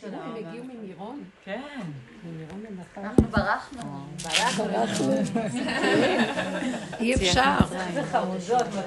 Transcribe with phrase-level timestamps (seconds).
[0.00, 1.24] תראו, הם הגיעו ממירון.
[1.44, 1.60] כן.
[2.24, 3.00] ממירון למטה.
[3.00, 4.06] אנחנו ברחנו.
[4.22, 5.12] ברחנו.
[7.00, 7.56] אי אפשר.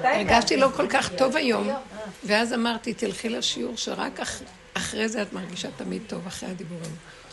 [0.02, 1.68] הרגשתי לא כל כך טוב היום,
[2.26, 4.42] ואז אמרתי, תלכי לשיעור שרק אח-
[4.74, 6.90] אחרי זה את מרגישה תמיד טוב, אחרי הדיבורים.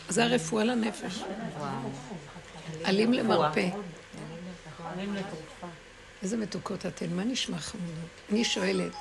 [0.09, 1.23] זה הרפואה לנפש.
[2.83, 3.69] עלים למרפא.
[6.23, 7.95] איזה מתוקות אתן, מה נשמע חמודות?
[8.31, 8.91] אני שואלת,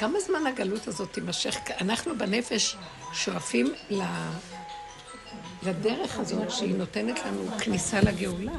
[0.00, 1.56] כמה זמן הגלות הזאת תימשך?
[1.80, 2.76] אנחנו בנפש
[3.12, 4.02] שואפים ל...
[5.62, 8.52] לדרך הזאת שהיא נותנת לנו כניסה לגאולה.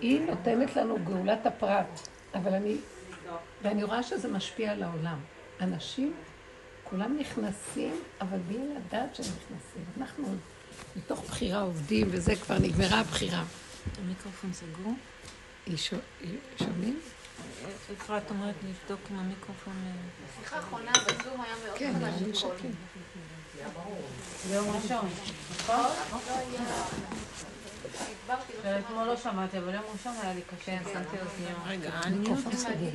[0.00, 2.76] היא נותנת לנו גאולת הפרט, אבל אני...
[3.62, 5.18] ואני רואה שזה משפיע על העולם.
[5.60, 6.14] אנשים,
[6.84, 9.84] כולם נכנסים, אבל בלי לדעת שהם נכנסים.
[9.98, 10.24] אנחנו
[10.96, 13.44] מתוך בחירה עובדים, וזה כבר נגמרה הבחירה.
[13.98, 14.94] המיקרופון סגור?
[16.58, 17.00] שומעים?
[17.96, 19.74] אפרת אומרת לבדוק אם המיקרופון...
[19.86, 19.92] אה,
[20.40, 22.70] שיחה האחרונה בזום היה מאוד כן, חלש אני קול.
[24.48, 25.08] ביום ראשון,
[25.50, 25.76] נכון?
[26.26, 26.60] לא היה...
[27.94, 31.58] הסברתי לו ואתמול לא שמעתי, אבל יום ראשון היה לי קשה, שמתי אוזניות.
[31.66, 32.90] רגע, המיקרופון סגור.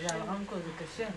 [0.00, 1.08] זה על רמקול זה קשה.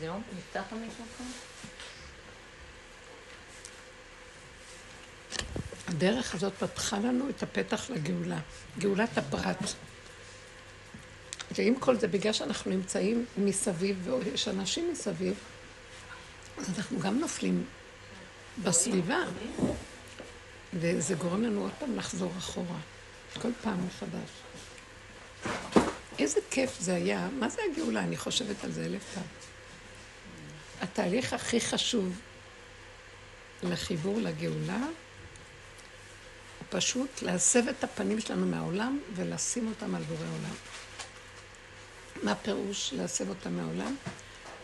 [0.00, 1.26] זהו, נפתח המיקרופון?
[5.90, 8.38] הדרך הזאת פתחה לנו את הפתח לגאולה,
[8.78, 9.58] גאולת הפרט.
[11.50, 15.34] ועם כל זה, בגלל שאנחנו נמצאים מסביב, ויש אנשים מסביב,
[16.58, 17.64] אז אנחנו גם נופלים
[18.62, 19.18] בסביבה,
[20.74, 22.78] וזה גורם לנו עוד פעם לחזור אחורה,
[23.42, 24.30] כל פעם מחדש.
[26.18, 28.00] איזה כיף זה היה, מה זה הגאולה?
[28.00, 29.24] אני חושבת על זה אלף פעם.
[30.80, 32.20] התהליך הכי חשוב
[33.62, 34.86] לחיבור לגאולה
[36.70, 40.54] פשוט להסב את הפנים שלנו מהעולם ולשים אותם על בורא עולם.
[42.22, 43.96] מה פירוש להסב אותם מהעולם?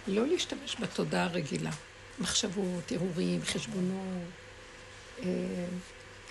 [0.06, 1.70] לא להשתמש בתודעה הרגילה.
[2.18, 4.22] מחשבות, הרהורים, חשבונות.
[5.22, 5.26] אה,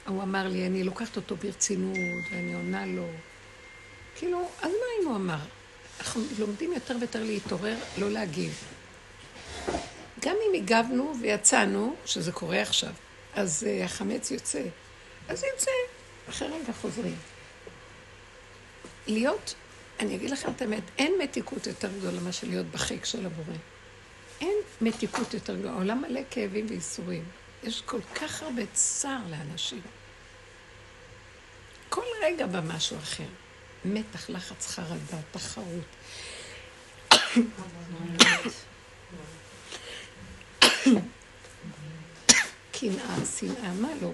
[0.08, 1.98] הוא אמר לי, אני לוקחת אותו ברצינות,
[2.32, 3.08] ואני עונה לו.
[4.16, 5.40] כאילו, אז מה אם הוא אמר?
[6.00, 8.64] אנחנו לומדים יותר ויותר להתעורר, לא להגיב.
[10.22, 12.94] גם אם הגבנו ויצאנו, שזה קורה עכשיו,
[13.34, 14.62] אז uh, החמץ יוצא.
[15.30, 15.72] אז יוצא,
[16.30, 17.16] אחרי רגע חוזרים.
[19.08, 19.56] להיות,
[20.00, 23.58] אני אגיד לכם את האמת, אין מתיקות יותר גדולה מאשר להיות בחיק של הבורא.
[24.42, 25.72] אין מתיקות יותר גדולה.
[25.72, 27.24] העולם מלא כאבים וייסורים.
[27.64, 29.82] יש כל כך הרבה צער לאנשים.
[31.90, 33.24] כל רגע במשהו אחר.
[33.86, 35.86] מתח, לחץ, חרדה, תחרות.
[42.72, 44.12] קנאה, שנאה, מה לא?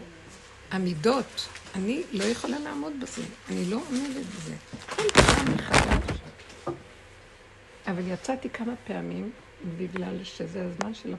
[0.71, 4.55] המידות, אני לא יכולה לעמוד בזה, אני לא עומדת בזה.
[4.89, 6.19] כל פעם מחדש.
[7.87, 9.31] אבל יצאתי כמה פעמים,
[9.77, 11.15] בגלל שזה הזמן של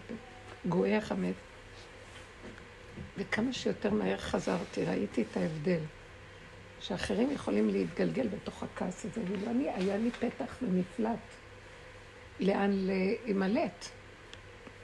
[0.66, 1.34] גואי החמץ,
[3.18, 5.80] וכמה שיותר מהר חזרתי, ראיתי את ההבדל.
[6.80, 11.18] שאחרים יכולים להתגלגל בתוך הכעס הזה, ואילו אני, היה לי פתח ומפלט
[12.40, 13.86] לאן להימלט.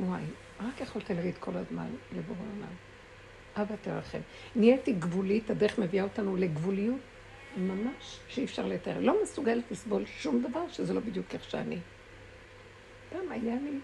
[0.01, 0.23] וואי,
[0.61, 2.88] רק יכולתי להגיד כל הזמן לבורא עולם.
[3.59, 4.19] אבא תרחם.
[4.57, 7.01] נהייתי גבולית, הדרך מביאה אותנו לגבוליות
[7.57, 9.01] ממש שאי אפשר לתאר.
[9.01, 11.79] לא מסוגלת לסבול שום דבר שזה לא בדיוק איך שאני.
[13.15, 13.79] גם היה לי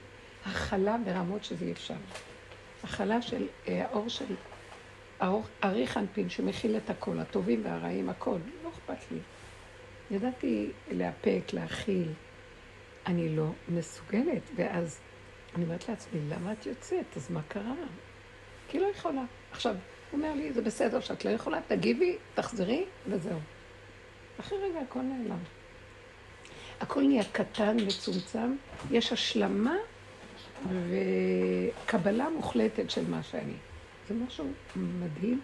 [0.44, 1.94] הכלה ברמות שזה אי אפשר.
[2.84, 4.34] הכלה של אה, האור של
[5.20, 8.38] האור, ארי חנפין שמכיל את הכל, הטובים והרעים, הכל.
[8.64, 9.18] לא אכפת לי.
[10.10, 12.12] ידעתי לאפק, להכיל.
[13.06, 14.42] אני לא מסוגלת.
[14.56, 15.00] ואז
[15.54, 17.16] אני אומרת לעצמי, למה את יוצאת?
[17.16, 17.74] אז מה קרה?
[18.68, 19.24] כי לא יכולה.
[19.54, 19.74] עכשיו,
[20.10, 23.38] הוא אומר לי, זה בסדר שאת לא יכולה, תגיבי, תחזרי, וזהו.
[24.40, 25.38] אחרי רגע הכל נעלם.
[26.80, 28.56] הכל נהיה קטן, מצומצם,
[28.90, 29.76] יש השלמה
[30.68, 33.54] וקבלה מוחלטת של מה שאני.
[34.08, 35.40] זה משהו מדהים,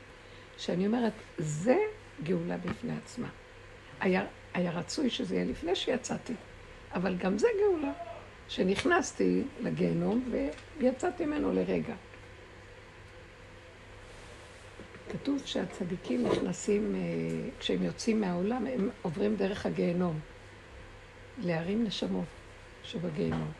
[0.58, 1.76] שאני אומרת, זה
[2.22, 3.28] גאולה בפני עצמה.
[4.00, 6.34] היה, היה רצוי שזה יהיה לפני שיצאתי,
[6.94, 7.92] אבל גם זה גאולה,
[8.48, 10.30] שנכנסתי לגיהנום
[10.80, 11.94] ויצאתי ממנו לרגע.
[15.12, 17.00] כתוב שהצדיקים נכנסים, אה,
[17.58, 20.18] כשהם יוצאים מהעולם, הם עוברים דרך הגיהנום,
[21.38, 22.24] להרים נשמות
[22.82, 23.52] שבגיהנום.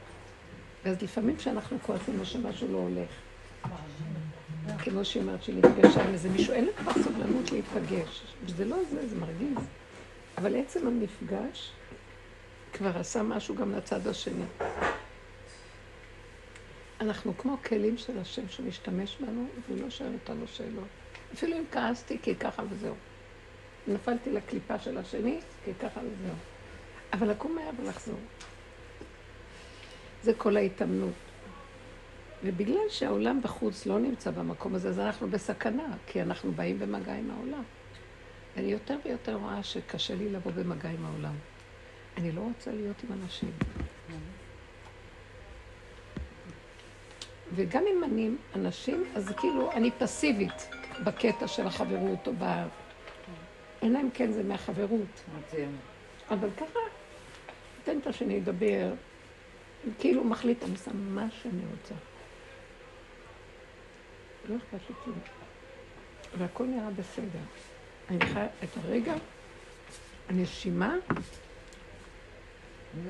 [0.85, 3.11] ואז לפעמים כשאנחנו כועסים או שמשהו לא הולך,
[4.79, 8.23] כמו שהיא אומרת נפגשה עם איזה מישהו, אין לה כבר סבלנות להיפגש.
[8.45, 9.59] וזה לא זה, זה מרגיז.
[10.39, 11.71] אבל עצם המפגש
[12.73, 14.45] כבר עשה משהו גם לצד השני.
[17.01, 21.00] אנחנו כמו כלים של השם שמשתמש בנו, והוא לא שואל אותנו שאלות.
[21.35, 22.95] אפילו אם כעסתי, כי ככה וזהו.
[23.89, 26.35] נפלתי לקליפה של השני, כי ככה וזהו.
[27.13, 28.19] אבל לקום מהר ולחזור.
[30.23, 31.13] זה כל ההתאמנות.
[32.45, 37.31] ובגלל שהעולם בחוץ לא נמצא במקום הזה, אז אנחנו בסכנה, כי אנחנו באים במגע עם
[37.31, 37.63] העולם.
[38.57, 41.35] אני יותר ויותר רואה שקשה לי לבוא במגע עם העולם.
[42.17, 43.51] אני לא רוצה להיות עם אנשים.
[47.55, 50.69] וגם אם אני אנשים, אז כאילו אני פסיבית
[51.05, 52.45] בקטע של החברות או ב...
[53.83, 55.25] אלא אם כן זה מהחברות.
[56.31, 56.79] אבל ככה,
[57.85, 58.93] תן את השני לדבר,
[59.99, 61.95] כאילו מחליט, אני עושה מה שאני רוצה.
[64.49, 65.19] לא אכפת לי כלום.
[66.39, 67.41] והכל נראה בסדר.
[68.11, 69.15] אני חיה את הרגע,
[70.29, 70.97] הנשימה,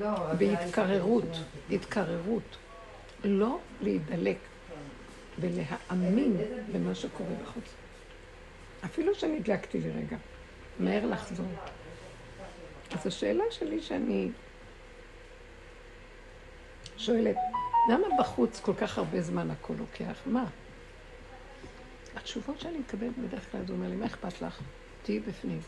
[0.01, 1.25] לא, בהתקררות,
[1.71, 2.57] התקררות.
[3.25, 4.39] לא להידלק
[5.39, 6.37] ולהאמין
[6.73, 7.75] במה שקורה בחוץ.
[8.85, 10.17] אפילו שנדלקתי לרגע,
[10.79, 11.47] מהר לחזור.
[12.93, 14.31] אז השאלה שלי שאני
[16.97, 17.37] שואלת,
[17.93, 20.19] למה בחוץ כל כך הרבה זמן הכל לוקח?
[20.27, 20.44] מה?
[22.17, 24.61] התשובות שאני מקבלת בדרך כלל, זה אומר לי, מה אכפת לך?
[25.03, 25.61] תהיי בפנים.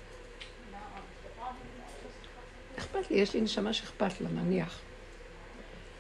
[2.79, 4.81] אכפת לי, יש לי נשמה שאכפת לה, נניח.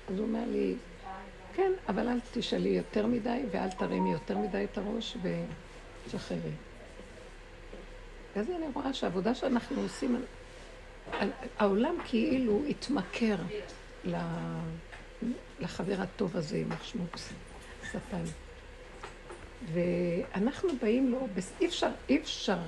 [0.08, 0.74] אז הוא אומר לי,
[1.54, 5.16] כן, אבל אל תשאלי יותר מדי ואל תרימי יותר מדי את הראש
[6.06, 6.52] ותשחררי.
[8.36, 10.24] ואז אני רואה שהעבודה שאנחנו עושים,
[11.58, 13.36] העולם כאילו התמכר
[15.60, 17.28] לחבר הטוב הזה עם השמוץ,
[17.90, 18.24] שטן.
[19.72, 21.28] ואנחנו באים לו,
[21.60, 22.58] אי אפשר, אי אפשר,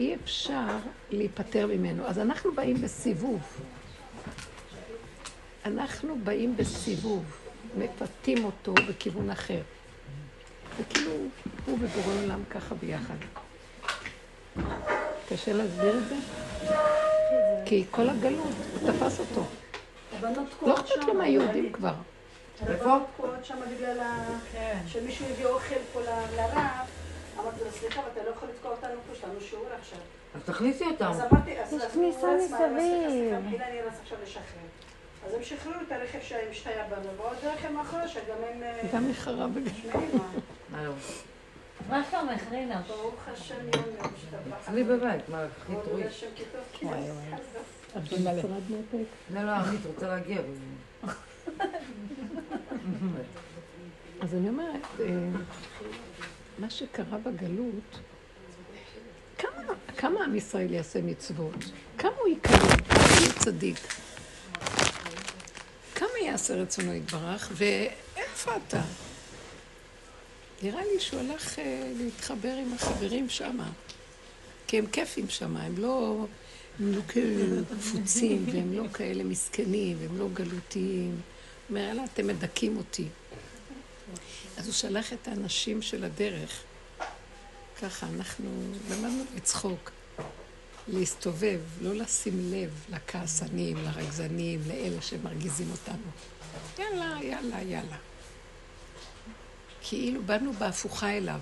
[0.00, 0.76] אי אפשר
[1.10, 2.06] להיפטר ממנו.
[2.06, 3.40] אז אנחנו באים בסיבוב.
[5.64, 7.24] אנחנו באים בסיבוב.
[7.78, 9.62] מפתים אותו בכיוון אחר.
[10.80, 11.10] וכאילו,
[11.66, 13.16] הוא ובורא עולם ככה ביחד.
[15.28, 16.14] קשה להסביר את זה?
[17.64, 19.44] כי כל הגלות, הוא תפס אותו.
[20.62, 21.94] לא אכפת לו מהיהודים כבר.
[22.66, 22.98] איפה?
[23.14, 23.98] תקועות שם בגלל
[24.86, 26.00] שמישהו הביא אוכל פה
[26.36, 26.86] לרב.
[27.40, 29.98] אמרתי לו, סליחה, אתה לא יכול לתקוע אותנו פה, יש לנו שיעור עכשיו.
[30.34, 31.10] אז תכניסי אותם.
[31.10, 33.34] אז אמרתי, אז כניסה מסביב.
[33.62, 34.42] אני רץ עכשיו לשחרר.
[35.26, 38.62] אז הם שחררו את הרכב שלהם שתיה בנו, ועוד רכב מאחורי שגם הם...
[38.62, 39.72] אה, גם מחרה בגלל.
[41.88, 42.02] מה?
[42.10, 42.82] שלומך, רינה?
[42.88, 44.68] ברוך השם יום יום משתבח.
[44.68, 46.04] אצלי בבית, מה, קחי כבוד תרואי.
[46.04, 47.40] השם כי טוב, כי וואי, אז- וואי.
[47.40, 47.56] אז-
[47.96, 49.06] את במשרד נתק?
[49.34, 50.40] לא, לא, עמית רוצה להגיע.
[54.20, 55.06] אז אני אומרת, אה,
[56.58, 57.98] מה שקרה בגלות,
[59.38, 59.62] כמה,
[59.96, 61.54] כמה עם ישראל יעשה מצוות?
[61.98, 62.58] כמה הוא יקרב?
[62.88, 63.76] כמה הוא צדיק?
[65.94, 67.52] כמה יעשה רצונו יתברך?
[67.54, 68.80] ואיפה אתה?
[70.62, 73.70] נראה לי שהוא הלך אה, להתחבר עם החברים שמה.
[74.66, 76.26] כי הם כיפים שמה, הם לא,
[76.80, 81.20] הם לא כאלה קפוצים, והם לא כאלה מסכנים, והם לא גלותיים.
[81.70, 83.06] אומר, יאללה, אתם מדכאים אותי.
[84.56, 86.62] אז הוא שלח את האנשים של הדרך.
[87.82, 88.50] ככה, אנחנו
[88.90, 89.90] למדנו לצחוק,
[90.88, 96.10] להסתובב, לא לשים לב לכעסנים, לרגזנים, לאלה שמרגיזים אותנו.
[96.78, 97.96] יאללה, יאללה, יאללה.
[99.88, 101.40] כאילו באנו בהפוכה אליו.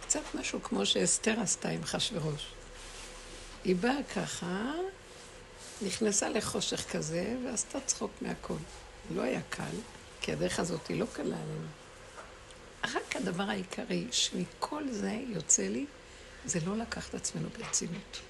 [0.00, 2.46] קצת משהו כמו שאסתר עשתה עם אחשוורוש.
[3.64, 4.72] היא באה ככה,
[5.82, 8.54] נכנסה לחושך כזה, ועשתה צחוק מהכל.
[9.14, 9.76] לא היה קל,
[10.20, 11.68] כי הדרך הזאת היא לא קלה עלינו.
[12.84, 15.86] רק הדבר העיקרי שמכל זה יוצא לי,
[16.44, 18.20] זה לא לקחת עצמנו ברצינות.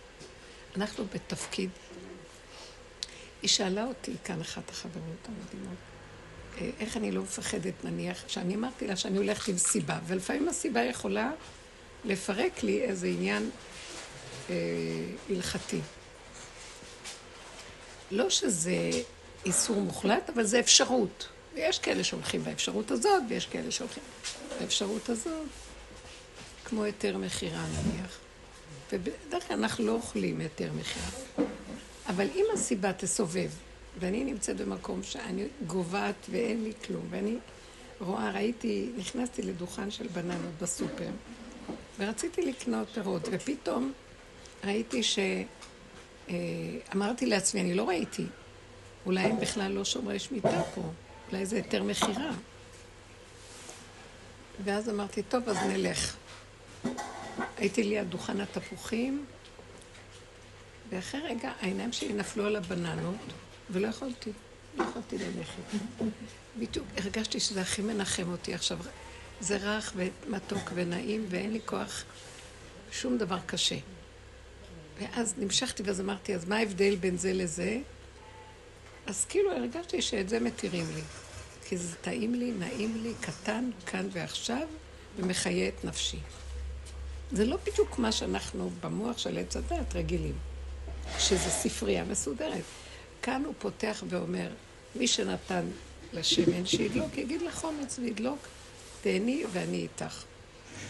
[0.77, 1.71] אנחנו בתפקיד.
[3.43, 5.79] היא שאלה אותי כאן אחת החברות המדהימות,
[6.81, 11.31] איך אני לא מפחדת נניח, שאני אמרתי לה שאני הולכת עם סיבה, ולפעמים הסיבה יכולה
[12.05, 13.51] לפרק לי איזה עניין
[14.51, 14.55] אה,
[15.31, 15.81] הלכתי.
[18.11, 18.91] לא שזה
[19.47, 21.29] איסור מוחלט, אבל זה אפשרות.
[21.55, 24.03] ויש כאלה שהולכים באפשרות הזאת, ויש כאלה שהולכים
[24.61, 25.47] באפשרות הזאת,
[26.65, 28.19] כמו היתר מכירה נניח.
[28.93, 31.47] ובדרך כלל אנחנו לא אוכלים היתר מכירה.
[32.09, 33.51] אבל אם הסיבה תסובב,
[34.01, 37.37] ואני נמצאת במקום שאני גוועת ואין לי כלום, ואני
[38.01, 41.11] רואה, ראיתי, נכנסתי לדוכן של בננות בסופר,
[41.99, 43.93] ורציתי לקנות פירות, ופתאום
[44.65, 45.19] ראיתי ש...
[46.29, 46.35] אה,
[46.95, 48.25] אמרתי לעצמי, אני לא ראיתי,
[49.07, 50.83] אולי הם בכלל לא שומרי שמיטה פה,
[51.33, 52.31] אולי זה היתר מכירה.
[54.65, 56.17] ואז אמרתי, טוב, אז נלך.
[57.59, 59.25] הייתי ליד דוכן התפוחים,
[60.91, 63.17] ואחרי רגע העיניים שלי נפלו על הבננות,
[63.71, 64.31] ולא יכולתי,
[64.77, 65.63] לא יכולתי ללכת.
[66.59, 68.79] בדיוק הרגשתי שזה הכי מנחם אותי עכשיו.
[69.41, 72.05] זה רך ומתוק ונעים, ואין לי כוח,
[72.93, 73.77] שום דבר קשה.
[75.01, 77.79] ואז נמשכתי ואז אמרתי, אז מה ההבדל בין זה לזה?
[79.07, 81.03] אז כאילו הרגשתי שאת זה מתירים לי.
[81.69, 84.69] כי זה טעים לי, נעים לי, קטן, כאן ועכשיו,
[85.17, 86.19] ומחיה את נפשי.
[87.33, 90.35] זה לא בדיוק מה שאנחנו במוח של עץ הדת רגילים,
[91.19, 92.63] שזה ספרייה מסודרת.
[93.27, 94.49] כאן הוא פותח ואומר,
[94.95, 95.65] מי שנתן
[96.13, 98.39] לשמן שידלוק, יגיד לחומץ וידלוק,
[99.03, 100.25] תהני ואני איתך.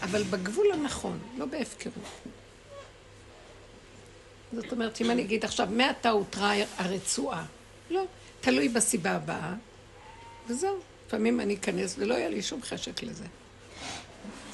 [0.01, 2.03] אבל בגבול הנכון, לא בהפקרות.
[4.53, 7.45] זאת אומרת, אם אני אגיד עכשיו, מעתה הותרה הרצועה,
[7.89, 8.03] לא,
[8.41, 9.53] תלוי בסיבה הבאה,
[10.47, 10.79] וזהו.
[11.07, 13.25] לפעמים אני אכנס ולא היה לי שום חשק לזה.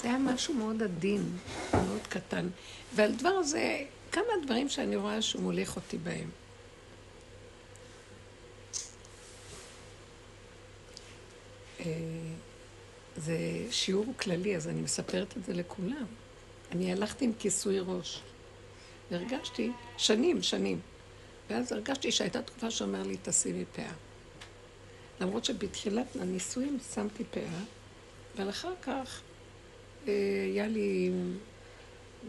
[0.01, 1.37] זה היה משהו מאוד עדין,
[1.73, 2.47] מאוד קטן.
[2.95, 6.42] ועל דבר הזה, כמה דברים שאני רואה שהוא מוליך אותי בהם.
[13.17, 13.37] זה
[13.71, 16.05] שיעור כללי, אז אני מספרת את זה לכולם.
[16.71, 18.21] אני הלכתי עם כיסוי ראש.
[19.11, 20.79] והרגשתי, שנים, שנים.
[21.49, 23.91] ואז הרגשתי שהייתה תקופה שאומר לי, תשימי פאה.
[25.21, 27.59] למרות שבתחילת הנישואים שמתי פאה,
[28.35, 29.21] אבל אחר כך
[30.07, 30.13] אה,
[30.53, 31.11] היה לי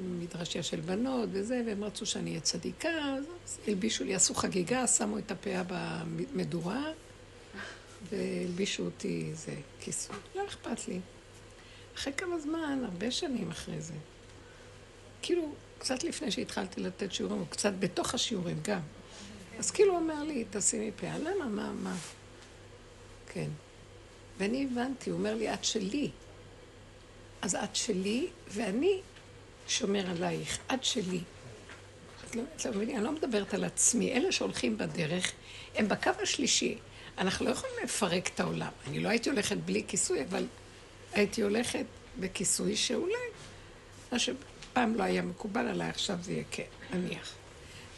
[0.02, 5.18] מדרשיה של בנות וזה, והם רצו שאני אהיה צדיקה, אז הלבישו לי, עשו חגיגה, שמו
[5.18, 6.84] את הפאה במדורה,
[8.10, 10.16] והלבישו אותי איזה כיסוי.
[10.34, 11.00] לא אכפת לי.
[11.94, 13.94] אחרי כמה זמן, הרבה שנים אחרי זה,
[15.22, 18.80] כאילו, קצת לפני שהתחלתי לתת שיעורים, או קצת בתוך השיעורים גם.
[19.58, 21.18] אז כאילו הוא אומר לי, תשימי פאה.
[21.18, 21.46] למה?
[21.48, 21.72] מה?
[21.72, 21.96] מה?
[23.32, 23.48] כן.
[24.38, 26.10] ואני הבנתי, הוא אומר לי, את שלי.
[27.42, 29.00] אז את שלי, ואני
[29.68, 30.58] שומר עלייך.
[30.74, 31.20] את שלי.
[32.24, 34.12] את לא, לא מבינים, אני לא מדברת על עצמי.
[34.12, 35.32] אלה שהולכים בדרך,
[35.74, 36.78] הם בקו השלישי.
[37.18, 38.70] אנחנו לא יכולים לפרק את העולם.
[38.88, 40.46] אני לא הייתי הולכת בלי כיסוי, אבל
[41.12, 41.84] הייתי הולכת
[42.20, 43.14] בכיסוי שאולי,
[44.12, 47.32] מה שפעם לא היה מקובל עליי, עכשיו זה יהיה כן, נניח.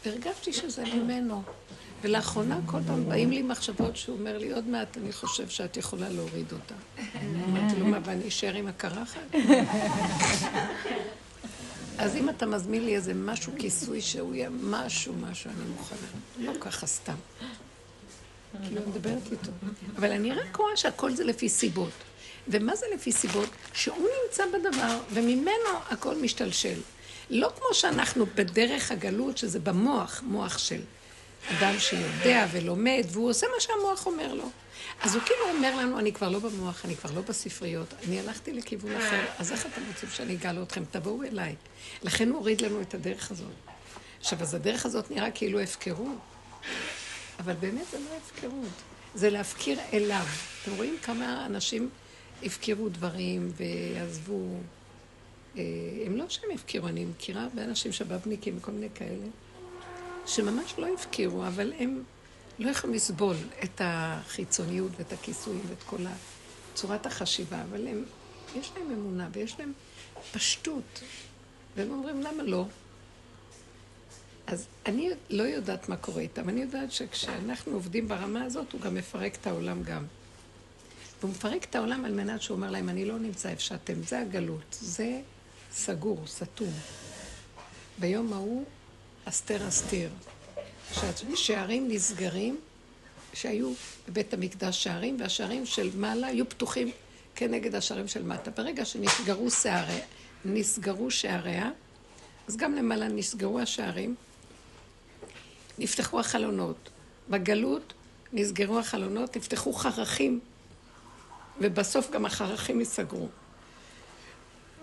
[0.05, 1.43] והרגשתי שזה ממנו.
[2.01, 6.09] ולאחרונה כל פעם באים לי מחשבות שהוא אומר לי, עוד מעט אני חושב שאת יכולה
[6.09, 6.75] להוריד אותה.
[7.47, 9.35] אמרתי לו, מה, ואני אשאר עם הקרחת?
[11.97, 16.07] אז אם אתה מזמין לי איזה משהו, כיסוי שהוא יהיה משהו, משהו, אני מוכנה.
[16.37, 17.15] לא ככה סתם.
[18.67, 19.51] כאילו, מדברת איתו.
[19.97, 21.91] אבל אני רק רואה שהכל זה לפי סיבות.
[22.47, 23.49] ומה זה לפי סיבות?
[23.73, 26.79] שהוא נמצא בדבר, וממנו הכל משתלשל.
[27.29, 30.81] לא כמו שאנחנו בדרך הגלות, שזה במוח, מוח של
[31.51, 34.49] אדם שיודע ולומד, והוא עושה מה שהמוח אומר לו.
[35.01, 38.53] אז הוא כאילו אומר לנו, אני כבר לא במוח, אני כבר לא בספריות, אני הלכתי
[38.53, 40.83] לכיוון אחר, אז איך אתם רוצים שאני אגאל אתכם?
[40.91, 41.55] תבואו אליי.
[42.03, 43.47] לכן הוא הוריד לנו את הדרך הזאת.
[44.19, 46.17] עכשיו, אז הדרך הזאת נראה כאילו הפקרות,
[47.39, 48.81] אבל באמת זה לא הפקרות,
[49.15, 50.25] זה להפקיר אליו.
[50.63, 51.89] אתם רואים כמה אנשים
[52.43, 54.57] הפקירו דברים ועזבו...
[55.57, 55.63] אה,
[56.05, 59.25] הם לא שהם הפקירו, אני מכירה הרבה אנשים שבבניקים וכל מיני כאלה.
[60.25, 62.03] שממש לא הפקירו, אבל הם
[62.59, 65.97] לא יכולים לסבול את החיצוניות ואת הכיסוי ואת כל
[66.73, 68.03] צורת החשיבה, אבל הם,
[68.55, 69.73] יש להם אמונה ויש להם
[70.31, 71.01] פשטות,
[71.75, 72.65] והם אומרים, למה לא?
[74.47, 78.95] אז אני לא יודעת מה קורה איתם, אני יודעת שכשאנחנו עובדים ברמה הזאת, הוא גם
[78.95, 80.05] מפרק את העולם גם.
[81.19, 84.19] והוא מפרק את העולם על מנת שהוא אומר להם, אני לא נמצא איפה שאתם, זה
[84.19, 85.21] הגלות, זה
[85.71, 86.73] סגור, סתום.
[87.99, 88.65] ביום ההוא
[89.25, 90.09] אסתר אסתיר.
[90.93, 92.59] שהשערים נסגרים,
[93.33, 93.73] שהיו
[94.07, 96.91] בבית המקדש שערים, והשערים של מעלה היו פתוחים
[97.35, 98.51] כנגד השערים של מטה.
[98.51, 100.05] ברגע שנסגרו שעריה,
[100.45, 101.71] נסגרו שעריה,
[102.47, 104.15] אז גם למעלה נסגרו השערים,
[105.77, 106.89] נפתחו החלונות.
[107.29, 107.93] בגלות
[108.33, 110.39] נסגרו החלונות, נפתחו חרכים,
[111.61, 113.27] ובסוף גם החרכים ייסגרו.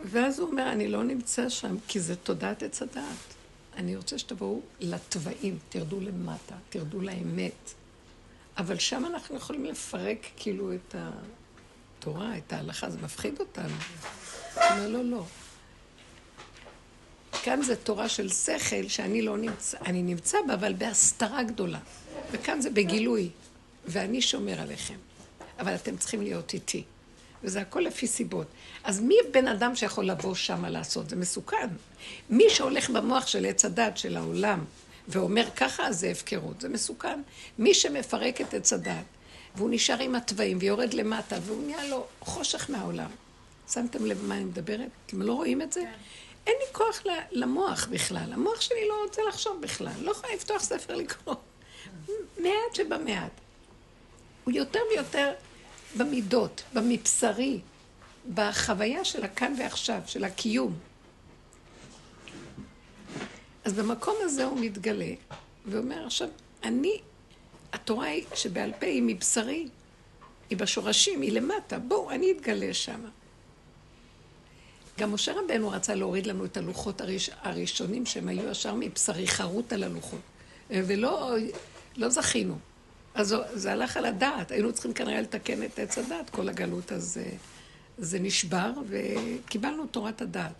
[0.04, 3.34] ואז הוא אומר, אני לא נמצא שם, כי זה תודעת עץ הדעת.
[3.76, 7.72] אני רוצה שתבואו לתוואים, תרדו למטה, תרדו לאמת.
[8.58, 10.94] אבל שם אנחנו יכולים לפרק כאילו את
[11.98, 13.74] התורה, את ההלכה, זה מפחיד אותנו.
[14.56, 15.24] לא, לא, לא.
[17.44, 21.78] כאן זה תורה של שכל שאני לא נמצא, אני נמצא בה, אבל בהסתרה גדולה.
[22.30, 23.30] וכאן זה בגילוי,
[23.84, 24.94] ואני שומר עליכם.
[25.58, 26.82] אבל אתם צריכים להיות איתי.
[27.42, 28.46] וזה הכל לפי סיבות.
[28.84, 31.10] אז מי בן אדם שיכול לבוא שמה לעשות?
[31.10, 31.68] זה מסוכן.
[32.30, 34.64] מי שהולך במוח של עץ הדת של העולם
[35.08, 37.22] ואומר ככה, זה הפקרות, זה מסוכן.
[37.58, 39.04] מי שמפרק את עץ הדת,
[39.56, 43.10] והוא נשאר עם התוואים ויורד למטה, והוא נהיה לו חושך מהעולם.
[43.72, 44.88] שמתם לב מה אני מדברת?
[45.06, 45.84] אתם לא רואים את זה?
[46.46, 48.32] אין לי כוח למוח בכלל.
[48.32, 49.92] המוח שלי לא רוצה לחשוב בכלל.
[50.00, 51.34] לא יכולה לפתוח ספר לקרוא.
[52.38, 53.30] מעט שבמעט.
[54.44, 55.32] הוא יותר ויותר
[55.96, 57.60] במידות, במבשרי,
[58.34, 60.78] בחוויה של הכאן ועכשיו, של הקיום.
[63.64, 65.12] אז במקום הזה הוא מתגלה,
[65.66, 66.28] ואומר עכשיו,
[66.64, 67.00] אני,
[67.72, 69.68] התורה היא שבעל פה היא מבשרי,
[70.50, 73.08] היא בשורשים, היא למטה, בואו, אני אתגלה שמה.
[74.98, 79.72] גם משה רבנו רצה להוריד לנו את הלוחות הראש, הראשונים שהם היו ישר מבשרי חרוט
[79.72, 80.20] על הלוחות.
[80.70, 81.36] ולא
[81.96, 82.58] לא זכינו.
[83.14, 84.50] אז זה, הלך על הדעת.
[84.50, 87.26] היינו צריכים כנראה לתקן את עץ הדעת, כל הגלות הזה.
[87.98, 90.54] זה נשבר וקיבלנו תורת הדעת.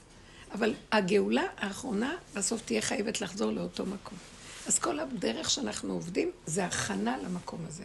[0.52, 4.18] אבל הגאולה האחרונה בסוף תהיה חייבת לחזור לאותו מקום.
[4.66, 7.84] אז כל הדרך שאנחנו עובדים זה הכנה למקום הזה.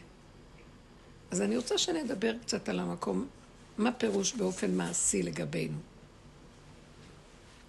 [1.31, 3.27] אז אני רוצה שנדבר קצת על המקום,
[3.77, 5.77] מה פירוש באופן מעשי לגבינו.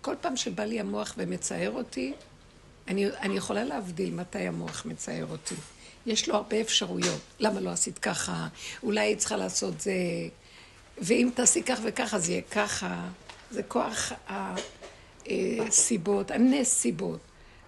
[0.00, 2.12] כל פעם שבא לי המוח ומצער אותי,
[2.88, 5.54] אני, אני יכולה להבדיל מתי המוח מצער אותי.
[6.06, 7.20] יש לו הרבה אפשרויות.
[7.40, 8.48] למה לא עשית ככה?
[8.82, 9.92] אולי היא צריכה לעשות זה,
[10.98, 13.08] ואם תעשי כך וככה זה יהיה ככה.
[13.50, 14.12] זה כוח
[15.18, 17.20] הסיבות, הנסיבות,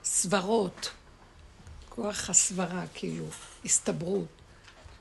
[0.04, 0.90] סברות,
[1.88, 3.26] כוח הסברה, כאילו,
[3.64, 4.26] הסתברות.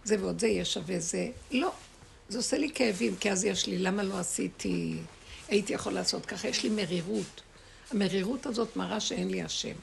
[0.04, 1.28] זה ועוד זה יהיה שווה זה.
[1.52, 1.72] לא,
[2.30, 4.98] זה עושה לי כאבים, כי אז יש לי, למה לא עשיתי,
[5.52, 7.42] הייתי יכול לעשות ככה, יש לי מרירות.
[7.92, 9.76] המרירות הזאת מראה שאין לי השם.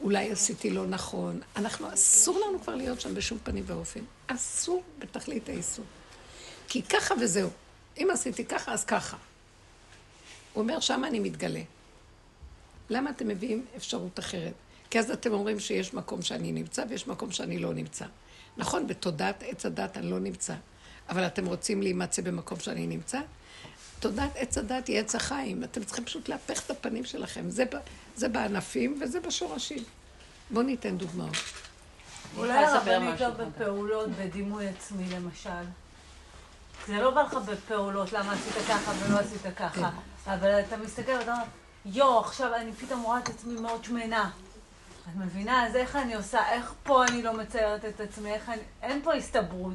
[0.00, 1.40] אולי עשיתי לא נכון.
[1.56, 4.00] אנחנו, אסור לנו כבר להיות שם בשום פנים ואופן.
[4.26, 5.84] אסור בתכלית האיסור.
[6.68, 7.50] כי ככה וזהו.
[7.98, 9.16] אם עשיתי ככה, אז ככה.
[10.52, 11.62] הוא אומר, שם אני מתגלה.
[12.90, 14.54] למה אתם מביאים אפשרות אחרת?
[14.90, 18.04] כי אז אתם אומרים שיש מקום שאני נמצא ויש מקום שאני לא נמצא.
[18.56, 20.54] נכון, בתודעת עץ הדת אני לא נמצא,
[21.08, 23.20] אבל אתם רוצים להימצא במקום שאני נמצא?
[24.04, 25.64] תודעת עץ הדת היא עץ החיים.
[25.64, 27.50] אתם צריכים פשוט להפך את הפנים שלכם.
[27.50, 27.64] זה,
[28.16, 29.84] זה בענפים וזה בשורשים.
[30.50, 31.36] בואו ניתן דוגמאות.
[32.36, 35.64] אולי הרבנית לא בפעולות, בדימוי עצמי למשל.
[36.86, 39.90] זה לא בא לך בפעולות, למה עשית ככה ולא עשית ככה.
[39.90, 40.30] כן.
[40.30, 41.44] אבל אתה מסתכל ואתה אומר,
[41.84, 44.30] יואו, עכשיו אני פתאום רואה את עצמי מאוד שמנה.
[45.02, 45.66] את מבינה?
[45.66, 48.62] אז איך אני עושה, איך פה אני לא מציירת את עצמי, איך אני...
[48.82, 49.74] אין פה הסתברות.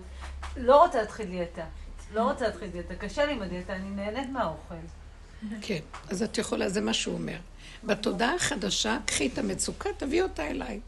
[0.58, 1.66] לא רוצה להתחיל דיאטה.
[2.14, 2.96] לא רוצה להתחיל דיאטה.
[2.96, 4.76] קשה לי עם הדיאטה, אני נהנית מהאוכל.
[5.62, 7.38] כן, אז את יכולה, זה מה שהוא אומר.
[7.84, 10.80] בתודעה החדשה, קחי את המצוקה, תביאי אותה אליי.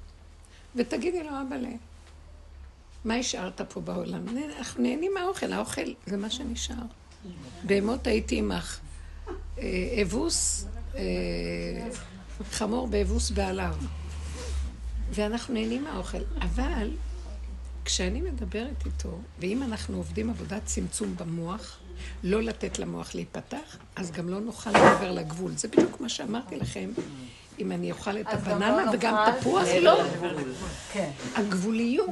[0.76, 1.70] ותגידי לו, אבאלה,
[3.06, 4.26] מה השארת פה בעולם?
[4.58, 6.76] אנחנו נהנים מהאוכל, האוכל זה מה שנשאר.
[7.64, 8.80] בהמות הייתי עמך.
[9.60, 11.02] אה, אבוס, אה,
[12.52, 13.76] חמור באבוס בעליו.
[15.12, 16.18] ואנחנו נהנים מהאוכל.
[16.42, 16.92] אבל
[17.86, 21.78] כשאני מדברת איתו, ואם אנחנו עובדים עבודת צמצום במוח,
[22.24, 25.52] לא לתת למוח להיפתח, אז גם לא נוכל לעבר לגבול.
[25.56, 26.90] זה בדיוק מה שאמרתי לכם.
[27.60, 29.16] אם אני אוכל את הבננה לא וגם.
[29.40, 30.04] תפוח, לא.
[30.94, 31.10] כן.
[31.36, 32.10] הגבוליות.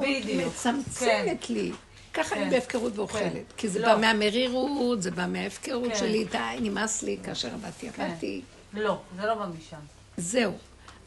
[0.47, 1.71] מצמצמת לי.
[2.13, 2.49] ככה אני כן.
[2.49, 3.33] בהפקרות ואוכלת.
[3.33, 3.41] כן.
[3.57, 3.95] כי זה לא.
[3.95, 5.97] בא מהמרירות, זה בא מההפקרות כן.
[5.97, 8.03] שלי, די, נמאס לי, כאשר עבדתי, כן.
[8.03, 8.41] עבדתי.
[8.73, 9.77] לא, זה לא בא משם.
[10.17, 10.53] זהו.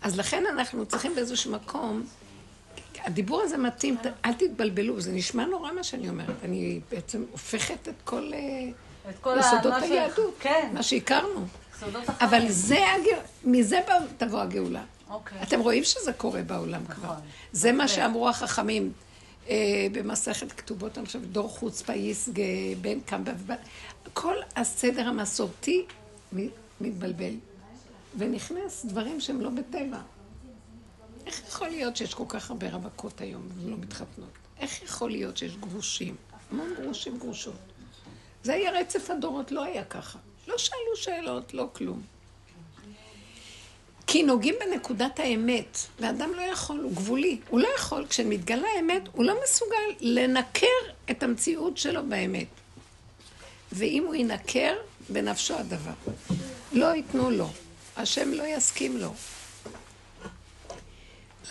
[0.02, 2.06] אז לכן אנחנו צריכים באיזשהו מקום,
[3.04, 6.36] הדיבור הזה מתאים, אל תתבלבלו, זה נשמע נורא מה שאני אומרת.
[6.44, 8.38] אני בעצם הופכת את כל אה,
[9.10, 11.46] את כל ה- יסודות היהדות, כן, מה שהכרנו.
[12.20, 12.78] אבל זה,
[13.44, 13.80] מזה
[14.18, 14.84] תבוא הגאולה.
[15.10, 15.42] אוקיי.
[15.42, 17.04] אתם רואים שזה קורה בעולם כבר.
[17.04, 17.16] נכון.
[17.52, 17.88] זה מה.
[17.88, 18.92] שאמרו החכמים
[19.48, 19.56] אה,
[19.92, 22.42] במסכת כתובות, אני חושבת, דור חוצפה יסגה,
[22.80, 23.54] בן קמבה.
[24.12, 25.84] כל הסדר המסורתי
[26.80, 27.34] מתבלבל.
[28.18, 29.98] ונכנס דברים שהם לא בטבע.
[31.26, 34.30] איך יכול להיות שיש כל כך הרבה רווקות היום ולא מתחתנות?
[34.60, 36.16] איך יכול להיות שיש גרושים?
[36.50, 37.54] המון גרושים גרושות.
[38.42, 40.18] זה היה רצף הדורות, לא היה ככה.
[40.48, 42.02] לא שאלו שאלות, לא כלום.
[44.06, 47.40] כי נוגעים בנקודת האמת, ואדם לא יכול, הוא גבולי.
[47.48, 50.66] הוא לא יכול, כשמתגלה האמת, הוא לא מסוגל לנקר
[51.10, 52.46] את המציאות שלו באמת.
[53.72, 54.74] ואם הוא ינקר,
[55.08, 56.12] בנפשו הדבר.
[56.72, 57.48] לא ייתנו לו.
[57.96, 59.14] השם לא יסכים לו.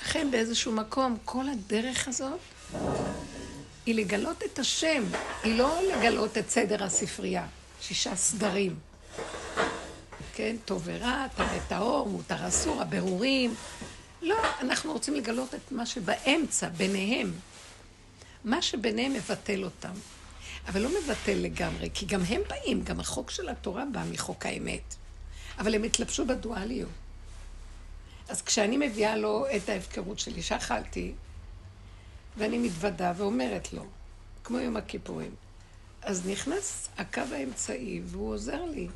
[0.01, 2.39] לכן באיזשהו מקום, כל הדרך הזאת
[3.85, 5.03] היא לגלות את השם,
[5.43, 7.47] היא לא לגלות את סדר הספרייה,
[7.81, 8.75] שישה סדרים.
[10.33, 13.55] כן, טוב ורע, טמא טהור, מותר אסור, הבירורים.
[14.21, 17.33] לא, אנחנו רוצים לגלות את מה שבאמצע, ביניהם.
[18.43, 19.93] מה שביניהם מבטל אותם.
[20.67, 24.95] אבל לא מבטל לגמרי, כי גם הם באים, גם החוק של התורה בא מחוק האמת.
[25.59, 26.89] אבל הם התלבשו בדואליות.
[28.31, 31.11] אז כשאני מביאה לו את ההפקרות שלי, שאכלתי,
[32.37, 33.85] ואני מתוודה ואומרת לו,
[34.43, 35.31] כמו יום הכיפורים,
[36.01, 38.87] אז נכנס הקו האמצעי והוא עוזר לי.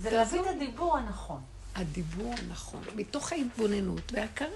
[0.00, 1.40] זה להביא את הדיבור הנכון.
[1.76, 4.48] הדיבור הנכון, מתוך ההתבוננות וההכרה,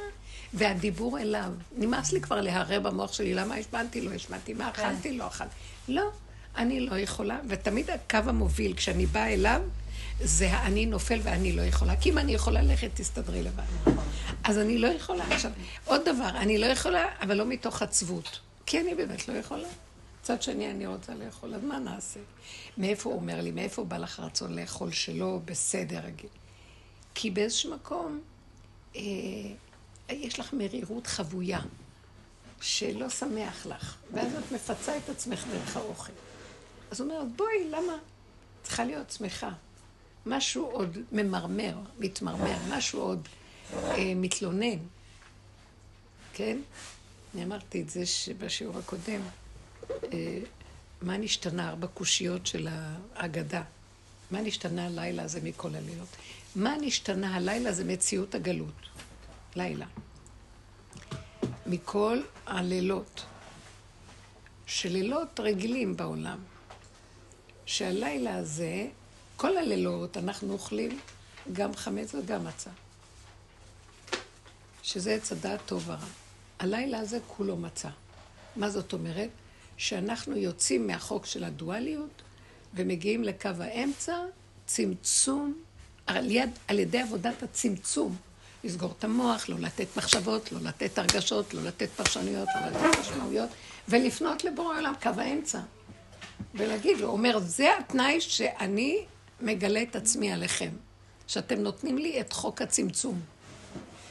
[0.54, 1.52] והדיבור אליו.
[1.76, 4.82] נמאס לי כבר להרהר במוח שלי, למה השמנתי, לא השמנתי, מה כן.
[4.82, 5.54] אכלתי, לא אכלתי.
[5.88, 6.10] לא,
[6.56, 9.62] אני לא יכולה, ותמיד הקו המוביל, כשאני באה אליו,
[10.20, 11.96] זה האני נופל ואני לא יכולה.
[11.96, 13.92] כי אם אני יכולה ללכת, תסתדרי לבד.
[14.44, 15.24] אז אני לא יכולה.
[15.30, 15.50] עכשיו,
[15.84, 18.40] עוד דבר, אני לא יכולה, אבל לא מתוך עצבות.
[18.66, 19.68] כי אני באמת לא יכולה.
[20.20, 22.20] מצד שני, אני רוצה לאכול, אז מה נעשה?
[22.78, 26.00] מאיפה הוא אומר לי, מאיפה בא לך רצון לאכול שלא בסדר?
[27.14, 28.20] כי באיזשהו מקום,
[28.96, 29.02] אה,
[30.10, 31.60] יש לך מרירות חבויה,
[32.60, 36.12] שלא שמח לך, ואז את מפצה את עצמך דרך האוכל.
[36.90, 37.92] אז הוא אומר, בואי, למה?
[38.62, 39.50] צריכה להיות שמחה.
[40.26, 43.28] משהו עוד ממרמר, מתמרמר, משהו עוד
[43.74, 44.78] אה, מתלונן.
[46.32, 46.58] כן?
[47.34, 48.02] אני אמרתי את זה
[48.38, 49.20] בשיעור הקודם.
[49.90, 50.38] אה,
[51.02, 52.68] מה נשתנה ארבע קושיות של
[53.14, 53.62] ההגדה?
[54.30, 56.08] מה נשתנה הלילה הזה מכל הלילות?
[56.56, 58.88] מה נשתנה הלילה זה מציאות הגלות.
[59.56, 59.86] לילה.
[61.66, 63.24] מכל הלילות.
[64.66, 66.38] שלילות רגילים בעולם.
[67.66, 68.88] שהלילה הזה,
[69.36, 70.98] כל הלילות אנחנו אוכלים
[71.52, 72.70] גם חמץ וגם מצה.
[74.82, 76.06] שזה עץ הדעת טוב ורע.
[76.58, 77.88] הלילה הזה כולו מצה.
[78.56, 79.28] מה זאת אומרת?
[79.76, 82.22] שאנחנו יוצאים מהחוק של הדואליות
[82.74, 84.16] ומגיעים לקו האמצע,
[84.66, 85.62] צמצום,
[86.06, 88.16] על, יד, על ידי עבודת הצמצום.
[88.64, 93.50] לסגור את המוח, לא לתת מחשבות, לא לתת הרגשות, לא לתת פרשנויות, לא לתת משמעויות,
[93.88, 95.60] ולפנות לבורא עולם, קו האמצע.
[96.54, 99.04] ולהגיד הוא אומר, זה התנאי שאני
[99.42, 100.70] מגלה את עצמי עליכם.
[101.26, 103.20] שאתם נותנים לי את חוק הצמצום.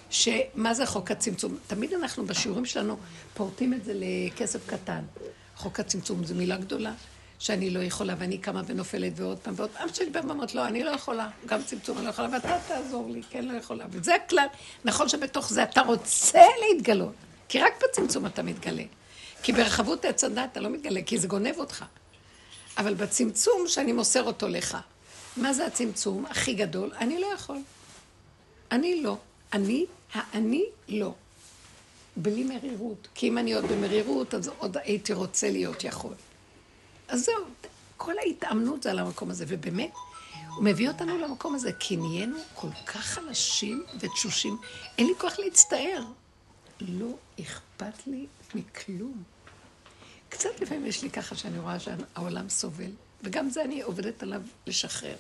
[0.09, 1.57] שמה זה חוק הצמצום?
[1.67, 2.97] תמיד אנחנו בשיעורים שלנו
[3.33, 5.01] פורטים את זה לכסף קטן.
[5.55, 6.93] חוק הצמצום זו מילה גדולה,
[7.39, 9.89] שאני לא יכולה, ואני קמה ונופלת ועוד פעם ועוד פעם.
[9.93, 13.21] שלי באה ואומרת, לא, אני לא יכולה, גם צמצום אני לא יכולה, ואתה תעזור לי,
[13.29, 13.85] כן, לא יכולה.
[13.89, 14.47] וזה הכלל.
[14.85, 17.13] נכון שבתוך זה אתה רוצה להתגלות,
[17.49, 18.83] כי רק בצמצום אתה מתגלה.
[19.43, 21.85] כי ברחבות עץ הדת אתה לא מתגלה, כי זה גונב אותך.
[22.77, 24.77] אבל בצמצום שאני מוסר אותו לך.
[25.37, 26.91] מה זה הצמצום הכי גדול?
[26.99, 27.57] אני לא יכול.
[28.71, 29.17] אני לא.
[29.53, 31.13] אני, האני לא.
[32.15, 33.07] בלי מרירות.
[33.15, 36.13] כי אם אני עוד במרירות, אז עוד הייתי רוצה להיות יכול.
[37.07, 37.43] אז זהו,
[37.97, 39.91] כל ההתאמנות זה על המקום הזה, ובאמת,
[40.55, 44.57] הוא מביא אותנו למקום הזה, כי נהיינו כל כך חלשים ותשושים,
[44.97, 46.03] אין לי כוח להצטער.
[46.81, 49.23] לא אכפת לי מכלום.
[50.29, 52.91] קצת לפעמים יש לי ככה שאני רואה שהעולם סובל,
[53.23, 55.15] וגם זה אני עובדת עליו לשחרר.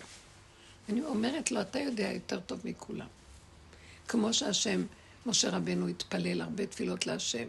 [0.89, 3.07] אני אומרת לו, אתה יודע יותר טוב מכולם.
[4.07, 4.83] כמו שהשם,
[5.25, 7.47] משה רבנו התפלל הרבה תפילות להשם.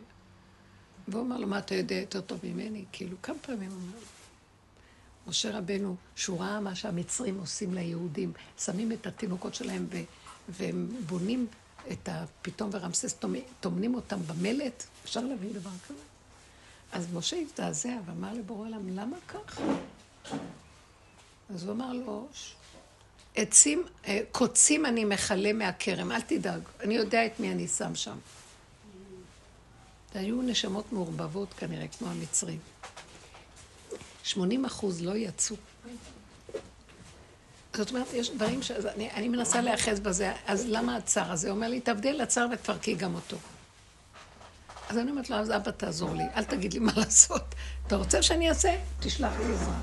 [1.09, 2.85] והוא אמר לו, מה אתה יודע יותר טוב ממני?
[2.93, 4.07] כאילו, כמה פעמים הוא אומר לו.
[5.27, 10.03] משה רבנו, שהוא ראה מה שהמצרים עושים ליהודים, שמים את התינוקות שלהם ו-
[10.49, 11.47] והם בונים
[11.93, 13.17] את הפתאום ורמסס,
[13.61, 16.01] טומנים אותם במלט, אפשר להבין דבר כזה?
[16.93, 19.61] אז משה הזדעזע ואמר לבורא עולם, למה כך?
[21.55, 22.29] אז הוא אמר לו,
[23.35, 28.17] עצים, אה, קוצים אני מכלה מהכרם, אל תדאג, אני יודע את מי אני שם שם.
[30.15, 32.59] והיו נשמות מעורבבות כנראה, כמו המצרים.
[34.25, 35.57] 80 אחוז לא יצאו.
[37.75, 41.49] זאת אומרת, יש דברים שאני מנסה להיאחז בזה, אז למה הצער הזה?
[41.49, 43.37] הוא אומר לי, תעבדי על הצער ותפרקי גם אותו.
[44.89, 47.55] אז אני אומרת לו, אז אבא תעזור לי, אל תגיד לי מה לעשות.
[47.93, 48.79] אתה רוצה שאני אעשה?
[49.01, 49.81] תשלח לי עזרה.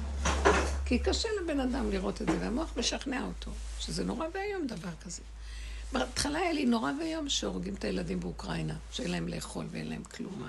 [0.85, 5.21] כי קשה לבן אדם לראות את זה, והמוח משכנע אותו, שזה נורא ואיום דבר כזה.
[5.91, 10.47] בהתחלה היה לי נורא ואיום שהורגים את הילדים באוקראינה, שאין להם לאכול ואין להם כלום,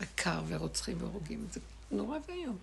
[0.00, 2.56] וקר ורוצחים והורגים, זה נורא ואיום.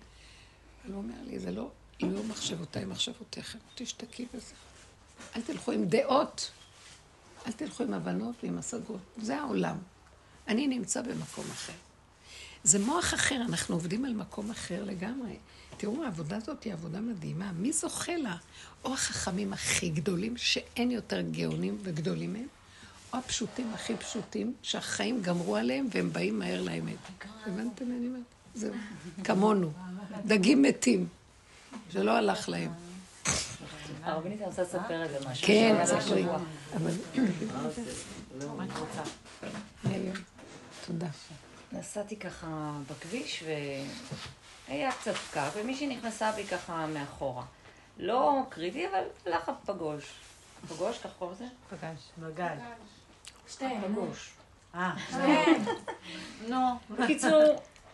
[0.84, 1.70] אבל הוא אומר לי, זה לא,
[2.00, 4.54] לא מחשבותיי מחשבותיכם, תשתקי בזה.
[5.36, 6.50] אל תלכו עם דעות,
[7.46, 9.76] אל תלכו עם הבנות ועם השגות, זה העולם.
[10.48, 11.83] אני נמצא במקום אחר.
[12.64, 15.36] זה מוח אחר, אנחנו עובדים על מקום אחר לגמרי.
[15.76, 17.52] תראו, העבודה הזאת היא עבודה מדהימה.
[17.52, 18.36] מי זוכה לה?
[18.84, 22.46] או החכמים הכי גדולים, שאין יותר גאונים וגדולים מהם,
[23.12, 26.96] או הפשוטים הכי פשוטים, שהחיים גמרו עליהם והם באים מהר לאמת.
[27.46, 28.22] הבנתם מה אני אומרת?
[28.54, 28.72] זהו.
[29.24, 29.72] כמונו.
[30.26, 31.06] דגים מתים,
[31.92, 32.70] שלא הלך להם.
[34.02, 35.46] הרבנית, אני רוצה לספר איזה משהו.
[35.46, 36.24] כן, ספרי.
[36.76, 36.92] אבל...
[40.86, 41.08] תודה.
[41.78, 43.44] נסעתי ככה בכביש
[44.68, 47.44] והיה קצת פקק, ומישהי נכנסה בי ככה מאחורה.
[47.98, 50.14] לא קריטי, אבל לחץ פגוש.
[50.68, 51.44] פגוש, כך קוראים לזה?
[51.70, 52.00] פגש.
[52.18, 52.56] בגד.
[53.48, 53.92] שתיהן.
[53.92, 54.32] פגוש.
[54.74, 55.62] אה, שתיהן.
[56.50, 56.56] נו.
[56.90, 57.42] בקיצור,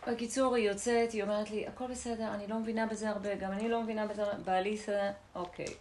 [0.07, 3.69] בקיצור, היא יוצאת, היא אומרת לי, הכל בסדר, אני לא מבינה בזה הרבה, גם אני
[3.69, 5.73] לא מבינה בזה, בעלי זה, אוקיי.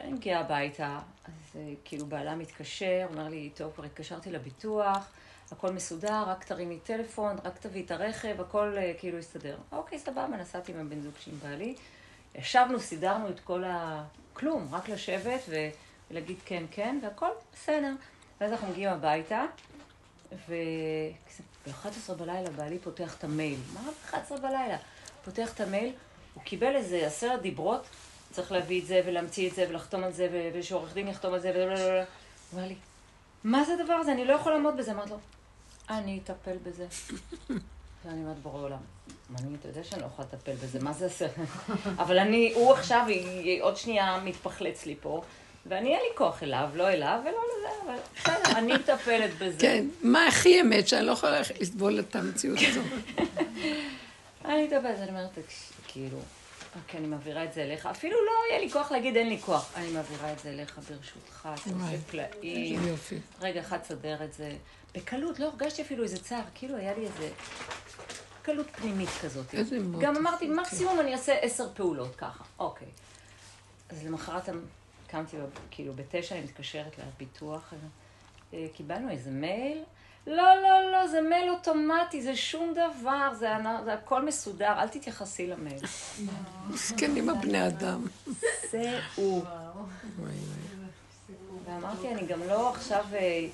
[0.00, 5.08] אני מגיעה הביתה, אז כאילו בעלה מתקשר, אומר לי, טוב, כבר התקשרתי לביטוח,
[5.52, 9.56] הכל מסודר, רק תרימי טלפון, רק תביאי את הרכב, הכל אה, כאילו יסתדר.
[9.72, 11.74] אוקיי, סבבה, נסעתי עם הבן זוג שלי עם בעלי.
[12.34, 14.04] ישבנו, סידרנו את כל ה...
[14.32, 15.40] כלום, רק לשבת.
[16.10, 17.92] ולהגיד כן, כן, והכל בסדר.
[18.40, 19.44] ואז אנחנו מגיעים הביתה,
[20.48, 23.58] וב-11 בלילה בעלי פותח את המייל.
[23.74, 24.76] מה ב-11 בלילה?
[25.24, 25.92] פותח את המייל,
[26.34, 27.86] הוא קיבל איזה עשרת דיברות,
[28.30, 31.52] צריך להביא את זה ולהמציא את זה ולחתום על זה ושעורך דין יחתום על זה
[31.54, 31.62] ו...
[32.50, 32.74] הוא אמר לי,
[33.44, 34.12] מה זה הדבר הזה?
[34.12, 34.92] אני לא יכול לעמוד בזה.
[34.92, 35.18] אמרתי לו,
[35.90, 36.86] אני אטפל בזה.
[38.04, 38.78] ואני אומרת, בורא עולם,
[39.40, 41.26] אני, אתה יודע שאני לא יכולה לטפל בזה, מה זה עושה?
[42.02, 45.22] אבל אני, הוא עכשיו, היא- עוד שנייה מתפחלץ לי פה,
[45.66, 49.56] ואני אין לי כוח אליו, לא אליו ולא לזה, אבל בסדר, אני מטפלת בזה.
[49.60, 52.84] כן, מה הכי אמת שאני לא יכולה לסבול את המציאות הזאת.
[54.44, 56.18] אני מטפלת, אני אומרת, "תקש- כאילו,
[56.82, 57.86] אוקיי, אני מעבירה את זה אליך.
[57.86, 59.72] אפילו לא יהיה לי כוח להגיד אין לי כוח.
[59.76, 62.80] אני מעבירה את זה אליך ברשותך, אתה עושה פלאים.
[63.40, 64.56] רגע אחד סדר את זה.
[64.94, 67.30] בקלות, לא הרגשתי אפילו איזה צער, כאילו היה לי איזה
[68.42, 69.54] קלות פנימית כזאת.
[69.54, 70.04] איזה מותק.
[70.04, 72.88] גם אמרתי, מקסימום אני אעשה עשר פעולות ככה, אוקיי.
[73.88, 74.48] אז למחרת
[75.06, 75.36] קמתי,
[75.70, 77.74] כאילו בתשע אני מתקשרת לביטוח,
[78.54, 79.82] אה, קיבלנו איזה מייל.
[80.28, 83.48] לא, לא, לא, זה מייל אוטומטי, זה שום דבר, זה,
[83.84, 85.80] זה הכל מסודר, אל תתייחסי למייל.
[86.68, 88.06] מסכנים הבני אדם.
[88.70, 89.42] זה הוא.
[89.42, 89.44] וואי,
[90.18, 90.34] וואי.
[91.64, 93.46] ואמרתי, אני גם לא עכשיו, אה,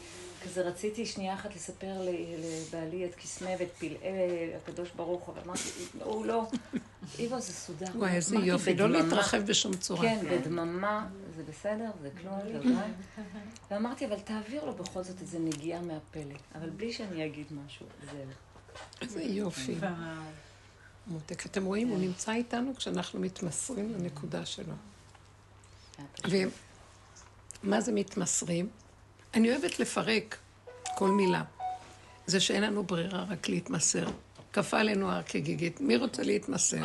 [0.44, 3.96] כזה רציתי שנייה אחת לספר לבעלי את קסמי ואת פלאי
[4.56, 5.60] הקדוש ברוך הוא, ואמרתי,
[6.00, 6.50] הוא לא,
[7.18, 7.86] איבו זה סודר.
[7.94, 8.74] וואי, איזה יופי.
[8.74, 10.02] לא להתרחב בשום צורה.
[10.02, 12.76] כן, בדממה, זה בסדר, זה כלום, זה לא.
[13.70, 18.20] ואמרתי, אבל תעביר לו בכל זאת איזה נגיעה מהפלא, אבל בלי שאני אגיד משהו, זהו.
[19.02, 19.74] איזה יופי.
[21.06, 24.74] מותק, אתם רואים, הוא נמצא איתנו כשאנחנו מתמסרים לנקודה שלו.
[27.64, 28.68] ומה זה מתמסרים?
[29.34, 30.36] אני אוהבת לפרק
[30.94, 31.42] כל מילה.
[32.26, 34.06] זה שאין לנו ברירה רק להתמסר.
[34.52, 35.80] כפה עלינו הר כגיגית.
[35.80, 36.82] מי רוצה להתמסר?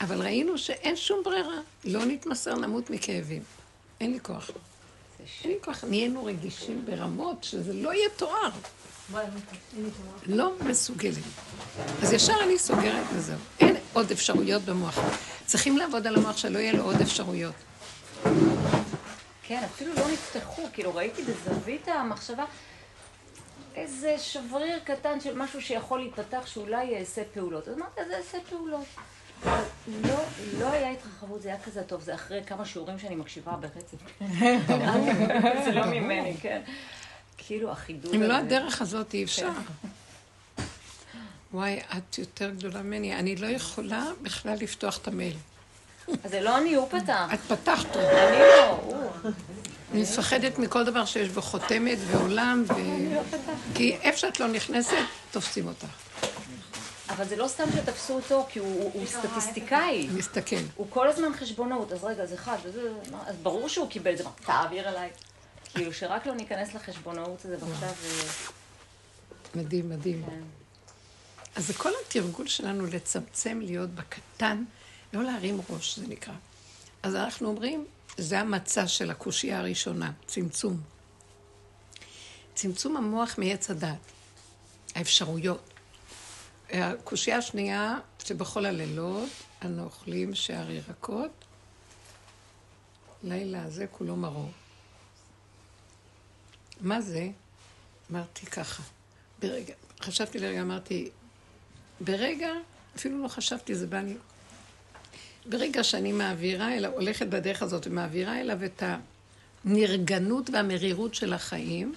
[0.00, 1.58] אבל ראינו שאין שום ברירה.
[1.84, 3.42] לא נתמסר, נמות מכאבים.
[4.00, 4.50] אין לי כוח.
[5.44, 5.84] אין לי כוח.
[5.84, 8.50] נהיינו רגישים ברמות שזה לא יתואר.
[10.26, 11.14] לא מסוגלת.
[12.02, 13.38] אז ישר אני סוגרת וזהו.
[13.60, 14.98] אין עוד אפשרויות במוח.
[15.46, 17.54] צריכים לעבוד על המוח שלא יהיה לו עוד אפשרויות.
[19.46, 22.44] כן, אפילו לא נפתחו, כאילו ראיתי בזווית המחשבה
[23.74, 27.68] איזה שבריר קטן של משהו שיכול להיפתח שאולי יעשה פעולות.
[27.68, 28.84] אז אמרתי, אז יעשה פעולות.
[29.42, 29.62] אבל
[30.02, 30.18] לא,
[30.58, 33.96] לא היה התרחבות, זה היה כזה טוב, זה אחרי כמה שיעורים שאני מקשיבה ברצף.
[35.64, 36.62] זה לא ממני, כן.
[37.38, 38.28] כאילו החידוד אם הזה.
[38.28, 39.50] לא הדרך הזאת, אי אפשר.
[41.52, 43.16] וואי, את יותר גדולה ממני.
[43.16, 45.36] אני לא יכולה בכלל לפתוח את המייל.
[46.24, 47.30] אז זה לא אני, הוא פתח.
[47.34, 47.96] את פתחת.
[47.96, 49.10] אני לא, הוא.
[49.92, 52.72] אני מפחדת מכל דבר שיש בו חותמת ועולם, ו...
[53.74, 54.96] כי איפה שאת לא נכנסת,
[55.30, 55.86] תופסים אותך.
[57.08, 60.08] אבל זה לא סתם שתפסו אותו, כי הוא, הוא, סטטיסטיקאי.
[60.14, 60.56] מסתכל.
[60.76, 62.56] הוא כל הזמן חשבונאות, אז רגע, אז אחד,
[63.26, 65.10] אז ברור שהוא קיבל את זה, תעביר אליי.
[65.74, 67.88] כאילו, שרק לא ניכנס לחשבונאות הזה ועכשיו...
[67.88, 68.52] אה,
[69.54, 70.22] מדהים, מדהים.
[70.26, 70.40] כן.
[71.56, 74.64] אז זה כל התרגול שלנו לצמצם, להיות בקטן,
[75.12, 76.34] לא להרים ראש, זה נקרא.
[77.02, 80.80] אז אנחנו אומרים, זה המצע של הקושייה הראשונה, צמצום.
[82.54, 83.98] צמצום המוח מעץ הדת,
[84.94, 85.70] האפשרויות.
[86.70, 89.28] הקושייה השנייה, שבכל הלילות
[89.64, 91.44] אנו אוכלים שער ירקות,
[93.22, 94.50] לילה הזה כולו מרור.
[96.80, 97.28] מה זה?
[98.10, 98.82] אמרתי ככה.
[99.38, 101.10] ברגע, חשבתי לרגע, אמרתי,
[102.00, 102.48] ברגע,
[102.96, 104.16] אפילו לא חשבתי, זה בא לי.
[105.48, 108.82] ברגע שאני מעבירה אליו, הולכת בדרך הזאת ומעבירה אליו את
[109.64, 111.94] הנרגנות והמרירות של החיים,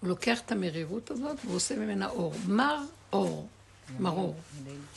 [0.00, 2.34] הוא לוקח את המרירות הזאת והוא עושה ממנה אור.
[2.48, 3.48] מר אור,
[3.98, 4.34] מרור.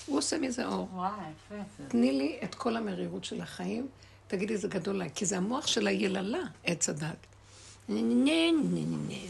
[0.05, 0.87] הוא עושה מזה אור.
[0.93, 1.09] וואי,
[1.47, 1.83] יפה.
[1.87, 3.87] תני לי את כל המרירות של החיים,
[4.27, 7.27] תגידי, זה גדול עליי, כי זה המוח של היללה, עץ הדת.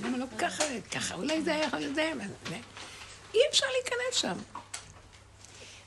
[0.04, 2.12] למה לא ככה, ככה, אולי זה היה זה,
[3.34, 4.38] אי אפשר להיכנס שם.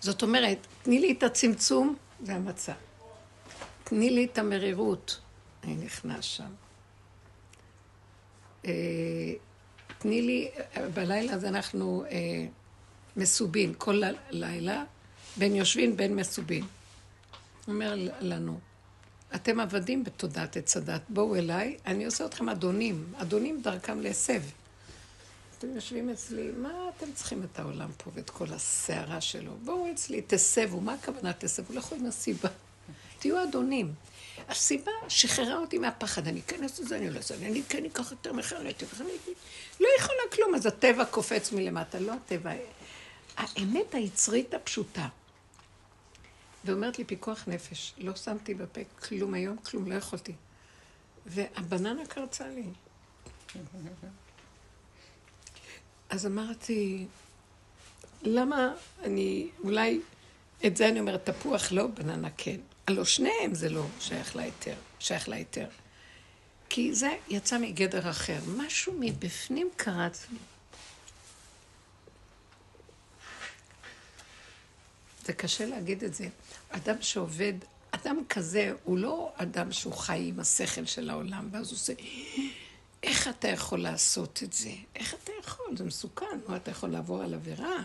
[0.01, 2.73] זאת אומרת, תני לי את הצמצום, זה המצע.
[3.85, 5.21] תני לי את המרירות,
[5.65, 6.53] אני נכנס שם.
[8.65, 8.73] אה,
[9.99, 10.51] תני לי,
[10.95, 12.47] בלילה הזה אנחנו אה,
[13.17, 14.85] מסובין, כל לילה,
[15.37, 16.65] בין יושבין בין מסובין.
[17.69, 18.59] אומר לנו,
[19.35, 24.43] אתם עבדים בתודעת עץ הדת, בואו אליי, אני עושה אתכם אדונים, אדונים דרכם להסב.
[25.61, 29.53] אתם יושבים אצלי, מה אתם צריכים את העולם פה ואת כל הסערה שלו?
[29.65, 31.75] בואו אצלי, תסבו, מה הכוונה תסבו?
[31.75, 32.49] לכו עם הסיבה.
[33.19, 33.95] תהיו אדונים.
[34.49, 38.11] הסיבה שחררה אותי מהפחד, אני כן אעשה את זה, אני לא אעשה אני כן אקח
[38.11, 38.73] יותר מחיר, אני
[39.81, 42.53] לא יכולה כלום, אז הטבע קופץ מלמטה, לא הטבע.
[43.37, 45.09] האמת היצרית הפשוטה.
[46.65, 50.33] ואומרת לי, פיקוח נפש, לא שמתי בפה כלום היום, כלום, לא יכולתי.
[51.27, 52.65] והבננה קרצה לי.
[56.11, 57.07] אז אמרתי,
[58.23, 58.73] למה
[59.05, 60.01] אני, אולי
[60.67, 62.57] את זה אני אומרת, תפוח לא, בננה כן.
[62.87, 65.67] הלוא שניהם זה לא שייך להיתר, שייך להיתר.
[66.69, 68.39] כי זה יצא מגדר אחר.
[68.57, 70.39] משהו מבפנים קרץ לי.
[75.25, 76.29] זה קשה להגיד את זה.
[76.71, 77.53] אדם שעובד,
[77.91, 81.93] אדם כזה, הוא לא אדם שהוא חי עם השכל של העולם, ואז הוא עושה,
[83.03, 84.73] איך אתה יכול לעשות את זה?
[84.97, 85.77] איך אתה יכול?
[85.77, 87.77] זה מסוכן, או אתה יכול לעבור על עבירה.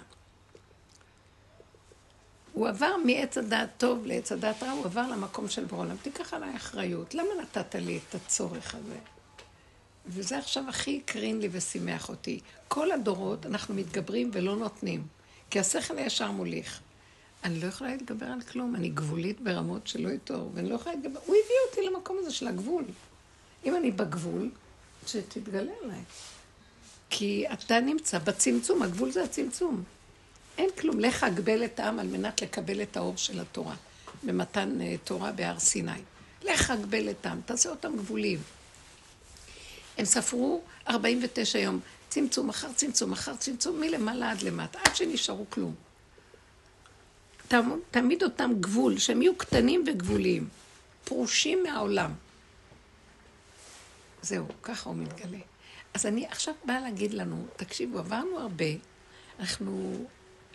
[2.54, 5.96] הוא עבר מעץ הדעת טוב לעץ הדעת רע, הוא עבר למקום של בעולם.
[6.02, 7.16] תיקח עליי אחריות.
[7.16, 8.98] למה נתת לי את הצורך הזה?
[10.06, 12.40] וזה עכשיו הכי הקרין לי ושימח אותי.
[12.68, 15.08] כל הדורות אנחנו מתגברים ולא נותנים,
[15.50, 16.80] כי השכל הישר מוליך.
[17.44, 21.20] אני לא יכולה להתגבר על כלום, אני גבולית ברמות שלא איתו, ואני לא יכולה להתגבר.
[21.26, 22.84] הוא הביא אותי למקום הזה של הגבול.
[23.66, 24.50] אם אני בגבול,
[25.08, 26.02] שתתגלה עליי.
[27.10, 29.84] כי אתה נמצא בצמצום, הגבול זה הצמצום.
[30.58, 31.00] אין כלום.
[31.00, 33.76] לך אגבל את העם על מנת לקבל את האור של התורה,
[34.24, 35.92] במתן uh, תורה בהר סיני.
[36.44, 38.40] לך אגבל את העם, תעשה אותם גבולים.
[39.98, 45.76] הם ספרו 49 יום, צמצום אחר צמצום אחר צמצום, מלמעלה עד למטה, עד שנשארו כלום.
[47.92, 50.48] תעמיד אותם גבול, שהם יהיו קטנים וגבוליים,
[51.04, 52.12] פרושים מהעולם.
[54.26, 55.38] זהו, ככה הוא מתגלה.
[55.94, 58.66] אז אני עכשיו באה להגיד לנו, תקשיבו, עברנו הרבה,
[59.40, 60.06] אנחנו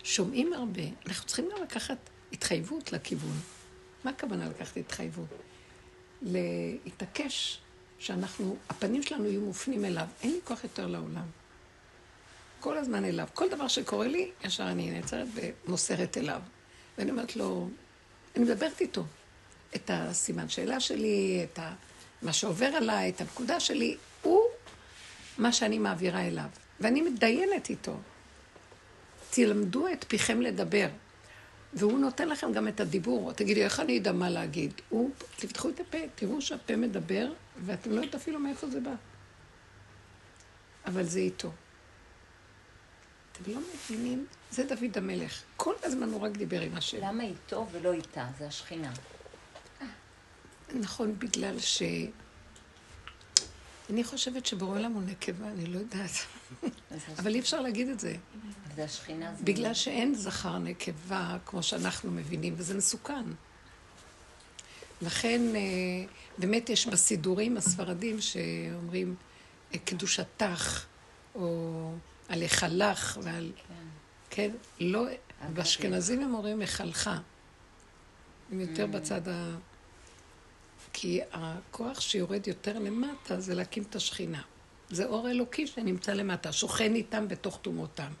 [0.03, 1.97] שומעים הרבה, אנחנו צריכים גם לקחת
[2.33, 3.39] התחייבות לכיוון.
[4.03, 5.27] מה הכוונה לקחת התחייבות?
[6.21, 7.59] להתעקש
[7.99, 10.07] שאנחנו, הפנים שלנו יהיו מופנים אליו.
[10.23, 11.25] אין לי כוח יותר לעולם.
[12.59, 13.27] כל הזמן אליו.
[13.33, 16.41] כל דבר שקורה לי, ישר אני נעצרת ומוסרת אליו.
[16.97, 17.69] ואני אומרת לו,
[18.35, 19.03] אני מדברת איתו.
[19.75, 21.73] את הסימן שאלה שלי, את ה...
[22.21, 24.41] מה שעובר עליי, את הפקודה שלי, הוא
[25.37, 26.49] מה שאני מעבירה אליו.
[26.79, 27.97] ואני מתדיינת איתו.
[29.29, 30.87] תלמדו את פיכם לדבר.
[31.73, 33.33] והוא נותן לכם גם את הדיבור.
[33.33, 34.73] תגידי, איך אני אדע מה להגיד?
[34.89, 37.31] הוא, תפתחו את הפה, תראו שהפה מדבר,
[37.65, 38.93] ואתם לא יודעת אפילו מאיפה זה בא.
[40.85, 41.51] אבל זה איתו.
[43.31, 44.25] אתם לא מבינים?
[44.51, 45.41] זה דוד המלך.
[45.57, 46.97] כל הזמן הוא רק דיבר עם השם.
[47.01, 48.27] למה איתו ולא איתה?
[48.37, 48.93] זה השכינה.
[50.79, 51.81] נכון, בגלל ש...
[53.89, 56.11] אני חושבת שבורא עולם הוא נקבה, אני לא יודעת.
[57.17, 58.15] אבל אי אפשר להגיד את זה.
[59.43, 63.23] בגלל שאין זכר נקבה כמו שאנחנו מבינים, וזה מסוכן.
[65.01, 65.61] לכן, אה,
[66.37, 69.15] באמת יש בסידורים הספרדים שאומרים
[69.73, 70.85] אה, קדושתך,
[71.35, 71.93] או
[72.29, 73.51] על היכלך ועל...
[73.67, 73.73] כן.
[74.29, 75.05] כן, לא...
[75.53, 77.09] באשכנזים הם אומרים היכלך.
[78.51, 78.87] הם יותר mm.
[78.87, 79.55] בצד ה...
[80.93, 84.41] כי הכוח שיורד יותר למטה זה להקים את השכינה.
[84.89, 88.11] זה אור אלוקי שנמצא למטה, שוכן איתם בתוך טומאותם.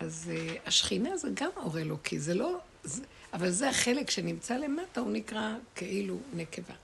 [0.00, 2.58] אז uh, השכינה זה גם אור אלוקי, זה לא...
[2.84, 6.74] זה, אבל זה החלק שנמצא למטה, הוא נקרא כאילו נקבה.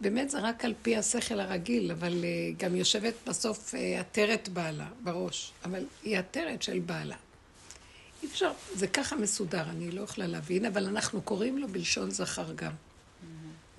[0.00, 4.88] באמת זה רק על פי השכל הרגיל, אבל uh, גם יושבת בסוף uh, עטרת בעלה
[5.02, 7.16] בראש, אבל היא עטרת של בעלה.
[8.22, 12.52] אי אפשר, זה ככה מסודר, אני לא יכולה להבין, אבל אנחנו קוראים לו בלשון זכר
[12.52, 12.72] גם.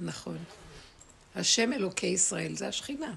[0.02, 0.38] נכון.
[1.36, 3.14] השם אלוקי ישראל זה השכינה.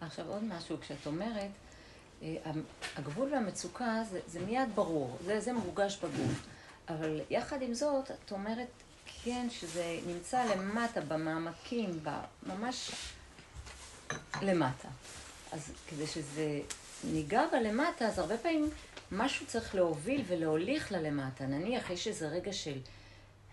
[0.00, 1.50] עכשיו עוד משהו, כשאת אומרת,
[2.22, 2.36] אה,
[2.96, 6.46] הגבול והמצוקה זה, זה מיד ברור, זה, זה מורגש בגוף.
[6.88, 8.68] אבל יחד עם זאת, את אומרת,
[9.24, 12.00] כן, שזה נמצא למטה, במעמקים,
[12.46, 12.90] ממש
[14.42, 14.88] למטה.
[15.52, 16.60] אז כדי שזה
[17.04, 18.70] ניגע בלמטה, אז הרבה פעמים
[19.12, 21.46] משהו צריך להוביל ולהוליך ללמטה.
[21.46, 22.78] נניח, יש איזה רגע של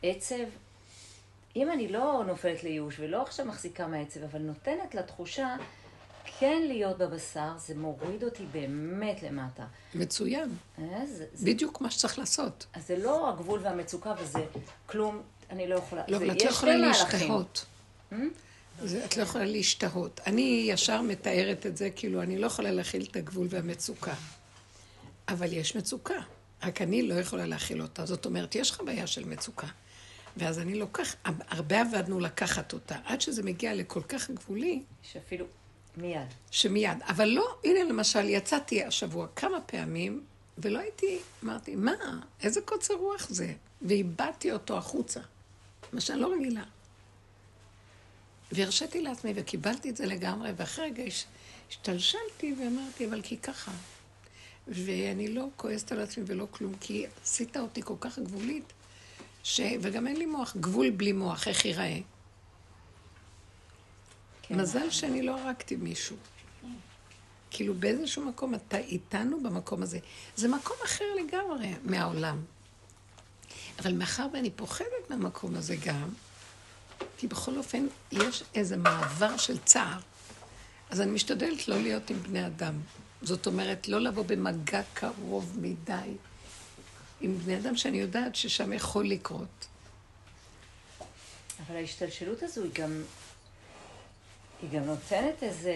[0.03, 0.43] עצב,
[1.55, 5.55] אם אני לא נופלת לייאוש ולא עכשיו מחזיקה מהעצב, אבל נותנת לתחושה
[6.39, 9.65] כן להיות בבשר, זה מוריד אותי באמת למטה.
[9.95, 10.49] מצוין.
[10.79, 12.65] אה, זה, בדיוק מה שצריך לעשות.
[12.73, 14.45] אז זה לא הגבול והמצוקה וזה
[14.85, 16.03] כלום, אני לא יכולה...
[16.07, 17.65] לא, אבל את לא יכולה להשתהות.
[18.11, 18.15] Hmm?
[19.05, 20.19] את לא יכולה להשתהות.
[20.27, 24.13] אני ישר מתארת את זה, כאילו, אני לא יכולה להכיל את הגבול והמצוקה.
[25.27, 26.19] אבל יש מצוקה,
[26.63, 28.05] רק אני לא יכולה להכיל אותה.
[28.05, 29.67] זאת אומרת, יש חוויה של מצוקה.
[30.37, 34.81] ואז אני לוקח, הרבה עבדנו לקחת אותה, עד שזה מגיע לכל כך גבולי.
[35.03, 35.45] שאפילו
[35.97, 36.27] מיד.
[36.51, 36.97] שמיד.
[37.07, 40.23] אבל לא, הנה למשל, יצאתי השבוע כמה פעמים,
[40.57, 41.91] ולא הייתי, אמרתי, מה,
[42.43, 43.53] איזה קוצר רוח זה?
[43.81, 45.19] ואיבדתי אותו החוצה,
[45.93, 46.63] מה שאני לא רגילה.
[48.51, 51.25] והרשיתי לעצמי וקיבלתי את זה לגמרי, ואחרי רגע הש-
[51.69, 53.71] השתלשלתי ואמרתי, אבל כי ככה.
[54.67, 58.73] ואני לא כועסת על עצמי ולא כלום, כי עשית אותי כל כך גבולית,
[59.43, 59.61] ש...
[59.81, 61.99] וגם אין לי מוח, גבול בלי מוח, איך ייראה?
[64.41, 64.61] כן.
[64.61, 66.15] מזל שאני לא הרגתי מישהו.
[67.51, 69.99] כאילו באיזשהו מקום אתה איתנו במקום הזה.
[70.35, 72.41] זה מקום אחר לגמרי מהעולם.
[73.79, 76.09] אבל מאחר ואני פוחדת מהמקום הזה גם,
[77.17, 79.99] כי בכל אופן יש איזה מעבר של צער,
[80.89, 82.73] אז אני משתדלת לא להיות עם בני אדם.
[83.21, 86.15] זאת אומרת, לא לבוא במגע קרוב מדי
[87.23, 89.67] עם בני אדם שאני יודעת ששם יכול לקרות.
[91.59, 93.03] אבל ההשתלשלות הזו היא גם,
[94.61, 95.73] היא גם נותנת איזה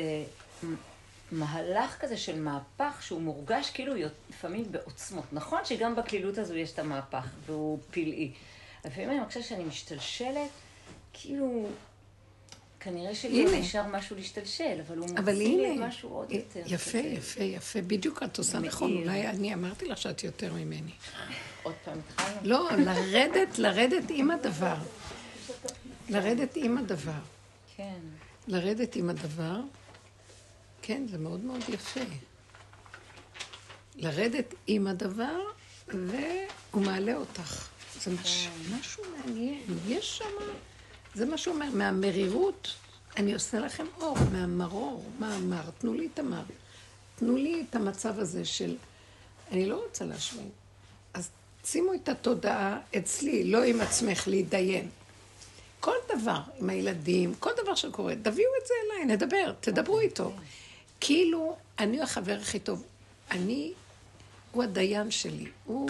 [1.31, 3.93] מהלך כזה של מהפך שהוא מורגש כאילו
[4.29, 5.25] לפעמים בעוצמות.
[5.31, 8.33] נכון שגם בקלילות הזו יש את המהפך והוא פלאי.
[8.85, 10.49] לפעמים אני מרגישה שאני משתלשלת,
[11.13, 11.69] כאילו,
[12.79, 16.61] כנראה שלי נשאר משהו להשתלשל, אבל הוא מוציא לי משהו עוד יותר.
[16.65, 16.97] יפה.
[16.97, 18.59] יפה, יפה, בדיוק את עושה.
[18.59, 18.97] נכון.
[18.97, 20.91] אולי אני אמרתי לך שאת יותר ממני.
[21.63, 22.39] עוד פעם התחלנו?
[22.43, 24.75] לא, לרדת, לרדת עם הדבר.
[26.09, 27.11] לרדת עם הדבר.
[27.77, 27.99] כן.
[28.47, 29.59] לרדת עם הדבר,
[30.81, 31.99] כן, זה מאוד מאוד יפה.
[33.95, 35.39] לרדת עם הדבר,
[35.87, 37.67] והוא מעלה אותך.
[38.01, 38.47] זה מש,
[38.79, 39.63] משהו מעניין.
[39.87, 40.25] יש שם,
[41.17, 42.73] זה מה שהוא אומר, מהמרירות,
[43.17, 45.03] אני עושה לכם אור, מהמרור.
[45.19, 45.61] מה אמר?
[45.77, 46.43] תנו לי את המר.
[47.15, 48.75] תנו לי את המצב הזה של,
[49.51, 50.49] אני לא רוצה להשמיד.
[51.13, 51.29] אז
[51.65, 54.89] שימו את התודעה אצלי, לא עם עצמך, להתדיין.
[55.79, 60.31] כל דבר עם הילדים, כל דבר שקורה, תביאו את זה אליי, נדבר, תדברו איתו.
[60.99, 62.83] כאילו, אני החבר הכי טוב.
[63.31, 63.73] אני,
[64.51, 65.89] הוא הדיין שלי, הוא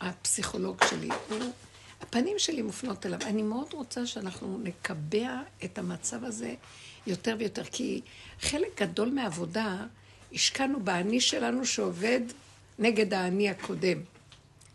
[0.00, 1.38] הפסיכולוג שלי, הוא...
[2.00, 3.18] הפנים שלי מופנות אליו.
[3.22, 6.54] אני מאוד רוצה שאנחנו נקבע את המצב הזה
[7.06, 8.00] יותר ויותר, כי
[8.40, 9.86] חלק גדול מהעבודה
[10.32, 12.20] השקענו באני שלנו שעובד
[12.78, 13.98] נגד האני הקודם.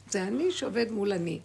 [0.09, 1.39] זה אני שעובד מול אני.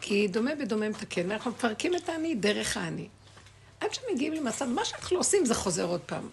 [0.00, 3.08] כי דומה בדומה מתקן, אנחנו מפרקים את האני דרך האני.
[3.80, 6.28] עד שמגיעים למצב, מה שאנחנו לא עושים זה חוזר עוד פעם.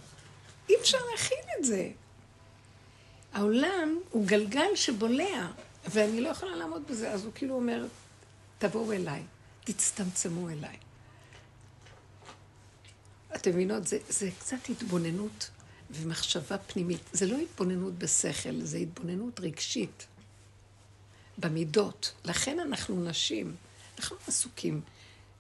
[0.70, 1.90] אי אפשר להכיל את זה.
[3.34, 5.48] העולם הוא גלגל שבולע,
[5.88, 7.86] ואני לא יכולה לעמוד בזה, אז הוא כאילו אומר,
[8.58, 9.24] תבואו אליי,
[9.64, 10.78] תצטמצמו אליי.
[13.36, 13.88] אתם מבינות?
[13.88, 15.50] זה, זה קצת התבוננות
[15.92, 17.02] ומחשבה פנימית.
[17.14, 20.08] זה לא התבוננות בשכל, זה התבוננות רגשית.
[21.38, 22.14] במידות.
[22.26, 23.56] לכן אנחנו נשים,
[23.98, 24.82] אנחנו עסוקים.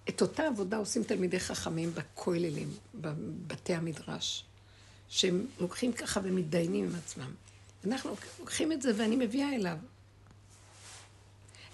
[0.09, 4.45] את אותה עבודה עושים תלמידי חכמים בכוללים, בבתי המדרש,
[5.09, 7.33] שהם לוקחים ככה ומתדיינים עם עצמם.
[7.87, 9.77] אנחנו לוקחים את זה ואני מביאה אליו.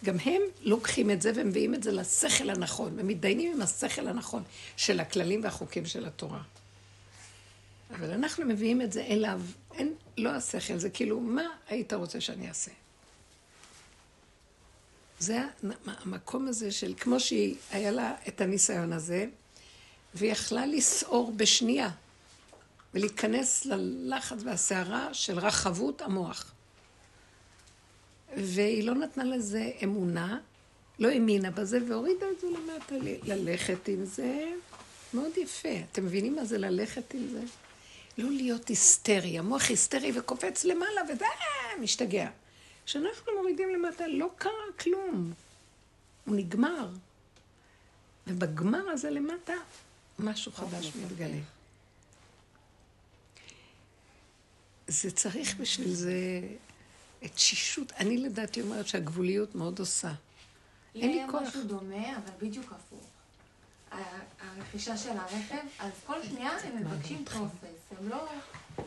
[0.03, 4.43] גם הם לוקחים את זה ומביאים את זה לשכל הנכון, ומתדיינים עם השכל הנכון
[4.77, 6.41] של הכללים והחוקים של התורה.
[7.95, 9.41] אבל אנחנו מביאים את זה אליו,
[9.73, 12.71] אין, לא השכל, זה כאילו, מה היית רוצה שאני אעשה?
[15.19, 15.41] זה
[15.85, 19.25] המקום הזה של, כמו שהיא, היה לה את הניסיון הזה,
[20.13, 21.89] והיא יכלה לסעור בשנייה,
[22.93, 26.53] ולהיכנס ללחץ והסערה של רחבות המוח.
[28.37, 30.39] והיא לא נתנה לזה אמונה,
[30.99, 34.51] לא האמינה בזה, והורידה את זה למטה, ללכת עם זה.
[35.13, 35.69] מאוד יפה.
[35.91, 37.41] אתם מבינים מה זה ללכת עם זה?
[38.17, 39.39] לא להיות היסטרי.
[39.39, 42.29] המוח היסטרי וקופץ למעלה, וזה אה, משתגע.
[42.85, 45.33] כשאנחנו מורידים למטה, לא קרה כלום.
[46.25, 46.87] הוא נגמר.
[48.27, 49.53] ובגמר הזה למטה,
[50.19, 51.39] משהו חדש מתגלה.
[54.87, 56.41] זה צריך בשביל זה
[57.27, 57.91] תשישות.
[57.91, 60.11] אני לדעתי אומרת שהגבוליות מאוד עושה.
[60.95, 61.41] אין לי לי כוח.
[61.41, 63.07] היה משהו דומה, אבל בדיוק הפוך.
[64.41, 68.27] הרכישה של הרכב, אז כל שנייה הם מבקשים טופס, הם לא,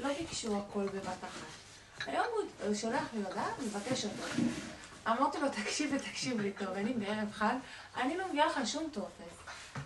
[0.01, 2.07] לא ביקשו הכל בבת אחת.
[2.07, 2.27] היום
[2.67, 4.23] הוא שולח לי הודעה, מבקש אותו.
[5.07, 7.55] אמרתי לו, תקשיב ותקשיב לי טוב, אני בערב חג,
[7.97, 9.37] אני לא מביאה לך שום טופס.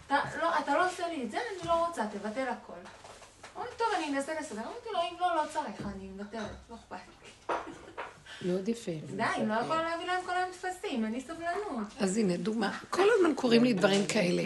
[0.07, 2.73] אתה לא, אתה לא עושה לי את זה, אני לא רוצה, תבטל הכל.
[3.57, 4.63] אמרתי, טוב, אני אנסה לסדר.
[4.63, 6.97] אמרתי לו, אם לא, לא צריך, אני מוותרת, לא אכפת
[7.49, 7.55] לי.
[8.43, 8.93] מאוד יפה.
[9.17, 11.87] די, אני לא יכולה להביא להם כל היום טפסים, אין לי סבלנות.
[11.99, 12.79] אז הנה, דוגמה.
[12.91, 14.43] כל הזמן קורים לי דברים כאלה.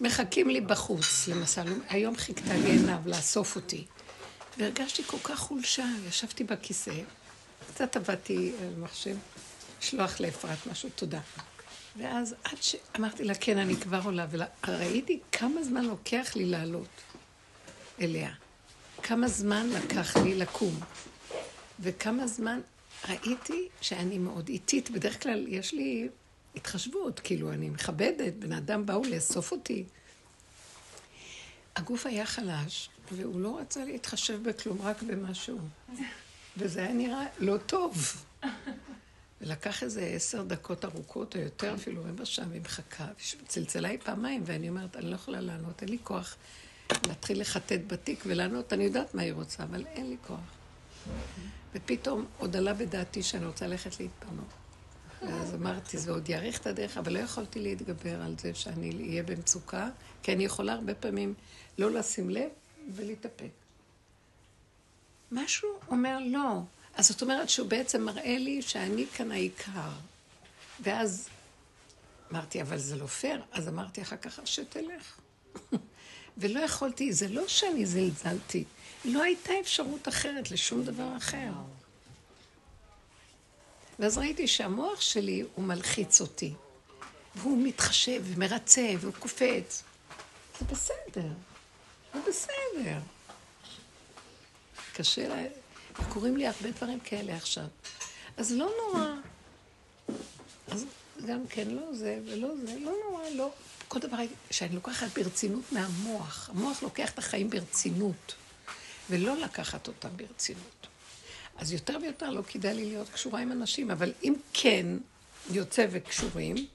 [0.00, 1.62] מחכים לי בחוץ, למשל.
[1.88, 3.84] היום חיכתה לי עיניו לאסוף אותי.
[4.58, 6.94] והרגשתי כל כך חולשה, ישבתי בכיסא,
[7.68, 9.16] קצת עבדתי על מחשב,
[9.80, 11.20] לשלוח לאפרת משהו, תודה.
[11.96, 14.26] ואז עד שאמרתי לה, כן, אני כבר עולה,
[14.68, 16.88] וראיתי כמה זמן לוקח לי לעלות
[18.00, 18.30] אליה.
[19.02, 20.80] כמה זמן לקח לי לקום.
[21.80, 22.60] וכמה זמן
[23.08, 24.90] ראיתי שאני מאוד איטית.
[24.90, 26.08] בדרך כלל יש לי
[26.56, 29.84] התחשבות, כאילו, אני מכבדת, בן אדם באו לאסוף אותי.
[31.76, 35.58] הגוף היה חלש, והוא לא רצה להתחשב בכלום, רק במשהו.
[36.56, 38.24] וזה היה נראה לא טוב.
[39.40, 43.06] ולקח איזה עשר דקות ארוכות, או יותר, אפילו רבע שעה, והיא מחכה,
[43.42, 46.36] וצלצלה היא פעמיים, ואני אומרת, אני לא יכולה לענות, אין לי כוח
[47.06, 50.40] להתחיל לחטט בתיק ולענות, אני יודעת מה היא רוצה, אבל אין לי כוח.
[51.74, 54.48] ופתאום עוד עלה בדעתי שאני רוצה ללכת להתפנות.
[55.22, 59.22] ואז אמרתי, זה עוד יאריך את הדרך, אבל לא יכולתי להתגבר על זה שאני אהיה
[59.22, 59.88] במצוקה,
[60.22, 61.34] כי אני יכולה הרבה פעמים
[61.78, 62.48] לא לשים לב
[62.94, 63.50] ולהתאפק.
[65.32, 66.60] משהו אומר לא.
[66.94, 69.90] אז זאת אומרת שהוא בעצם מראה לי שאני כאן העיקר.
[70.80, 71.28] ואז
[72.32, 73.42] אמרתי, אבל זה לא פייר.
[73.52, 75.20] אז אמרתי אחר כך, שתלך.
[76.38, 78.64] ולא יכולתי, זה לא שאני זלזלתי,
[79.04, 81.50] לא הייתה אפשרות אחרת לשום דבר אחר.
[83.98, 86.52] ואז ראיתי שהמוח שלי הוא מלחיץ אותי,
[87.34, 89.82] והוא מתחשב ומרצה והוא קופץ.
[90.60, 91.28] זה בסדר,
[92.14, 92.98] זה בסדר.
[94.94, 95.42] קשה לה...
[96.08, 97.64] קורים לי הרבה דברים כאלה עכשיו.
[98.36, 99.06] אז לא נורא.
[100.68, 100.84] אז
[101.26, 103.50] גם כן לא זה ולא זה, לא נורא, לא.
[103.88, 104.16] כל דבר
[104.50, 106.50] שאני לוקחת ברצינות מהמוח.
[106.52, 108.34] המוח לוקח את החיים ברצינות,
[109.12, 110.86] ולא לקחת אותם ברצינות.
[111.56, 114.86] אז יותר ויותר לא כדאי לי להיות קשורה עם אנשים, אבל אם כן
[115.50, 116.66] יוצא וקשורים,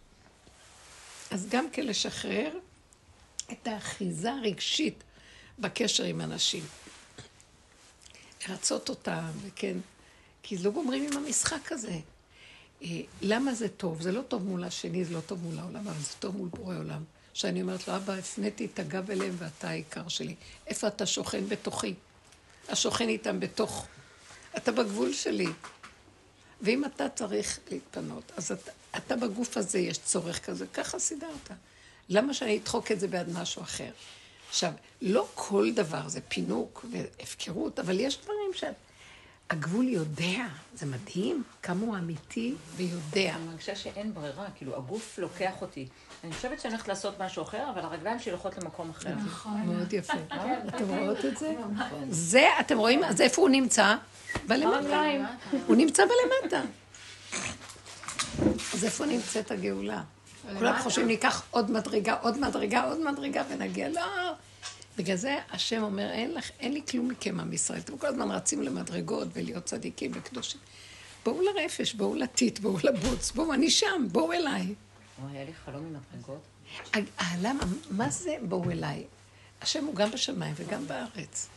[1.32, 2.50] אז גם כן לשחרר
[3.52, 5.04] את האחיזה הרגשית
[5.60, 6.64] בקשר עם אנשים.
[8.50, 9.78] לרצות אותם, וכן,
[10.44, 12.00] כי לא גומרים עם המשחק הזה.
[12.84, 12.88] אה,
[13.22, 14.02] למה זה טוב?
[14.02, 16.76] זה לא טוב מול השני, זה לא טוב מול העולם, אבל זה טוב מול בורא
[16.78, 17.04] עולם.
[17.34, 20.36] שאני אומרת לו, אבא, הפניתי את הגב אליהם ואתה העיקר שלי.
[20.68, 21.94] איפה אתה שוכן בתוכי?
[22.70, 23.86] השוכן איתם בתוך.
[24.58, 25.48] אתה בגבול שלי.
[26.62, 31.52] ואם אתה צריך להתפנות, אז אתה, אתה בגוף הזה, יש צורך כזה, ככה סידרת.
[32.10, 33.92] למה שאני אדחוק את זה בעד משהו אחר?
[34.50, 38.54] עכשיו, לא כל דבר זה פינוק והפקרות, אבל יש דברים
[39.52, 40.46] שהגבול יודע,
[40.76, 43.36] זה מדהים כמה הוא אמיתי ויודע.
[43.36, 45.88] אני מרגישה שאין ברירה, כאילו הגוף לוקח אותי.
[46.24, 49.16] אני חושבת שאני הולכת לעשות משהו אחר, אבל הרגליים שלי הולכות למקום אחר.
[49.26, 49.62] נכון.
[49.62, 50.14] מאוד יפה.
[50.70, 51.54] אתם רואות את זה?
[52.10, 53.04] זה, אתם רואים?
[53.04, 53.96] אז איפה הוא נמצא?
[54.48, 55.02] בלמטה.
[55.68, 56.62] הוא נמצא בלמטה.
[58.74, 60.02] אז איפה נמצאת הגאולה?
[60.58, 63.90] כולם חושבים, ניקח עוד מדרגה, עוד מדרגה, עוד מדרגה, ונגיע.
[63.90, 64.34] לא.
[64.98, 67.80] בגלל זה השם אומר, אין, לך, אין לי כלום מכם, עם ישראל.
[67.80, 70.62] אתם כל הזמן רצים למדרגות ולהיות צדיקים וקדושים.
[71.26, 74.76] בואו לרפש, בואו לטיט, בואו לבוץ, בואו, אני שם, בואו אליי.
[75.32, 76.42] היה לי חלום עם מדרגות.
[77.42, 77.64] למה?
[77.90, 79.04] מה זה בואו אליי?
[79.62, 81.48] השם הוא גם בשמיים וגם בארץ.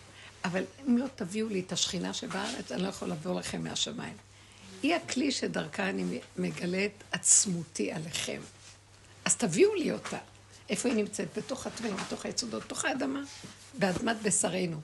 [0.45, 4.17] אבל אם לא תביאו לי את השכינה שבארץ, אני לא יכול לבוא לכם מהשמיים.
[4.83, 8.41] היא הכלי שדרכה אני מגלה את עצמותי עליכם.
[9.25, 10.19] אז תביאו לי אותה.
[10.71, 11.39] איפה היא נמצאת?
[11.39, 13.21] בתוך התוואים, בתוך היסודות, בתוך האדמה,
[13.79, 14.81] באדמת בשרנו.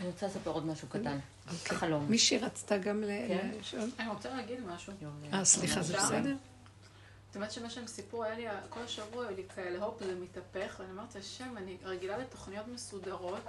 [0.00, 1.18] אני רוצה לספר עוד משהו קטן.
[1.52, 1.78] אוקיי.
[1.78, 2.06] חלום.
[2.10, 3.50] מישהי רצתה גם כן.
[3.60, 3.90] לשאול?
[3.98, 4.92] אני רוצה להגיד משהו.
[5.32, 5.96] אה, סליחה, זה?
[5.96, 6.34] בסדר?
[7.30, 10.76] את יודעת שמה שהם סיפרו, היה לי, כל השבוע היו לי כאלה, הופ, זה מתהפך,
[10.78, 13.44] ואני אומרת, השם, אני רגילה לתוכניות מסודרות,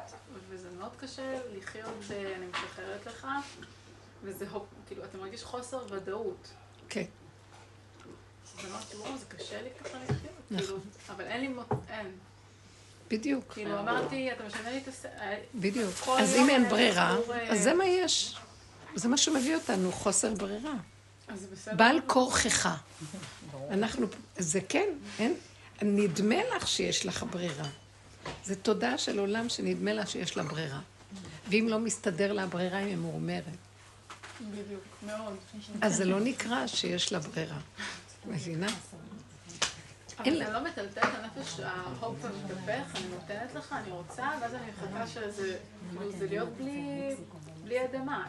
[0.50, 3.28] וזה מאוד קשה לחיות, ב- אני משחררת לך,
[4.24, 6.52] וזה הופ, כאילו, אתה מרגיש חוסר ודאות.
[6.90, 7.06] כן.
[8.60, 10.18] אז אמרתי, וואו, זה קשה לי ככה לחיות,
[10.52, 10.66] נכון.
[10.66, 10.78] כאילו,
[11.10, 12.08] אבל אין לי, מות- אין.
[13.10, 15.06] בדיוק, כאילו, אמרתי, אתה משנה לי את הס...
[15.56, 15.94] בדיוק.
[15.96, 18.36] כל אז אם אין היה ברירה, אה, אז זה מה יש.
[18.96, 20.74] זה מה שמביא אותנו, חוסר ברירה.
[21.76, 22.70] בעל כורכך.
[23.70, 24.88] אנחנו, זה כן,
[25.20, 25.36] אין,
[25.82, 27.66] נדמה לך שיש לך ברירה.
[28.46, 30.80] זה תודעה של עולם שנדמה לה שיש לה ברירה.
[31.48, 33.44] ואם לא מסתדר לה הברירה, היא ממורמרת.
[34.42, 35.36] בדיוק, מאוד.
[35.82, 37.58] אז זה לא נקרא שיש לה ברירה.
[38.26, 38.68] מבינה?
[40.20, 44.62] אבל לה- לא מטלטל את הנפש, ההופ המתהפך, אני נותנת לך, אני רוצה, ואז אני
[44.72, 45.58] מחכה שזה,
[45.90, 47.16] כאילו, זה להיות בלי,
[47.86, 48.28] אדמה.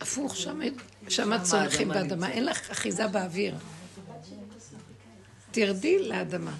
[0.00, 0.60] הפוך, שם-
[1.08, 3.54] שם צונחים באדמה, אין לך אחיזה באוויר.
[5.50, 6.52] תרדי לאדמה.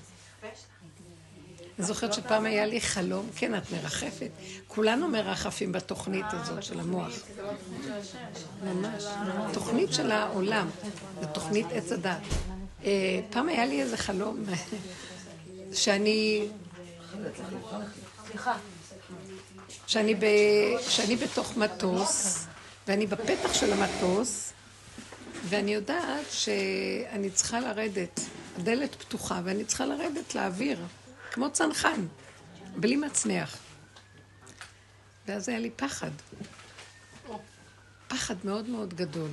[1.80, 4.30] אני זוכרת שפעם היה לי חלום, כן, את מרחפת.
[4.68, 7.12] כולנו מרחפים בתוכנית הזאת של המוח.
[7.36, 8.72] לא.
[8.72, 9.04] ממש.
[9.52, 10.68] תוכנית של העולם,
[11.20, 12.20] זו תוכנית עץ הדת.
[12.84, 14.44] אה, פעם היה לי איזה חלום,
[15.72, 16.48] שאני...
[19.86, 20.24] שאני, ב...
[20.88, 22.46] שאני בתוך מטוס,
[22.88, 24.52] ואני בפתח של המטוס,
[25.48, 28.20] ואני יודעת שאני צריכה לרדת.
[28.58, 30.78] הדלת פתוחה, ואני צריכה לרדת לאוויר,
[31.32, 32.06] כמו צנחן,
[32.76, 33.56] בלי מצנח.
[35.26, 36.10] ואז היה לי פחד.
[38.08, 39.30] פחד מאוד מאוד גדול.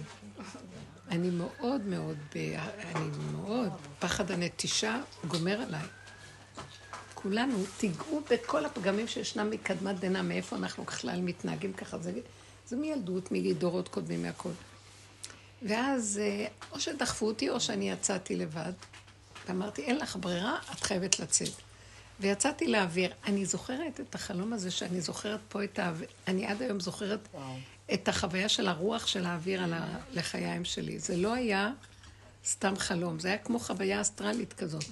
[1.09, 2.55] אני מאוד מאוד, ב-
[2.95, 3.69] אני מאוד,
[3.99, 5.81] פחד הנטישה גומר עליי.
[7.13, 11.97] כולנו, תיגעו בכל הפגמים שישנם מקדמת דנא, מאיפה אנחנו בכלל מתנהגים ככה.
[11.97, 12.11] זה,
[12.67, 14.49] זה מילדות, מדורות קודמים, מהכל.
[15.61, 18.73] ואז אה, או שדחפו אותי או שאני יצאתי לבד,
[19.47, 21.66] ואמרתי, אין לך ברירה, את חייבת לצאת.
[22.19, 23.11] ויצאתי לאוויר.
[23.25, 27.27] אני זוכרת את החלום הזה, שאני זוכרת פה את האוויר, אני עד היום זוכרת
[27.93, 29.97] את החוויה של הרוח של האוויר על ה...
[30.13, 30.99] לחיים שלי.
[30.99, 31.71] זה לא היה
[32.45, 34.83] סתם חלום, זה היה כמו חוויה אסטרלית כזאת.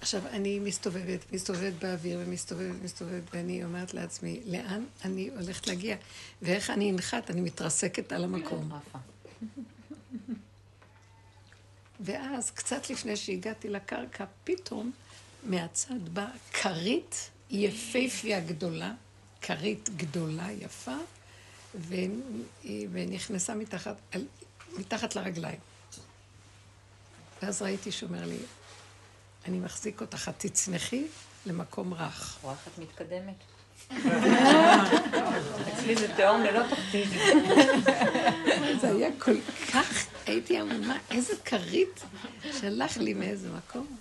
[0.00, 5.96] עכשיו, אני מסתובבת, מסתובבת באוויר ומסתובבת, מסתובבת, ואני אומרת לעצמי, לאן אני הולכת להגיע?
[6.42, 7.30] ואיך אני אנחת?
[7.30, 8.70] אני מתרסקת על המקום.
[12.00, 14.92] ואז, קצת לפני שהגעתי לקרקע, פתאום
[15.42, 18.92] מהצד באה כרית יפייפיה גדולה,
[19.40, 20.96] כרית גדולה, יפה,
[21.74, 21.94] ו-
[22.92, 24.26] ונכנסה מתחת, על-
[24.78, 25.58] מתחת לרגליים.
[27.42, 28.38] ואז ראיתי שהוא אומר לי,
[29.44, 31.04] אני מחזיק אותך, את תצנחי
[31.46, 32.38] למקום רך.
[32.42, 33.34] רואה איך את מתקדמת?
[35.74, 37.08] אצלי זה תהום ללא תחתית.
[38.80, 39.34] זה היה כל
[39.72, 42.02] כך, הייתי עמומה, איזה כרית
[42.60, 43.96] שלח לי מאיזה מקום.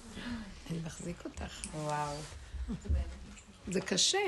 [0.72, 1.66] אני מחזיק אותך.
[1.76, 2.16] וואו.
[3.68, 4.28] זה קשה.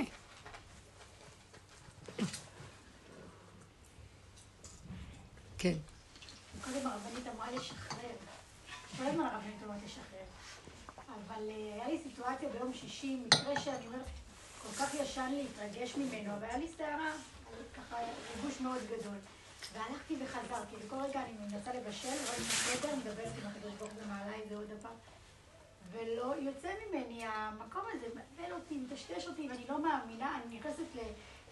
[5.57, 5.73] כן.
[6.61, 8.15] קודם הרבנית אמרה לשחרר.
[8.97, 10.25] כל הזמן הרבנית אומרת לשחרר.
[10.97, 14.05] אבל אה, היה לי סיטואציה ביום שישי, מקרה שאני אומרת,
[14.61, 17.11] כל כך ישן להתרגש ממנו, והיה לי סערה,
[17.75, 17.97] ככה
[18.35, 19.17] ריגוש מאוד גדול.
[19.73, 24.03] והלכתי וחזרתי, וכל רגע אני מנסה לבשל, רואה את הסדר, מדברת עם הקדוש ברוך הוא
[24.03, 24.93] ומעלה את זה עוד פעם.
[25.93, 30.83] ולא יוצא ממני המקום הזה, מבלבל אותי, מטשטש אותי, ואני לא מאמינה, אני נכנסת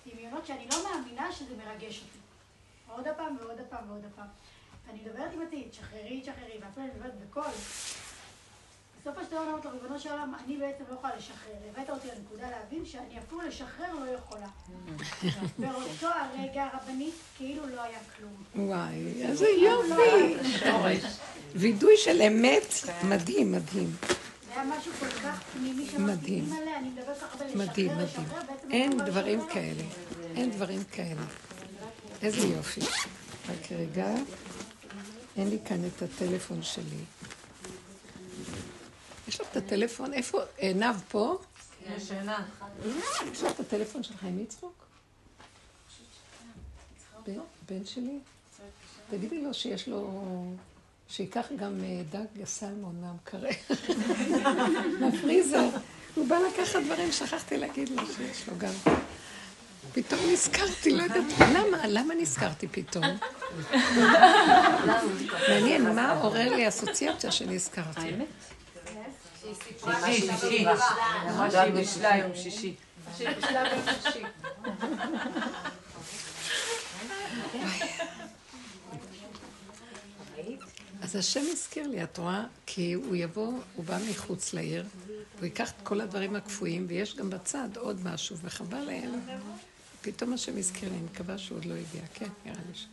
[0.06, 2.20] לדמיונות שאני לא מאמינה שזה מרגש אותי.
[2.88, 4.28] עוד הפעם ועוד הפעם ועוד הפעם.
[4.88, 7.52] ואני מדברת עם עתיד, תשחררי, תשחררי, ואפילו אני מדברת בקול.
[9.02, 11.54] בסוף השלב אומרת לו, ריבונו של עולם, אני בעצם לא יכולה לשחרר.
[11.70, 14.48] הבאת אותי לנקודה להבין שאני אפילו לשחרר לא יכולה.
[15.60, 18.68] באותו הרגע הרבנית, כאילו לא היה כלום.
[18.68, 20.48] וואי, איזה יופי.
[21.56, 22.74] וידוי של אמת,
[23.04, 23.96] מדהים, מדהים.
[26.00, 26.50] מדהים.
[27.56, 28.28] מדהים, מדהים.
[28.72, 29.48] אין דברים.
[29.54, 29.84] כאלה.
[30.36, 31.22] אין דברים כאלה.
[32.22, 32.82] איזה יופי.
[33.50, 34.08] רק רגע,
[35.38, 37.04] אין לי כאן את הטלפון שלי.
[39.28, 40.14] יש לך את הטלפון?
[40.14, 40.40] איפה?
[40.58, 41.38] עינב פה?
[41.98, 42.46] ישנה.
[43.32, 44.74] יש לך את הטלפון של חיים יצחוק?
[47.28, 47.40] בן-
[47.70, 48.20] בן שלי?
[49.12, 50.44] תגידי לו שיש לו...
[51.12, 53.50] שייקח גם אה, דג סלמון מהמקרר,
[55.00, 55.70] מהפריזר.
[56.16, 58.74] הוא בא לקחת דברים, שכחתי להגיד לו שיש לו גם.
[59.94, 61.78] פתאום נזכרתי, לא יודעת, למה?
[61.88, 63.04] למה נזכרתי פתאום?
[65.50, 68.02] מעניין, מה עורר לי אסוציאציה שנזכרתי?
[68.02, 68.28] האמת?
[70.06, 70.66] שישי, שישי.
[71.30, 72.76] אמרה שהיא בשלה יום שישי.
[73.18, 74.24] שהיא בשלב השישי.
[81.12, 82.46] אז השם הזכיר לי, את רואה?
[82.66, 84.86] כי הוא יבוא, הוא בא מחוץ לעיר,
[85.38, 89.20] הוא ייקח את כל הדברים הקפואים, ויש גם בצד עוד משהו, וחבל להם.
[90.02, 92.02] פתאום השם הזכיר לי, אני מקווה שהוא עוד לא הגיע.
[92.14, 92.88] כן, נראה לי ש...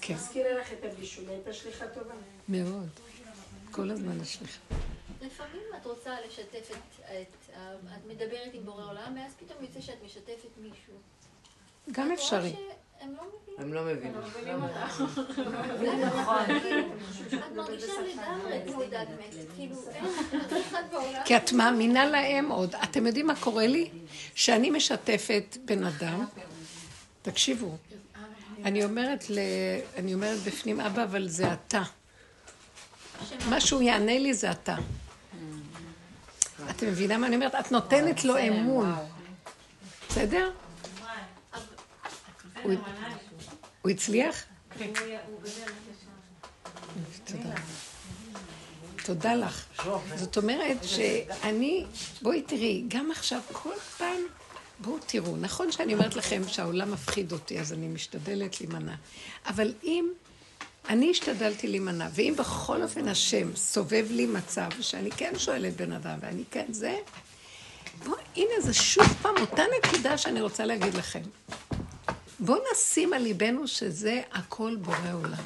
[0.00, 2.14] כן, הזכירה לך את הבישול, הייתה שליחה טובה.
[2.48, 2.88] מאוד.
[3.70, 4.60] כל הזמן השליחה.
[5.20, 7.50] לפעמים את רוצה לשתף את,
[7.96, 10.94] את מדברת עם בורא עולם, ואז פתאום יוצא שאת משתפת מישהו.
[11.92, 12.54] גם אפשרי.
[12.56, 13.22] לא.
[13.58, 14.12] הם לא מבינים.
[19.56, 19.76] כאילו.
[21.24, 22.74] כי את מאמינה להם עוד.
[22.74, 23.90] אתם יודעים מה קורה לי?
[24.34, 26.24] שאני משתפת בן אדם,
[27.22, 27.76] תקשיבו,
[28.64, 29.38] אני אומרת, ל...
[29.96, 31.82] אני אומרת בפנים, אבא, אבל זה אתה.
[33.48, 34.76] מה שהוא יענה לי זה אתה.
[36.70, 37.54] את מבינה מה אני אומרת?
[37.54, 38.94] את נותנת לו אמון.
[40.08, 40.50] בסדר?
[42.62, 42.74] הוא-
[43.90, 44.44] הצליח?
[47.24, 47.54] תודה.
[49.04, 49.64] תודה לך.
[50.16, 51.84] זאת אומרת שאני,
[52.22, 54.20] בואי תראי, גם עכשיו, כל פעם,
[54.78, 58.94] בואו תראו, נכון שאני אומרת לכם שהעולם מפחיד אותי, אז אני משתדלת להימנע.
[59.46, 60.08] אבל אם,
[60.88, 66.18] אני השתדלתי להימנע, ואם בכל אופן השם סובב לי מצב שאני כן שואלת בן אדם,
[66.20, 66.96] ואני כן זה,
[68.04, 71.22] בואו, הנה זה שוב פעם אותה נקודה שאני רוצה להגיד לכם.
[72.40, 75.44] בואו נשים על ליבנו שזה הכל בורא עולם.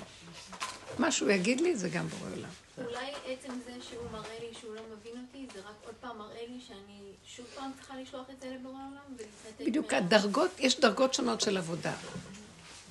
[0.99, 2.49] מה שהוא יגיד לי זה גם בורא עולם.
[2.79, 6.43] אולי עצם זה שהוא מראה לי שהוא לא מבין אותי, זה רק עוד פעם מראה
[6.49, 9.17] לי שאני שוב פעם צריכה לשלוח את זה לבורא עולם
[9.61, 11.93] בדיוק, הדרגות, יש דרגות שונות של עבודה.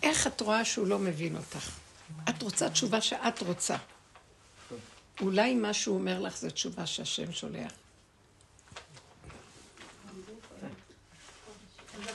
[0.03, 1.69] איך את רואה שהוא לא מבין אותך?
[2.29, 3.75] את רוצה תשובה שאת רוצה.
[5.21, 7.71] אולי מה שהוא אומר לך זה תשובה שהשם שולח.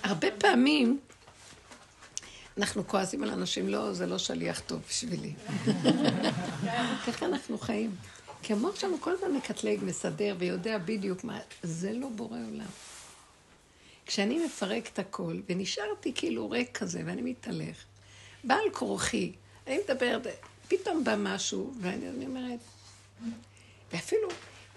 [0.03, 1.01] הרבה פעמים
[2.59, 5.33] אנחנו כועסים על אנשים, לא, זה לא שליח טוב בשבילי.
[7.07, 7.97] ככה אנחנו חיים.
[8.43, 12.67] כי המוח שלנו כל הזמן מקטלג, מסדר ויודע בדיוק מה, זה לא בורא עולם.
[14.07, 17.85] כשאני מפרק את הכל, ונשארתי כאילו ריק כזה, ואני מתהלך,
[18.45, 19.33] בעל כורחי,
[19.67, 20.27] אני מדברת,
[20.69, 22.61] פתאום בא משהו, ואני אומרת,
[23.93, 24.29] ואפילו,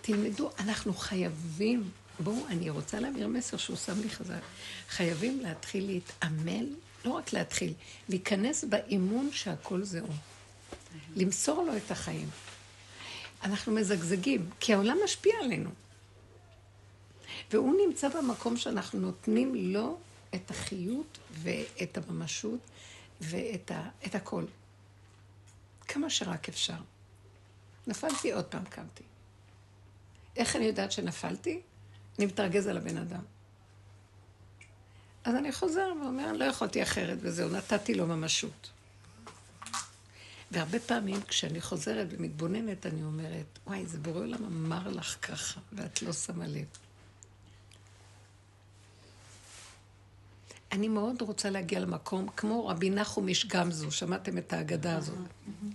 [0.02, 4.42] תלמדו, אנחנו חייבים, בואו, אני רוצה להעביר מסר שהוא שם לי חזק,
[4.90, 6.66] חייבים להתחיל להתעמל,
[7.06, 7.74] לא רק להתחיל,
[8.10, 10.08] להיכנס באימון שהכל זהו.
[11.16, 12.30] למסור לו את החיים.
[13.44, 15.70] אנחנו מזגזגים, כי העולם משפיע עלינו.
[17.52, 19.98] והוא נמצא במקום שאנחנו נותנים לו
[20.36, 22.60] את החיות ואת הממשות
[23.22, 24.46] ואת ה, את הכל.
[25.88, 26.78] כמה שרק אפשר.
[27.88, 29.04] נפלתי, עוד פעם קמתי.
[30.36, 31.62] איך אני יודעת שנפלתי?
[32.18, 33.22] אני מתרגז על הבן אדם.
[35.24, 38.70] אז אני חוזר ואומר, לא יכולתי אחרת, וזהו, נתתי לו ממשות.
[40.52, 46.02] והרבה פעמים כשאני חוזרת ומתבוננת, אני אומרת, וואי, זה בורא עולם אמר לך ככה, ואת
[46.02, 46.66] לא שמה לב.
[50.72, 55.18] אני מאוד רוצה להגיע למקום, כמו רבי נחום איש גמזו, שמעתם את ההגדה הזאת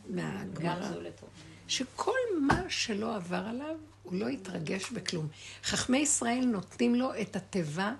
[0.09, 0.90] מהגמרא,
[1.68, 5.28] שכל מה שלא עבר עליו, הוא לא יתרגש בכלום.
[5.64, 7.94] חכמי ישראל נותנים לו את התיבה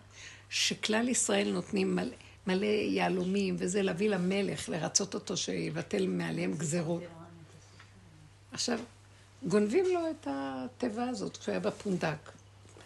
[0.51, 2.15] שכלל ישראל נותנים מלא,
[2.47, 7.03] מלא יהלומים, וזה להביא למלך, לרצות אותו שיבטל מעליהם גזרות.
[8.53, 8.79] עכשיו,
[9.43, 12.31] גונבים לו את התיבה הזאת כשהוא היה בפונדק.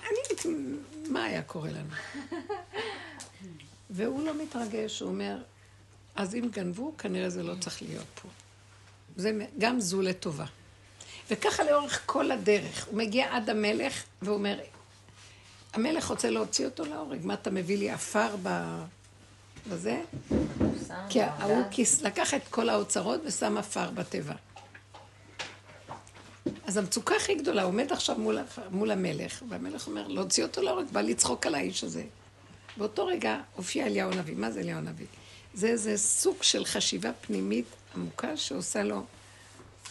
[0.03, 0.55] אני,
[1.09, 1.95] מה היה קורה לנו?
[3.91, 5.43] והוא לא מתרגש, הוא אומר,
[6.17, 8.29] אז אם גנבו, כנראה זה לא צריך להיות פה.
[9.17, 10.45] זה גם זו לטובה.
[11.31, 12.87] וככה לאורך כל הדרך.
[12.87, 14.59] הוא מגיע עד המלך, והוא אומר,
[15.73, 17.27] המלך רוצה להוציא אותו להורג.
[17.27, 18.37] מה אתה מביא לי עפר
[19.69, 20.03] בזה?
[21.09, 21.65] כי ההוא
[22.03, 24.35] לקח את כל האוצרות ושם עפר בתיבה.
[26.65, 28.39] אז המצוקה הכי גדולה, הוא עומד עכשיו מול,
[28.71, 32.05] מול המלך, והמלך אומר, להוציא אותו להורג, בא לצחוק על האיש הזה.
[32.77, 34.35] באותו רגע הופיע אליהו הנביא.
[34.37, 35.07] מה זה אליהו הנביא?
[35.55, 39.03] זה איזה סוג של חשיבה פנימית עמוקה שעושה לו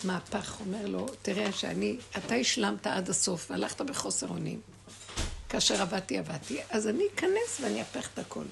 [0.04, 0.58] מהפך.
[0.60, 4.62] אומר לו, תראה שאני, אתה השלמת עד הסוף, הלכת בחוסר אונים.
[5.50, 8.46] כאשר עבדתי, עבדתי, אז אני אכנס ואני אהפך את הכל.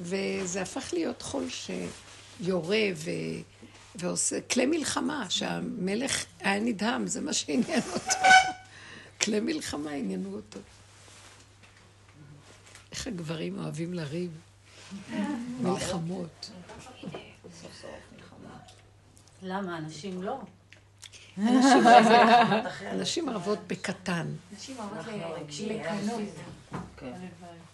[0.00, 3.10] וזה הפך להיות חול שיורה ו...
[3.94, 8.16] ועושה כלי מלחמה, שהמלך היה נדהם, זה מה שעניין אותו.
[9.22, 10.60] כלי מלחמה עניינו אותו.
[12.92, 14.30] איך הגברים אוהבים לריב.
[15.60, 16.50] מלחמות.
[19.42, 19.78] למה?
[19.78, 20.38] אנשים לא.
[22.92, 24.26] אנשים רבות בקטן.
[24.56, 25.06] נשים אוהבות
[25.66, 26.20] לקנות.
[26.96, 27.12] כן.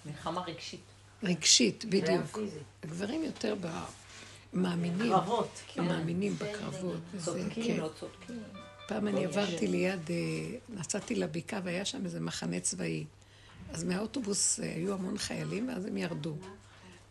[0.07, 0.81] מלחמה רגשית.
[1.23, 2.39] רגשית, בדיוק.
[2.83, 3.55] הגברים יותר
[4.53, 5.13] מאמינים.
[5.13, 5.63] קרבות.
[5.67, 5.85] כן.
[5.85, 7.01] מאמינים בקרבות.
[7.19, 8.43] צודקים, לא צודקים.
[8.89, 10.17] פעם אני עברתי ליד, אה,
[10.69, 13.05] נסעתי לבקעה והיה שם איזה מחנה צבאי.
[13.73, 16.37] אז מהאוטובוס אה, היו המון חיילים, ואז הם ירדו.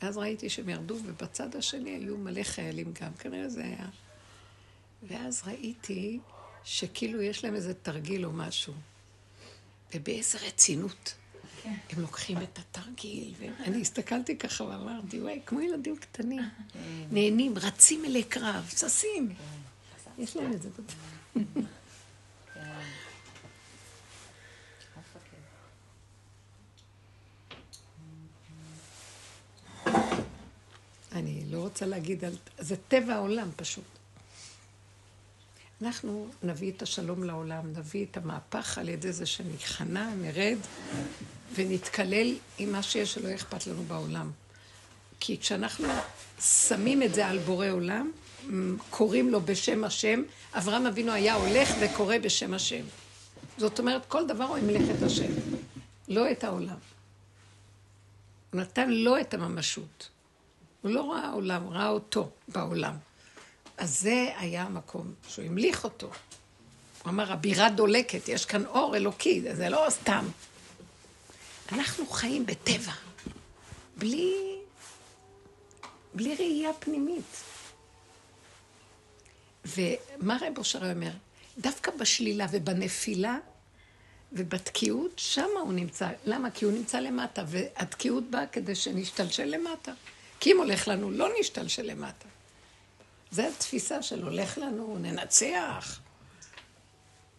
[0.02, 3.86] ואז ראיתי שהם ירדו, ובצד השני היו מלא חיילים גם, כנראה זה היה.
[5.08, 6.20] ואז ראיתי
[6.66, 8.74] שכאילו יש להם איזה תרגיל או משהו.
[9.96, 11.14] ובאיזה רצינות.
[11.66, 16.42] הם לוקחים את התרגיל, ואני הסתכלתי ככה ואמרתי, וואי, כמו ילדים קטנים.
[17.12, 19.36] נהנים, רצים אלי קרב, ששים.
[20.18, 20.70] יש להם את זה.
[31.12, 32.24] אני לא רוצה להגיד.
[32.58, 33.84] זה טבע העולם פשוט.
[35.82, 40.58] אנחנו נביא את השלום לעולם, נביא את המהפך על ידי זה שניכנע, נרד
[41.56, 44.32] ונתקלל עם מה שיש שלא אכפת לנו בעולם.
[45.20, 45.88] כי כשאנחנו
[46.42, 48.12] שמים את זה על בורא עולם,
[48.90, 52.84] קוראים לו בשם השם, אברהם אבינו היה הולך וקורא בשם השם.
[53.58, 55.32] זאת אומרת, כל דבר הוא עם מלאכת השם,
[56.08, 56.78] לא את העולם.
[58.52, 60.10] הוא נתן לו את הממשות.
[60.82, 62.96] הוא לא ראה עולם, ראה אותו בעולם.
[63.78, 66.08] אז זה היה המקום שהוא המליך אותו.
[67.04, 70.26] הוא אמר, הבירה דולקת, יש כאן אור אלוקי, זה לא סתם.
[71.72, 72.92] אנחנו חיים בטבע,
[73.98, 74.34] בלי,
[76.14, 77.44] בלי ראייה פנימית.
[79.66, 81.12] ומה רב אושר אומר?
[81.58, 83.38] דווקא בשלילה ובנפילה
[84.32, 86.10] ובתקיעות, שמה הוא נמצא.
[86.26, 86.52] למה?
[86.52, 89.92] כי הוא נמצא למטה, והתקיעות באה כדי שנשתלשל למטה.
[90.40, 92.28] כי אם הולך לנו, לא נשתלשל למטה.
[93.34, 96.00] זה התפיסה של הולך לנו, ננצח,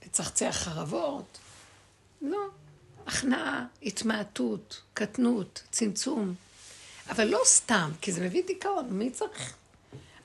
[0.07, 1.39] נצחצח חרבות.
[2.23, 2.39] לא.
[3.07, 6.35] הכנעה, התמעטות, קטנות, צמצום.
[7.11, 9.55] אבל לא סתם, כי זה מביא דיכאון, מי צריך?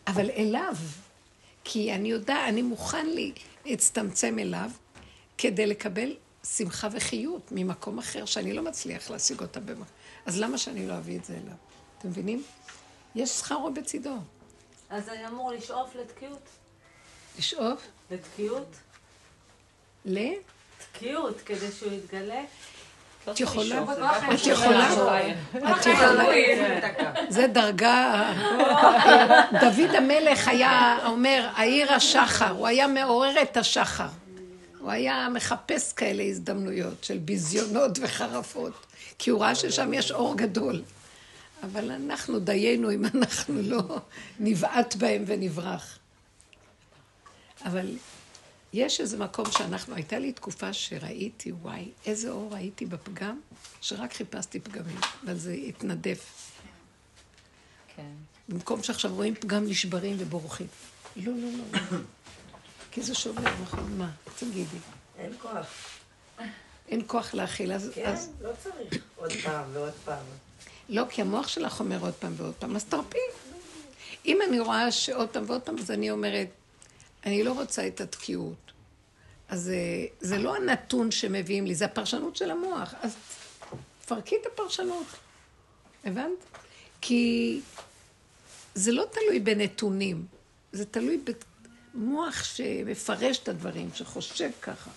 [0.07, 0.75] אבל אליו.
[1.63, 3.07] כי אני יודע, אני מוכן
[3.65, 4.71] להצטמצם אליו
[5.37, 9.85] כדי לקבל שמחה וחיות ממקום אחר שאני לא מצליח להשיג אותה במקום.
[10.25, 11.55] אז למה שאני לא אביא את זה אליו?
[11.97, 12.43] אתם מבינים?
[13.15, 14.15] יש שכרו בצידו.
[14.89, 16.49] אז אני אמור לשאוף לתקיעות.
[17.37, 17.87] לשאוף?
[18.11, 18.75] לתקיעות?
[20.05, 20.19] ל?
[20.91, 22.41] תקיעות, כדי שהוא יתגלה.
[23.31, 23.83] את יכולה,
[24.33, 24.89] את יכולה,
[25.57, 26.25] את יכולה,
[27.29, 28.33] זה דרגה,
[29.61, 34.07] דוד המלך היה אומר, העיר השחר, הוא היה מעורר את השחר.
[34.79, 38.85] הוא היה מחפש כאלה הזדמנויות של ביזיונות וחרפות,
[39.17, 40.81] כי הוא ראה ששם יש אור גדול.
[41.63, 43.99] אבל אנחנו דיינו אם אנחנו לא
[44.39, 45.99] נבעט בהם ונברח.
[47.65, 47.97] אבל
[48.73, 53.39] יש איזה מקום שאנחנו, הייתה לי תקופה שראיתי, וואי, איזה אור ראיתי בפגם,
[53.81, 56.51] שרק חיפשתי פגמים, אבל זה התנדף.
[57.95, 58.11] כן.
[58.49, 60.67] במקום שעכשיו רואים פגם נשברים ובורחים.
[61.15, 61.79] לא, לא, לא.
[61.91, 61.97] לא.
[62.91, 63.97] כי זה שובר, נכון?
[63.97, 64.11] מה?
[64.39, 64.77] תגידי.
[65.17, 65.67] אין כוח.
[66.87, 67.91] אין כוח להכיל, אז...
[67.95, 68.31] כן, אז...
[68.41, 70.25] לא צריך עוד פעם ועוד פעם.
[70.89, 73.17] לא, כי המוח שלך אומר עוד פעם ועוד פעם, אז תרפי.
[74.25, 76.47] אם אני רואה שעוד פעם ועוד פעם, אז אני אומרת,
[77.25, 78.71] אני לא רוצה את התקיעות.
[79.49, 79.77] אז זה,
[80.19, 82.93] זה לא הנתון שמביאים לי, זה הפרשנות של המוח.
[83.01, 83.15] אז
[84.01, 85.05] תפרקי את הפרשנות.
[86.05, 86.29] הבנת?
[87.01, 87.61] כי
[88.75, 90.25] זה לא תלוי בנתונים,
[90.71, 91.19] זה תלוי
[91.93, 94.91] במוח שמפרש את הדברים, שחושב ככה.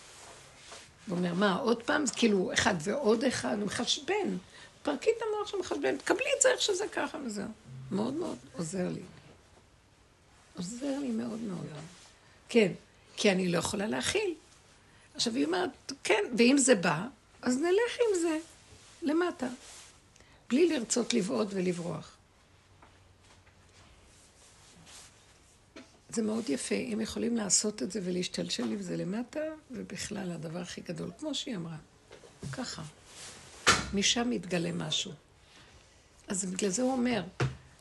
[1.08, 2.04] הוא אומר, מה, עוד פעם?
[2.16, 4.36] כאילו, אחד ועוד אחד, הוא מחשבן.
[4.82, 7.48] פרקי את המוח שמחשבן, תקבלי את זה איך שזה ככה וזהו.
[7.90, 9.02] מאוד מאוד עוזר לי.
[10.56, 11.66] עוזר לי מאוד מאוד.
[12.48, 12.72] כן,
[13.16, 14.34] כי אני לא יכולה להכיל.
[15.14, 17.06] עכשיו היא אומרת, כן, ואם זה בא,
[17.42, 18.38] אז נלך עם זה
[19.02, 19.48] למטה.
[20.48, 22.16] בלי לרצות לבעוט ולברוח.
[26.08, 30.80] זה מאוד יפה, אם יכולים לעשות את זה ולהשתלשל עם זה למטה, ובכלל הדבר הכי
[30.80, 31.76] גדול, כמו שהיא אמרה,
[32.52, 32.82] ככה.
[33.94, 35.12] משם מתגלה משהו.
[36.28, 37.22] אז בגלל זה הוא אומר,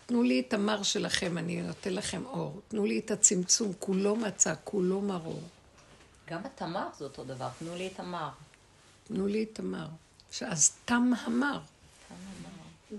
[0.05, 2.61] תנו לי את המר שלכם, אני נותן לכם אור.
[2.67, 5.43] תנו לי את הצמצום, כולו מצה, כולו מרור.
[6.29, 8.29] גם התמר זה אותו דבר, תנו לי את המר.
[9.07, 9.87] תנו לי את המר.
[10.41, 11.59] אז תם המר.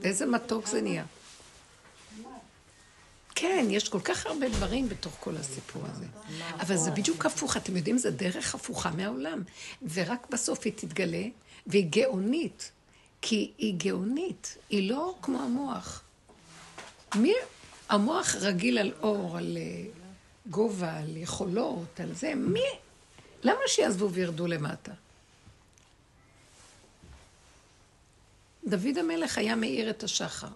[0.02, 1.04] איזה מתוק זה נהיה.
[3.34, 6.04] כן, יש כל כך הרבה דברים בתוך כל הסיפור הזה.
[6.60, 9.42] אבל זה בדיוק הפוך, אתם יודעים, זה דרך הפוכה מהעולם.
[9.92, 11.22] ורק בסוף היא תתגלה,
[11.66, 12.70] והיא גאונית.
[13.22, 16.02] כי היא גאונית, היא לא כמו המוח.
[17.14, 17.32] מי...
[17.88, 19.84] המוח רגיל על אור, על אה,
[20.46, 22.34] גובה, על יכולות, על זה.
[22.34, 22.64] מי...
[23.42, 24.92] למה שיעזבו וירדו למטה?
[28.64, 30.48] דוד המלך היה מאיר את השחר.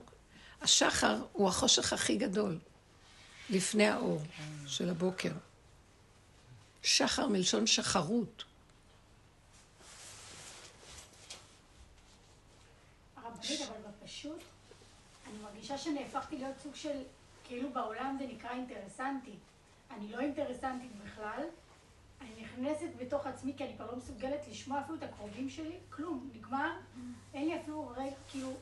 [0.63, 2.59] השחר הוא החושך הכי גדול,
[3.51, 4.23] לפני האור
[4.67, 5.33] של הבוקר.
[6.83, 8.45] שחר מלשון שחרות.
[13.37, 14.43] הרבנית, אבל בפשוט,
[15.27, 17.03] אני מרגישה שנהפכתי להיות סוג של,
[17.45, 19.35] כאילו בעולם זה נקרא אינטרסנטי.
[19.91, 21.43] אני לא אינטרסנטית בכלל,
[22.21, 26.31] אני נכנסת בתוך עצמי כי אני כבר לא מסוגלת לשמוע אפילו את הקרובים שלי, כלום,
[26.35, 26.73] נגמר,
[27.35, 28.53] אין לי אפילו רגע, כאילו,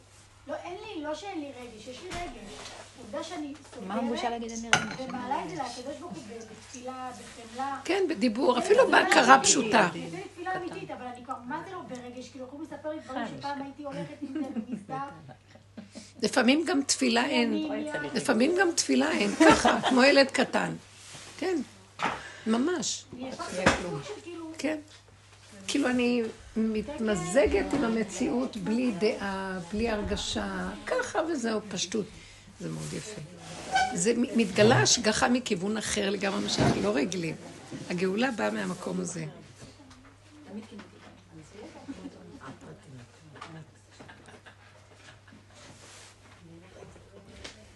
[0.46, 2.52] לא, אין לי, לא שאין לי רגש, יש לי רגש.
[2.98, 5.00] עובדה שאני סוגרת, מה הבושה להגיד אין לי רגש?
[5.08, 7.80] ומעלה את זה לקדוש ברוך הוא בתפילה, בחמלה.
[7.84, 9.88] כן, בדיבור, אפילו בהכרה פשוטה.
[10.10, 12.28] זה תפילה אמיתית, אבל אני כבר, מה זה לא ברגש?
[12.28, 14.96] כאילו, הוא מספר לי דברים שפעם הייתי הולכת עם זה במסדר.
[16.22, 17.68] לפעמים גם תפילה אין.
[18.14, 20.74] לפעמים גם תפילה אין, ככה, כמו ילד קטן.
[21.38, 21.56] כן,
[22.46, 23.04] ממש.
[24.58, 24.78] כן.
[25.66, 26.22] כאילו אני
[26.56, 32.06] מתמזגת עם המציאות בלי דעה, בלי הרגשה, ככה וזהו, פשטות.
[32.60, 33.20] זה מאוד יפה.
[33.94, 37.36] זה מתגלה השגחה מכיוון אחר לגמרי מה שאנחנו לא רגילים.
[37.90, 39.24] הגאולה באה מהמקום הזה.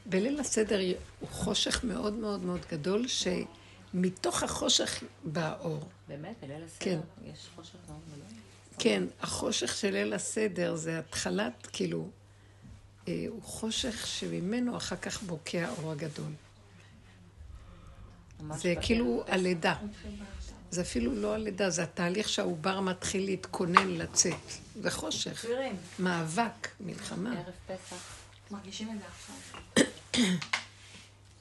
[0.06, 0.80] בליל הסדר
[1.20, 5.88] הוא חושך מאוד מאוד מאוד גדול, שמתוך החושך בא האור.
[6.08, 6.36] באמת?
[6.40, 6.98] בליל הסדר כן.
[7.24, 8.37] יש חושך מאוד גדול?
[8.78, 12.08] כן, החושך של ליל הסדר זה התחלת, כאילו,
[13.08, 16.32] אה, הוא חושך שממנו אחר כך בוקע האור הגדול.
[18.54, 19.74] זה כאילו הלידה.
[20.70, 24.34] זה אפילו לא הלידה, זה התהליך שהעובר מתחיל להתכונן לצאת.
[24.82, 25.44] זה חושך.
[25.98, 27.32] מאבק, מלחמה.
[27.32, 28.18] ערב פסח.
[28.50, 29.84] מרגישים את זה עכשיו.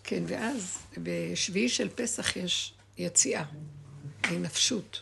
[0.04, 3.44] כן, ואז בשביעי של פסח יש יציאה,
[4.24, 5.00] ההנפשות.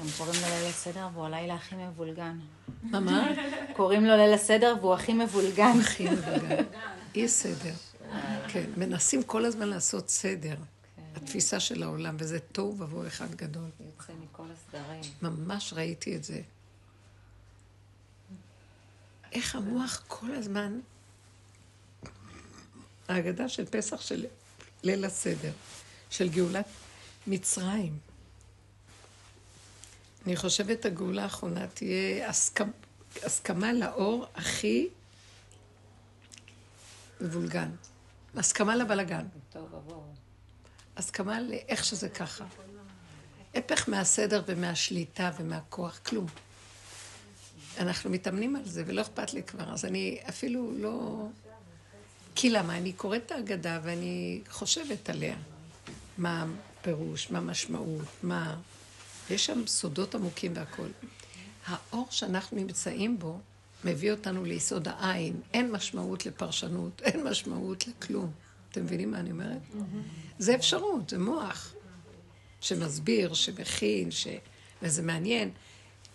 [0.00, 2.38] גם קוראים לו ליל הסדר והוא הלילה הכי מבולגן.
[2.82, 3.28] מה, מה?
[3.76, 5.72] קוראים לו ליל הסדר והוא הכי מבולגן.
[5.80, 6.64] הכי מבולגן.
[7.14, 7.74] אי סדר.
[8.48, 10.56] כן, מנסים כל הזמן לעשות סדר.
[11.16, 13.70] התפיסה של העולם, וזה תוהו ובוהו אחד גדול.
[13.80, 15.02] יוצא מכל הסדרים.
[15.22, 16.40] ממש ראיתי את זה.
[19.32, 20.80] איך המוח כל הזמן...
[23.08, 24.26] ההגדה של פסח של
[24.82, 25.52] ליל הסדר,
[26.10, 26.66] של גאולת
[27.26, 28.07] מצרים.
[30.28, 32.72] אני חושבת הגאולה האחרונה תהיה הסכמה,
[33.22, 34.88] הסכמה לאור הכי
[37.20, 37.70] מבולגן.
[38.36, 39.26] הסכמה לבלגן.
[39.52, 40.14] טוב עבור.
[40.96, 42.44] הסכמה לאיך שזה ככה.
[43.54, 46.26] הפך מהסדר ומהשליטה ומהכוח, כלום.
[47.78, 51.26] אנחנו מתאמנים על זה, ולא אכפת לי כבר, אז אני אפילו לא...
[52.34, 52.76] כי למה?
[52.76, 55.36] אני קוראת את ההגדה ואני חושבת עליה.
[56.18, 56.46] מה
[56.80, 58.56] הפירוש, מה המשמעות, מה...
[59.30, 60.92] יש שם סודות עמוקים והכול.
[61.66, 63.38] האור שאנחנו נמצאים בו
[63.84, 65.40] מביא אותנו ליסוד העין.
[65.54, 68.32] אין משמעות לפרשנות, אין משמעות לכלום.
[68.70, 69.60] אתם מבינים מה אני אומרת?
[70.38, 71.74] זה אפשרות, זה מוח
[72.60, 74.26] שמסביר, שמכין, ש...
[74.82, 75.50] וזה מעניין.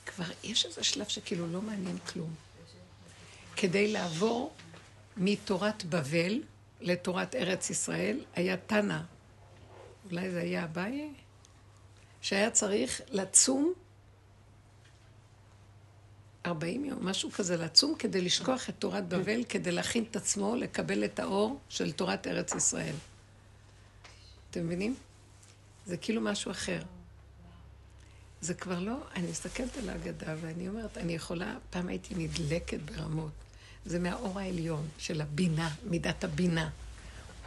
[0.06, 2.34] כבר יש איזה שלב שכאילו לא מעניין כלום.
[3.56, 4.54] כדי לעבור
[5.18, 6.42] מתורת בבל
[6.82, 9.00] לתורת ארץ ישראל, היה תנא,
[10.12, 11.10] אולי זה היה אביי,
[12.24, 13.74] שהיה צריך לצום
[16.46, 21.06] 40 יום, משהו כזה, לצום כדי לשכוח את תורת בבל, כדי להכין את עצמו לקבל
[21.06, 22.96] את האור של תורת ארץ ישראל.
[24.52, 24.96] אתם מבינים?
[25.86, 26.82] זה כאילו משהו אחר.
[28.42, 33.32] זה כבר לא, אני מסתכלת על ההגדה ואני אומרת, אני יכולה, פעם הייתי נדלקת ברמות.
[33.86, 36.70] זה מהאור העליון של הבינה, מידת הבינה.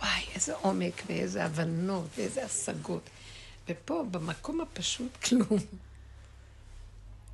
[0.01, 3.11] וואי, איזה עומק ואיזה הבנות ואיזה השגות.
[3.69, 5.59] ופה, במקום הפשוט, כלום.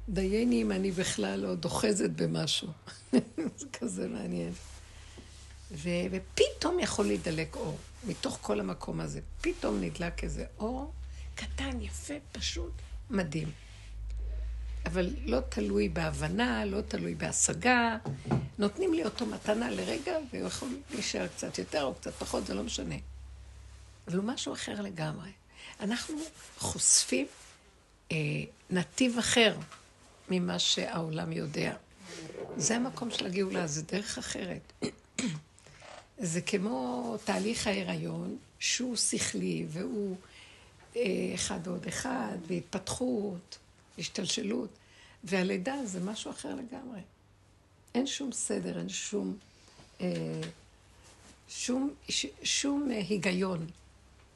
[0.08, 2.68] דייני אם אני בכלל לא דוחזת במשהו.
[3.58, 4.52] זה כזה מעניין.
[5.72, 9.20] ו- ופתאום יכול להידלק אור, מתוך כל המקום הזה.
[9.40, 10.92] פתאום נדלק איזה אור
[11.34, 12.72] קטן, יפה, פשוט,
[13.10, 13.50] מדהים.
[14.86, 17.96] אבל לא תלוי בהבנה, לא תלוי בהשגה.
[18.58, 22.62] נותנים לי אותו מתנה לרגע, והוא יכול להישאר קצת יותר או קצת פחות, זה לא
[22.62, 22.94] משנה.
[24.08, 25.30] אבל הוא משהו אחר לגמרי.
[25.82, 26.18] אנחנו
[26.58, 27.26] חושפים
[28.12, 28.16] אה,
[28.70, 29.56] נתיב אחר
[30.28, 31.74] ממה שהעולם יודע.
[32.56, 34.72] זה המקום של הגאולה, זה דרך אחרת.
[36.18, 40.16] זה כמו תהליך ההיריון, שהוא שכלי והוא
[40.96, 41.02] אה,
[41.34, 43.58] אחד עוד אחד, והתפתחות,
[43.98, 44.70] השתלשלות,
[45.24, 47.00] והלידה זה משהו אחר לגמרי.
[47.94, 49.36] אין שום סדר, אין שום,
[50.00, 50.40] אה,
[51.48, 53.66] שום, ש, שום אה, היגיון,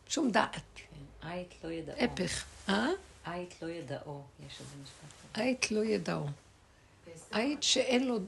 [0.09, 0.86] שום דעת.
[1.27, 1.97] עית לא ידעו.
[1.99, 2.45] הפך.
[2.69, 2.89] אה?
[3.25, 5.43] עית לא ידעו, יש איזה משפט כזה.
[5.43, 6.27] עית לא ידעו.
[7.31, 8.19] עית שאין לו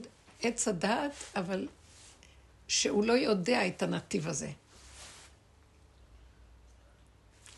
[0.41, 1.67] עץ הדעת, אבל
[2.67, 4.51] שהוא לא יודע את הנתיב הזה.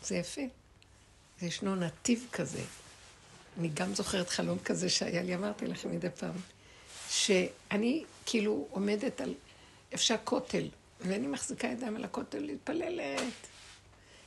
[0.02, 0.42] זה יפה.
[1.42, 2.62] ישנו נתיב כזה.
[3.58, 6.34] אני גם זוכרת חלום כזה שהיה לי, אמרתי לכם מדי פעם,
[7.10, 9.34] שאני כאילו עומדת על
[9.92, 10.68] איפה שהכותל,
[11.00, 13.51] ואני מחזיקה ידיים על הכותל, מתפללת.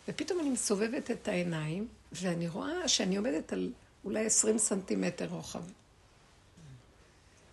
[0.08, 3.72] ופתאום אני מסובבת את העיניים, ואני רואה שאני עומדת על
[4.06, 5.64] אולי 20 סנטימטר רוחב.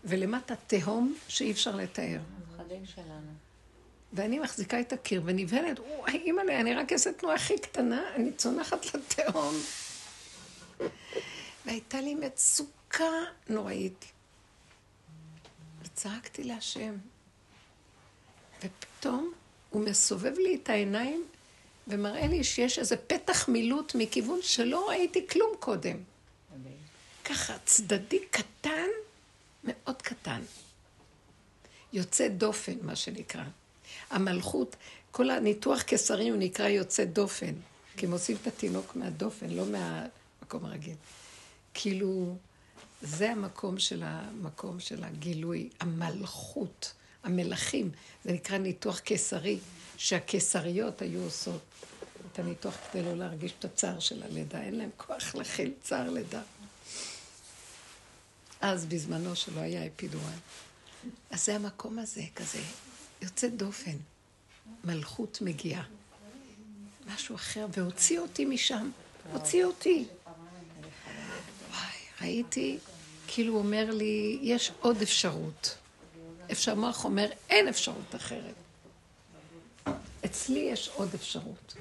[0.05, 2.20] ולמטה תהום שאי אפשר לתאר.
[2.59, 3.32] הנכדים שלנו.
[4.12, 8.94] ואני מחזיקה את הקיר ונבהלת, וואי, אימא'לה, אני רק אעשה תנועה הכי קטנה, אני צונחת
[8.94, 9.55] לתהום.
[11.66, 13.12] והייתה לי מצוקה
[13.48, 14.05] נוראית.
[15.82, 16.94] וצעקתי להשם.
[18.59, 19.32] ופתאום
[19.70, 21.26] הוא מסובב לי את העיניים
[21.88, 25.96] ומראה לי שיש איזה פתח מילוט מכיוון שלא ראיתי כלום קודם.
[27.24, 28.88] ככה, צדדי קטן,
[29.64, 30.40] מאוד קטן.
[31.92, 33.44] יוצא דופן, מה שנקרא.
[34.10, 34.76] המלכות,
[35.10, 37.54] כל הניתוח קיסרי הוא נקרא יוצא דופן,
[37.96, 40.94] כי הם עושים את התינוק מהדופן, לא מהמקום הרגיל.
[41.74, 42.36] כאילו,
[43.02, 46.92] זה המקום של המקום של הגילוי, המלכות,
[47.24, 47.90] המלכים.
[48.24, 49.58] זה נקרא ניתוח קיסרי,
[50.03, 51.61] שהקיסריות היו עושות
[52.32, 54.62] את הניתוח כדי לא להרגיש את הצער של הלידה.
[54.62, 56.42] אין להם כוח להכיל צער לידה.
[58.61, 60.38] אז בזמנו שלא היה אפידורל.
[61.30, 62.59] אז זה המקום הזה, כזה,
[63.22, 63.96] יוצא דופן.
[64.84, 65.84] מלכות מגיעה.
[67.14, 68.90] משהו אחר, והוציא אותי משם.
[69.32, 70.05] הוציא אותי.
[71.70, 71.90] וואי,
[72.20, 72.78] ראיתי,
[73.26, 75.76] כאילו הוא אומר לי, יש עוד אפשרות.
[76.53, 78.61] אפשר, מוח אומר, אין אפשרות אחרת.
[80.32, 81.74] אצלי יש עוד אפשרות.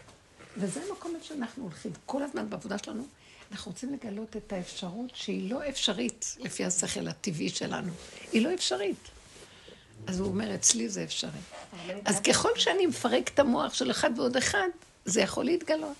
[0.58, 1.92] וזה המקום איפה שאנחנו הולכים.
[2.06, 3.04] כל הזמן בעבודה שלנו,
[3.52, 7.92] אנחנו רוצים לגלות את האפשרות שהיא לא אפשרית לפי השכל הטבעי שלנו.
[8.32, 9.10] היא לא אפשרית.
[10.08, 11.40] אז הוא אומר, אצלי זה אפשרי.
[12.06, 14.68] אז ככל שאני מפרק את המוח של אחד ועוד אחד,
[15.06, 15.98] זה יכול להתגלות.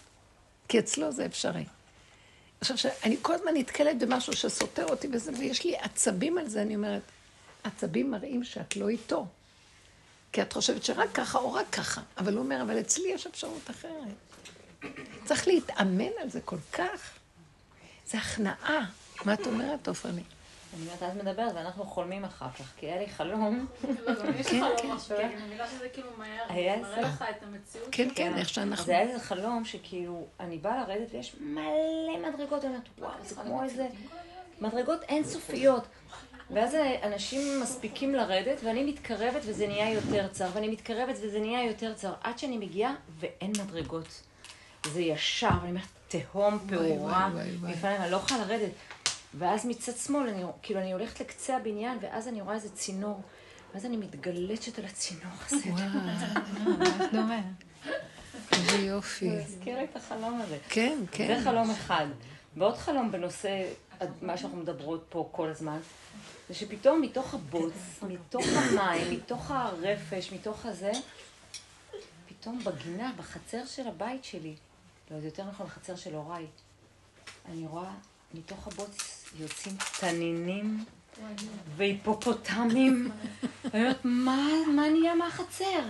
[0.68, 1.66] כי אצלו זה אפשרי.
[2.62, 6.76] עכשיו, שאני כל הזמן נתקלת במשהו שסותר אותי וזה, ויש לי עצבים על זה, אני
[6.76, 7.02] אומרת,
[7.64, 9.28] עצבים מראים שאת לא איתו.
[10.32, 12.02] כי את חושבת שרק ככה או רק ככה.
[12.18, 14.16] אבל הוא אומר, אבל אצלי יש אפשרות אחרת.
[15.26, 17.14] צריך להתאמן על זה כל כך.
[18.08, 18.86] זה הכנעה.
[19.26, 20.24] מה את אומרת, עופרני?
[20.76, 23.68] אני יודעת, את מדברת, ואנחנו חולמים אחר כך, כי היה לי חלום.
[24.40, 24.92] יש כן, חלום כן.
[24.92, 27.88] משהו, אני מבינה שזה כאילו מהר, מראה לך את המציאות.
[27.92, 28.10] כן.
[28.16, 28.84] כן, איך שאנחנו...
[28.84, 33.36] אז היה איזה חלום שכאילו, אני באה לרדת ויש מלא מדרגות, אני אומרת, וואו, זה
[33.36, 33.88] כמו איזה
[34.62, 35.88] מדרגות אינסופיות.
[36.54, 41.94] ואז אנשים מספיקים לרדת, ואני מתקרבת וזה נהיה יותר צר, ואני מתקרבת וזה נהיה יותר
[41.94, 44.22] צר, עד שאני מגיעה ואין מדרגות.
[44.86, 47.30] זה ישר, ואני אומרת, תהום פעורה.
[47.70, 48.72] לפעמים אני לא יכולה לרדת.
[49.34, 53.22] ואז מצד שמאל, אני, כאילו אני הולכת לקצה הבניין, ואז אני רואה איזה צינור,
[53.74, 55.70] ואז אני מתגלשת על הצינור הזה.
[55.70, 57.42] ממש דומה.
[58.52, 59.30] איזה יופי.
[59.30, 60.58] זה הזכיר את החלום הזה.
[60.70, 61.38] כן, כן.
[61.38, 62.06] זה חלום אחד.
[62.58, 63.64] ועוד חלום בנושא,
[64.22, 65.80] מה שאנחנו מדברות פה כל הזמן,
[66.52, 67.74] זה שפתאום מתוך הבוץ,
[68.08, 70.92] מתוך המים, מתוך הרפש, מתוך הזה,
[72.30, 74.56] פתאום בגינה, בחצר של הבית שלי,
[75.12, 76.46] לא, זה יותר נכון, בחצר של הוריי,
[77.52, 77.94] אני רואה
[78.34, 80.86] מתוך הבוץ יוצאים תנינים
[81.76, 83.12] והיפופוטמים.
[83.64, 85.82] ואני אומרת, מה, מה נהיה מהחצר?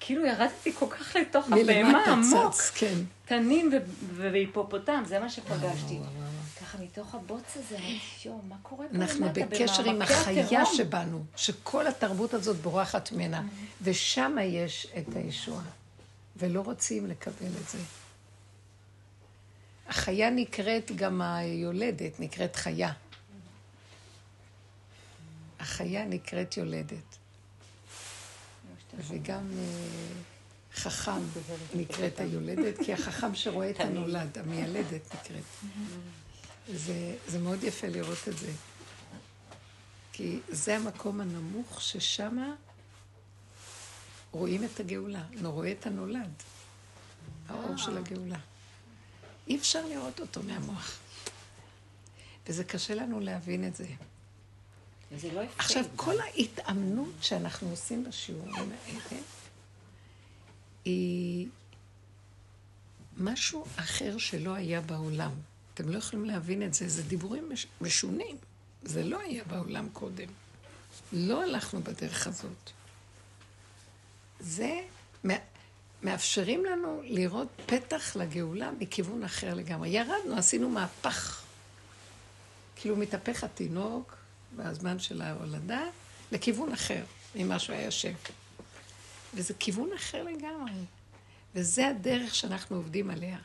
[0.00, 2.54] כאילו ירדתי כל כך לתוך הבהמה מלמטה עמוק.
[2.54, 2.94] צץ, כן.
[3.24, 3.72] תנין
[4.14, 5.98] והיפופוטם, זה מה שפגשתי.
[6.92, 7.78] מתוך הבוץ הזה,
[8.24, 8.96] יואו, מה קורה פה?
[8.96, 13.42] אנחנו בקשר עם החיה התהום?" שבנו, שכל התרבות הזאת בורחת ממנה,
[13.82, 15.64] ושם יש את הישועה,
[16.36, 17.78] ולא רוצים לקבל את זה.
[19.88, 22.92] החיה נקראת, גם היולדת נקראת חיה.
[25.60, 27.16] החיה נקראת יולדת.
[28.98, 29.64] וגם אה,
[30.74, 31.20] חכם
[31.74, 35.44] נקראת היולדת, כי החכם שרואה את הנולד, המיילדת נקראת.
[36.74, 38.52] זה, זה מאוד יפה לראות את זה.
[40.12, 42.38] כי זה המקום הנמוך ששם
[44.32, 46.32] רואים את הגאולה, רואה את הנולד,
[47.48, 48.38] האור של הגאולה.
[49.48, 50.98] אי אפשר לראות אותו מהמוח.
[52.48, 53.86] וזה קשה לנו להבין את זה.
[55.12, 55.54] וזה לא יפה.
[55.58, 59.20] עכשיו, כל ההתאמנות שאנחנו עושים בשיעורים האלה,
[60.84, 61.48] היא
[63.16, 65.32] משהו אחר שלא היה בעולם.
[65.80, 68.36] אתם לא יכולים להבין את זה, זה דיבורים מש- משונים.
[68.82, 70.28] זה לא היה בעולם קודם.
[71.12, 72.70] לא הלכנו בדרך הזאת.
[74.40, 74.80] זה
[75.24, 75.34] מא-
[76.02, 79.88] מאפשרים לנו לראות פתח לגאולה מכיוון אחר לגמרי.
[79.88, 81.42] ירדנו, עשינו מהפך.
[82.76, 84.16] כאילו מתהפך התינוק
[84.56, 85.82] בזמן של ההולדה
[86.32, 87.02] לכיוון אחר
[87.34, 88.12] ממה שהוא היה יושב.
[89.34, 90.72] וזה כיוון אחר לגמרי.
[91.54, 93.38] וזה הדרך שאנחנו עובדים עליה.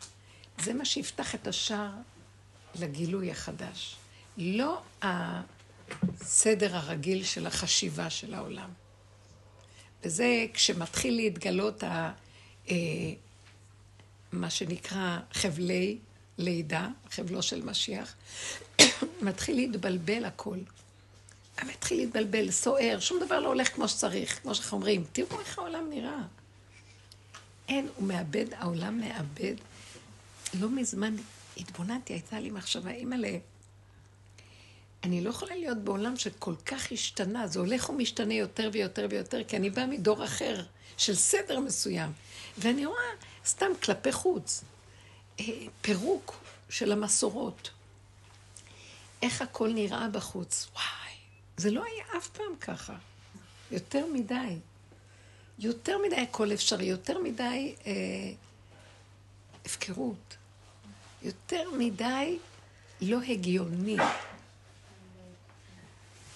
[0.62, 1.92] זה מה שיפתח את השער
[2.80, 3.95] לגילוי החדש.
[4.38, 8.69] לא הסדר הרגיל של החשיבה של העולם.
[10.03, 12.11] וזה כשמתחיל להתגלות ה,
[12.69, 12.76] אה,
[14.32, 15.97] מה שנקרא חבלי
[16.38, 18.15] לידה, חבלו של משיח,
[19.21, 20.57] מתחיל להתבלבל הכל.
[21.63, 25.03] מתחיל להתבלבל, סוער, שום דבר לא הולך כמו שצריך, כמו שאנחנו אומרים.
[25.11, 26.22] תראו איך העולם נראה.
[27.68, 29.56] אין, הוא מאבד, העולם מאבד.
[30.60, 31.15] לא מזמן
[31.57, 33.38] התבוננתי, הייתה לי מחשבה, אימא'לה,
[35.03, 39.57] אני לא יכולה להיות בעולם שכל כך השתנה, זה הולך ומשתנה יותר ויותר ויותר, כי
[39.57, 40.64] אני באה מדור אחר,
[40.98, 42.11] של סדר מסוים.
[42.57, 43.03] ואני רואה
[43.45, 44.64] סתם כלפי חוץ,
[45.40, 45.45] אה,
[45.82, 46.36] פירוק
[46.69, 47.69] של המסורות.
[49.22, 50.68] איך הכל נראה בחוץ.
[50.73, 51.15] וואי,
[51.57, 52.95] זה לא היה אף פעם ככה.
[53.72, 54.57] יותר מדי.
[55.60, 57.91] יותר מדי הכל אפשרי, יותר מדי אה,
[59.65, 60.38] הפקרות.
[61.26, 62.38] יותר מדי
[63.02, 63.97] לא הגיוני.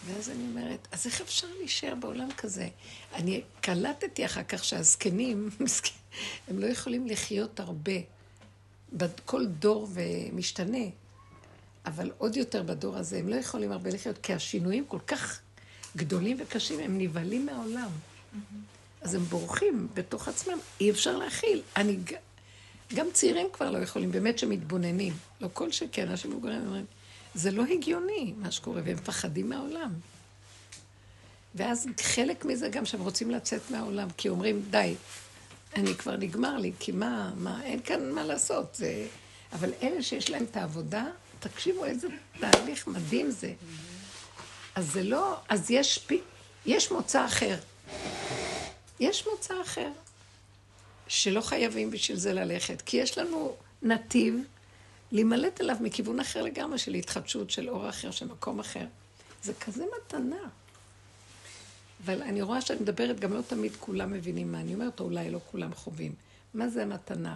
[0.06, 2.68] ואז אני אומרת, אז איך אפשר להישאר בעולם כזה?
[3.14, 5.49] אני קלטתי אחר כך שהזקנים,
[6.48, 7.94] הם לא יכולים לחיות הרבה.
[9.26, 10.86] כל דור ומשתנה,
[11.86, 15.41] אבל עוד יותר בדור הזה, הם לא יכולים הרבה לחיות, כי השינויים כל כך
[15.95, 17.90] גדולים וקשים, הם נבהלים מהעולם.
[19.02, 21.61] אז הם בורחים בתוך עצמם, אי אפשר להכיל.
[21.78, 21.98] אני,
[22.94, 25.14] גם צעירים כבר לא יכולים, באמת שמתבוננים.
[25.41, 26.86] לא כל שכן, אנשים מבוגרים אומרים,
[27.34, 29.94] זה לא הגיוני מה שקורה, והם מפחדים מהעולם.
[31.56, 34.95] ואז חלק מזה גם שהם רוצים לצאת מהעולם, כי אומרים, די,
[35.76, 38.76] אני כבר נגמר לי, כי מה, מה, אין כאן מה לעשות.
[38.76, 39.07] זה...
[39.53, 41.06] אבל אלה שיש להם את העבודה,
[41.40, 42.07] תקשיבו איזה
[42.40, 43.53] תהליך מדהים זה.
[44.76, 46.22] אז זה לא, אז יש, פי,
[46.66, 47.56] יש מוצא אחר.
[48.99, 49.90] יש מוצא אחר,
[51.10, 54.36] שלא חייבים בשביל זה ללכת, כי יש לנו נתיב
[55.11, 58.86] להימלט אליו מכיוון אחר לגמרי, של התחדשות, של אור אחר, של מקום אחר.
[59.44, 60.36] זה כזה מתנה.
[62.06, 65.30] אבל אני רואה שאני מדברת, גם לא תמיד כולם מבינים מה אני אומרת, או אולי
[65.31, 66.14] לא כולם חווים.
[66.53, 67.36] מה זה המתנה?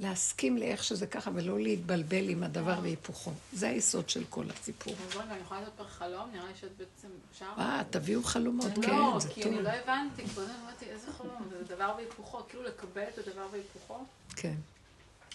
[0.00, 3.32] להסכים לאיך שזה ככה, ולא להתבלבל עם הדבר והיפוכו.
[3.52, 4.94] זה היסוד של כל הסיפור.
[5.08, 6.30] אז רגע, אני יכולה לספר חלום?
[6.32, 7.08] נראה לי שאת בעצם...
[7.32, 7.46] אפשר?
[7.58, 9.52] אה, תביאו חלומות, כן, לא, זה כי טוב.
[9.52, 11.48] אני לא הבנתי, קודם אמרתי, איזה חלום?
[11.50, 14.04] זה דבר והיפוכו, כאילו לקבל את הדבר והיפוכו.
[14.36, 14.54] כן.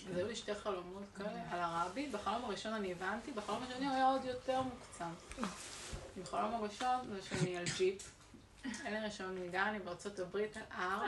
[0.10, 2.08] אז היו לי שתי חלומות כאלה על הרבי.
[2.12, 5.46] בחלום הראשון אני הבנתי, בחלום השני הוא היה עוד יותר מוקצן.
[6.22, 8.12] בחלום הראשון זה שאני על ג'יפ,
[8.86, 11.04] אין לי רישיון נהיגה, אני בארצות הברית על הר,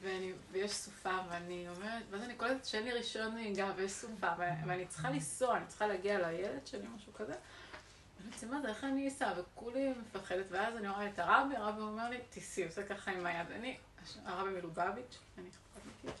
[0.00, 4.66] ואני, ויש סופה, ואני אומרת, ואז אני קולטת שאין לי רישיון נהיגה ויש סופה, ו-
[4.66, 7.34] ואני צריכה לנסוע, אני צריכה להגיע לילד שלי, משהו כזה.
[8.20, 9.32] ואני אומרת, מה זה, איך אני אסע?
[9.36, 13.50] וכולי מפחדת, ואז אני רואה את הרבי, הרבי אומר לי, תיסעי, עושה ככה עם היד.
[13.50, 13.76] אני,
[14.24, 16.20] הרבי מלובביץ', אני חכמתית.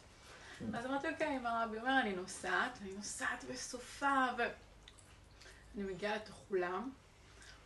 [0.74, 6.90] אז אמרתי, אוקיי, עם הרבי אומר, אני נוסעת, אני נוסעת בסופה, ואני מגיעה לתוך אולם,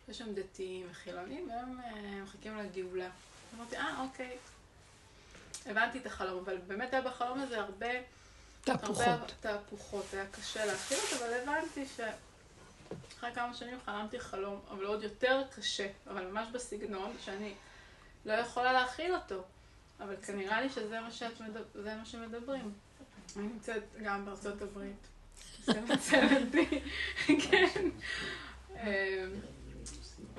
[0.09, 3.09] יש שם דתיים וחילונים, והם אה, מחכים לגאולה.
[3.55, 4.37] אמרתי, אה, אוקיי.
[5.67, 7.87] הבנתי את החלום, אבל באמת היה בחלום הזה הרבה...
[8.61, 9.07] תהפוכות.
[9.07, 15.03] הרבה תהפוכות, היה קשה להכיל אותו, אבל הבנתי שאחרי כמה שנים חלמתי חלום, אבל עוד
[15.03, 17.53] יותר קשה, אבל ממש בסגנון שאני
[18.25, 19.43] לא יכולה להכיל אותו.
[19.99, 22.73] אבל כנראה לי שזה מה, שאת מדבר, זה מה שמדברים.
[23.37, 25.07] אני נמצאת גם בארצות הברית.
[25.63, 26.81] זה מצלת בי,
[27.49, 27.89] כן.
[28.69, 28.79] אמ,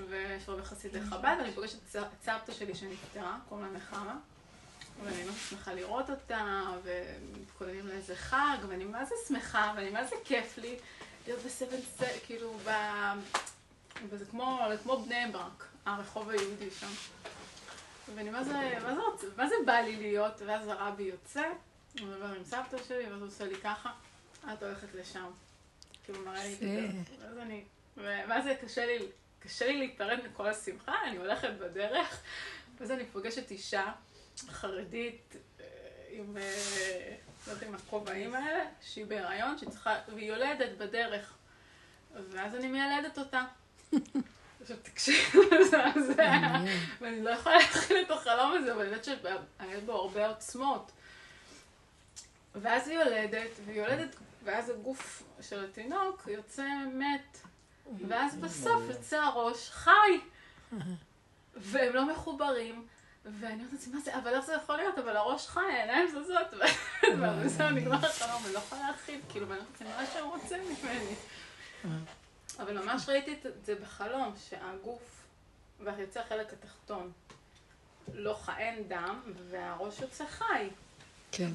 [0.09, 4.17] ויש הרבה חסידי חב"ד, ואני פוגשת את סבתא שלי שנפטרה, קוראים לה נחמה.
[5.05, 10.17] ואני ממש שמחה לראות אותה, ומתכוננים לאיזה חג, ואני מה זה שמחה, ואני מה זה
[10.25, 10.79] כיף לי
[11.27, 12.71] להיות בסבן סט, כאילו, ב...
[14.09, 16.91] וזה כמו, כמו בני ברק, הרחוב היהודי שם.
[18.15, 21.43] ואני מה זה, מה זה, רוצה, מה זה בא לי להיות, ואז הרבי יוצא,
[22.01, 23.93] הוא מדבר עם סבתא שלי, ואז הוא עושה לי ככה,
[24.53, 25.31] את הולכת לשם.
[26.05, 26.59] כאילו מראה לי את.
[26.59, 26.89] זה.
[27.21, 27.65] ואז אני,
[27.97, 29.07] ואז זה קשה לי,
[29.39, 32.21] קשה לי להיפרד מכל השמחה, אני הולכת בדרך,
[32.79, 33.93] ואז אני פוגשת אישה
[34.49, 35.65] חרדית אה,
[36.11, 37.15] עם, אה,
[37.47, 41.35] לא יודעת, עם הכובעים האלה, שהיא בהיריון, שהיא צריכה, והיא יולדת בדרך.
[42.31, 43.45] ואז אני מיילדת אותה.
[44.63, 44.77] עכשיו
[46.19, 46.53] היה,
[47.01, 50.93] ואני לא יכולה להתחיל את החלום הזה, אבל אני יודעת שהיה בו הרבה עוצמות.
[52.55, 57.39] ואז היא יולדת, והיא יולדת, ואז הגוף של התינוק יוצא מת.
[58.09, 60.21] ואז בסוף יוצא הראש חי.
[61.57, 62.87] והם לא מחוברים.
[63.41, 64.99] ואני אומרת לעצמי, מה זה, אבל איך זה יכול להיות?
[64.99, 66.69] אבל הראש חי, העיניים זזות.
[67.41, 71.15] וזהו, נגמר החלום, אני לא יכולה להכיל, כאילו, ואני אומרת מה שהוא רוצה ממני.
[72.59, 75.25] אבל ממש ראיתי את זה בחלום, שהגוף,
[75.81, 77.13] ויוצא החלק התחתון,
[78.15, 80.69] לא חי, אין דם, והראש יוצא חי.
[81.33, 81.51] כן.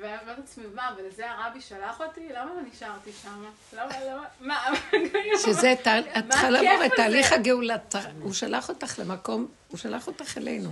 [0.00, 2.28] ואני אומרת לעצמי, מה, ולזה הרבי שלח אותי?
[2.28, 3.44] למה לא נשארתי שם?
[3.72, 4.64] למה, למה, מה,
[5.46, 5.88] שזה, את
[6.30, 6.92] צריכה לעבור את?
[6.96, 7.76] תהליך הגאולה.
[8.20, 10.70] הוא שלח אותך למקום, הוא שלח אותך אלינו.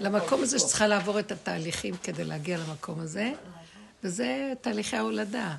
[0.00, 3.32] למקום הזה שצריכה לעבור את התהליכים כדי להגיע למקום הזה,
[4.04, 5.56] וזה תהליכי ההולדה.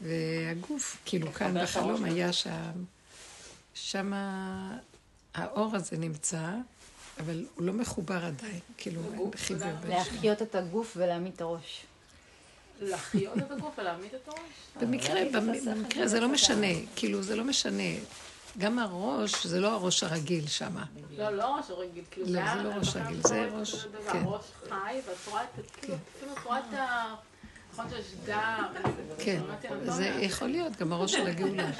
[0.00, 2.72] והגוף, כאילו כאן בחלום היה שם,
[3.74, 4.12] שם
[5.34, 6.50] האור הזה נמצא,
[7.20, 9.88] אבל הוא לא מחובר עדיין, כאילו אין חיבור בין שניהם.
[9.88, 11.85] להחיות את הגוף ולהעמיד את הראש.
[12.80, 14.40] להחיות את הגוף ולהעמיד את הראש?
[14.80, 16.66] במקרה, במ- במקרה זה לא משנה,
[16.96, 17.82] כאילו זה לא משנה.
[18.58, 20.84] גם הראש, זה לא הראש הרגיל שמה.
[21.18, 24.22] לא, לא ראש רגיל, כאילו לא, זה לא ראש רגיל, זה ראש- כן.
[24.24, 24.74] ראש חי,
[25.08, 25.48] ואת רואה את,
[25.80, 27.14] כאילו, אפילו רואה את ה...
[27.72, 28.64] נכון שיש דם,
[29.18, 29.40] כן,
[29.86, 30.04] זה.
[30.20, 31.70] יכול להיות גם הראש של הגאולה.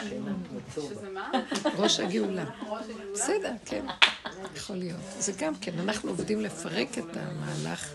[0.74, 1.30] שזה מה?
[1.76, 2.44] ראש הגאולה.
[2.70, 3.12] ראש הגאולה?
[3.14, 3.86] בסדר, כן,
[4.56, 5.00] יכול להיות.
[5.18, 7.92] זה גם כן, אנחנו עובדים לפרק את המהלך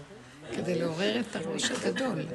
[0.55, 2.25] כדי לעורר את הראש הגדול.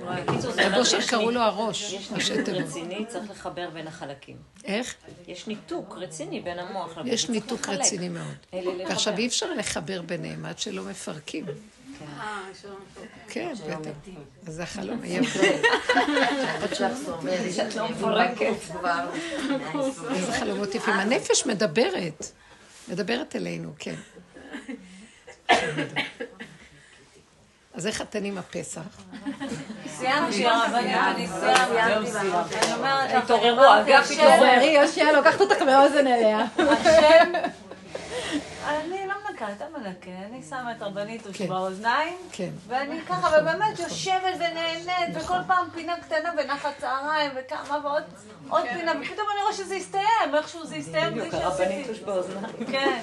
[0.98, 2.55] יש קראו לו הראש, יש ניתוק.
[2.55, 4.36] רציני, צריך לחבר בין החלקים.
[4.64, 4.94] איך?
[5.26, 7.12] יש ניתוק רציני בין המוח לגוף.
[7.12, 7.68] יש ניתוק.
[7.68, 8.66] רציני מאוד.
[8.88, 11.44] ועכשיו אי אפשר לחבר ביניהם עד שלא מפרקים.
[12.20, 12.80] אה, שלום.
[13.28, 13.90] כן, בטח.
[14.47, 15.20] אז זה החלום היה
[16.80, 17.05] לא.
[20.14, 20.94] איזה חלומות יפים.
[20.94, 22.26] הנפש מדברת.
[22.88, 23.94] מדברת אלינו, כן.
[27.77, 28.81] אז איך אתן עם הפסח?
[29.98, 30.43] סיימתי סיימתי.
[30.43, 30.74] לך,
[33.15, 34.55] התעוררו, אני אמרתי, אגף השם- התעורר.
[34.57, 36.39] תראי, יושע לוקחת אותך באוזן אליה.
[36.59, 37.32] השם,
[38.69, 39.05] אני
[39.47, 41.48] לא מנקה אתה מנקה, אני שמה את רבנית אוש כן.
[41.48, 42.51] באוזניים, כן.
[42.68, 48.02] ואני ככה, ובאמת יושבת ונהנית, וכל פעם פינה קטנה ונחת צהריים, וכמה ועוד
[48.48, 51.89] עוד פינה, ופתאום אני רואה שזה הסתיים, איכשהו זה הסתיים בדיוק, הרבנית.
[51.89, 52.66] אוש באוזניים.
[52.70, 53.01] כן.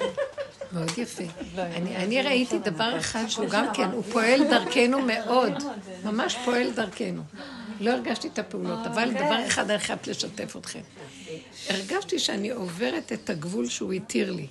[0.72, 1.24] מאוד יפה.
[1.58, 5.52] אני, אני ראיתי דבר אחד שהוא גם כן, הוא פועל דרכנו מאוד.
[6.04, 7.22] ממש פועל דרכנו.
[7.80, 10.80] לא הרגשתי את הפעולות, אבל דבר אחד אני חייבת לשתף אתכם.
[11.68, 14.46] הרגשתי שאני עוברת את הגבול שהוא התיר לי.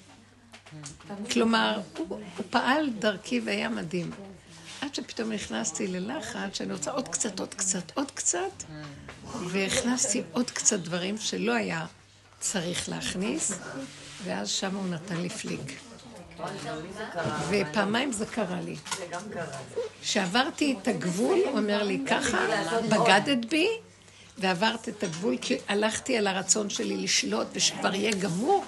[1.32, 2.20] כלומר, הוא,
[2.50, 4.12] פעל דרכי והיה מדהים.
[4.82, 8.64] עד שפתאום נכנסתי ללחץ, שאני רוצה עוד קצת, עוד קצת, עוד קצת,
[9.48, 11.86] והכנסתי עוד קצת דברים שלא היה
[12.40, 13.60] צריך להכניס,
[14.24, 15.80] ואז שם הוא נתן לי פליק.
[17.50, 18.76] ופעמיים זה קרה לי.
[20.02, 22.38] כשעברתי את הגבול, הוא אומר לי, ככה,
[22.90, 23.68] בגדת בי,
[24.38, 28.66] ועברת את הגבול, כי הלכתי על הרצון שלי לשלוט, ושכבר יהיה גמור.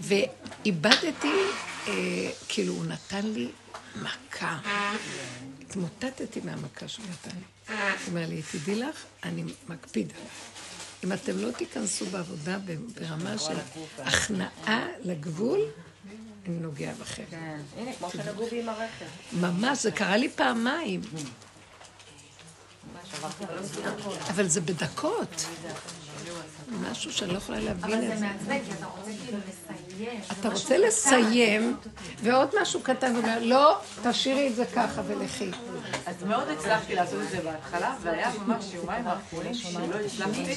[0.00, 1.32] ואיבדתי,
[1.88, 1.92] אה,
[2.48, 3.48] כאילו, הוא נתן לי
[4.02, 4.58] מכה.
[5.60, 7.74] התמוטטתי מהמכה שהוא נתן לי.
[7.76, 7.76] הוא
[8.08, 10.32] אומר לי, תדעי לך, אני מקפיד עליך.
[11.04, 12.58] אם אתם לא תיכנסו בעבודה
[12.94, 13.54] ברמה של
[13.98, 15.60] הכנעה לגבול,
[16.46, 17.22] אני נוגע בכם.
[17.30, 19.04] כן, הנה, כמו שנגעו בי עם הרכב.
[19.32, 21.00] ממש, זה קרה לי פעמיים.
[24.28, 25.46] אבל זה בדקות.
[26.90, 28.26] משהו שאני לא יכולה להבין אבל את זה זה.
[28.26, 30.20] מעצבן, כי אתה רוצה כאילו לסיים.
[30.40, 30.78] אתה רוצה.
[30.78, 31.76] לסיים,
[32.22, 35.50] ועוד משהו קטן, הוא אומר, לא, תשאירי את זה ככה ולכי.
[36.06, 40.54] אז מאוד הצלחתי לעשות את זה בהתחלה, והיה ממש יומיים האחרונים שלא הצלחתי,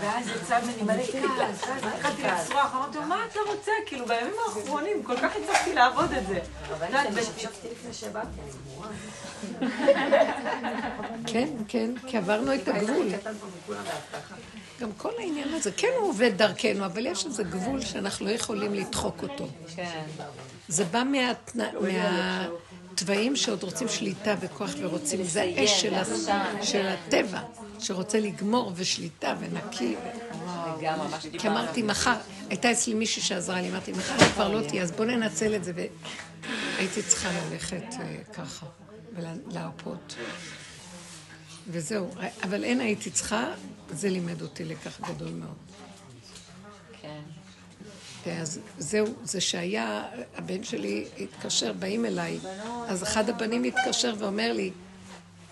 [0.00, 3.72] ואז יצא ממני מלא כעס, ואז התחלתי לצרוח, אמרתי לו, מה אתה רוצה?
[3.86, 6.38] כאילו, בימים האחרונים כל כך הצלחתי לעבוד את זה.
[11.26, 13.08] כן, כן, כי עברנו את הגבול.
[14.80, 18.74] גם כל העניין הזה, כן הוא עובד דרכנו, אבל יש איזה גבול שאנחנו לא יכולים
[18.74, 19.48] לדחוק אותו.
[19.76, 20.02] כן.
[20.68, 21.02] זה בא
[22.90, 25.84] מהתוואים שעוד רוצים שליטה וכוח ורוצים, זה האש
[26.62, 27.40] של הטבע,
[27.78, 29.96] שרוצה לגמור ושליטה ונקי.
[31.38, 31.48] כי.
[31.48, 32.16] אמרתי, מחר,
[32.48, 35.72] הייתה אצלי מישהי שעזרה לי, אמרתי, מחר כבר לא תהיה, אז בוא ננצל את זה.
[35.74, 38.66] והייתי צריכה ללכת אה, ככה,
[39.16, 40.14] ולהרפות.
[41.70, 42.10] וזהו,
[42.42, 43.44] אבל אין הייתי צריכה,
[43.90, 45.56] זה לימד אותי לקח גדול מאוד.
[47.02, 47.20] כן.
[48.30, 50.04] אז זהו, זה שהיה,
[50.36, 52.38] הבן שלי התקשר, באים אליי,
[52.88, 54.70] אז אחד הבנים התקשר ואומר לי,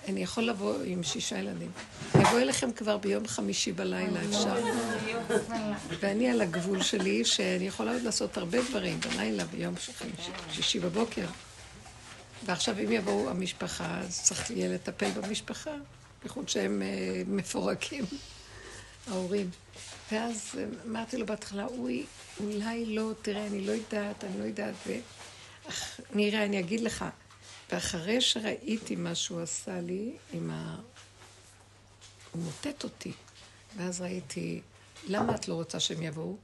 [0.08, 1.70] אני יכול לבוא עם שישה ילדים.
[2.14, 4.64] אבוא אליכם כבר ביום חמישי בלילה, אפשר?
[6.00, 11.26] ואני על הגבול שלי, שאני יכולה עוד לעשות הרבה דברים בלילה, ביום חמישי, שישי בבוקר.
[12.46, 15.70] ועכשיו אם יבואו המשפחה, אז צריך יהיה לטפל במשפחה,
[16.26, 18.04] בייחוד שהם אה, מפורקים,
[19.06, 19.50] ההורים.
[20.12, 20.54] ואז
[20.86, 22.06] אמרתי לו בהתחלה, אוי,
[22.40, 24.92] אולי לא, תראה, אני לא יודעת, אני לא יודעת, ו...
[26.14, 27.04] נראה, אני אגיד לך.
[27.72, 30.76] ואחרי שראיתי מה שהוא עשה לי, עם ה...
[32.32, 33.12] הוא מוטט אותי.
[33.76, 34.60] ואז ראיתי,
[35.06, 36.36] למה את לא רוצה שהם יבואו?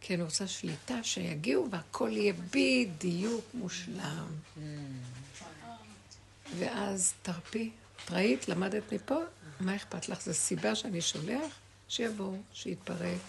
[0.00, 4.26] כי אני רוצה שליטה, שיגיעו והכל יהיה בדיוק מושלם.
[6.58, 7.70] ואז תרפי,
[8.04, 9.18] את ראית, למדת מפה,
[9.60, 10.22] מה אכפת לך?
[10.22, 11.58] זו סיבה שאני שולח,
[11.88, 13.20] שיבואו, שיתפרק,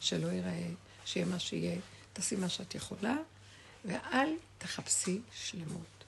[0.00, 0.68] שלא ייראה,
[1.04, 1.78] שיהיה מה שיהיה.
[2.12, 3.16] תעשי מה שאת יכולה,
[3.84, 4.28] ואל
[4.58, 6.04] תחפשי שלמות.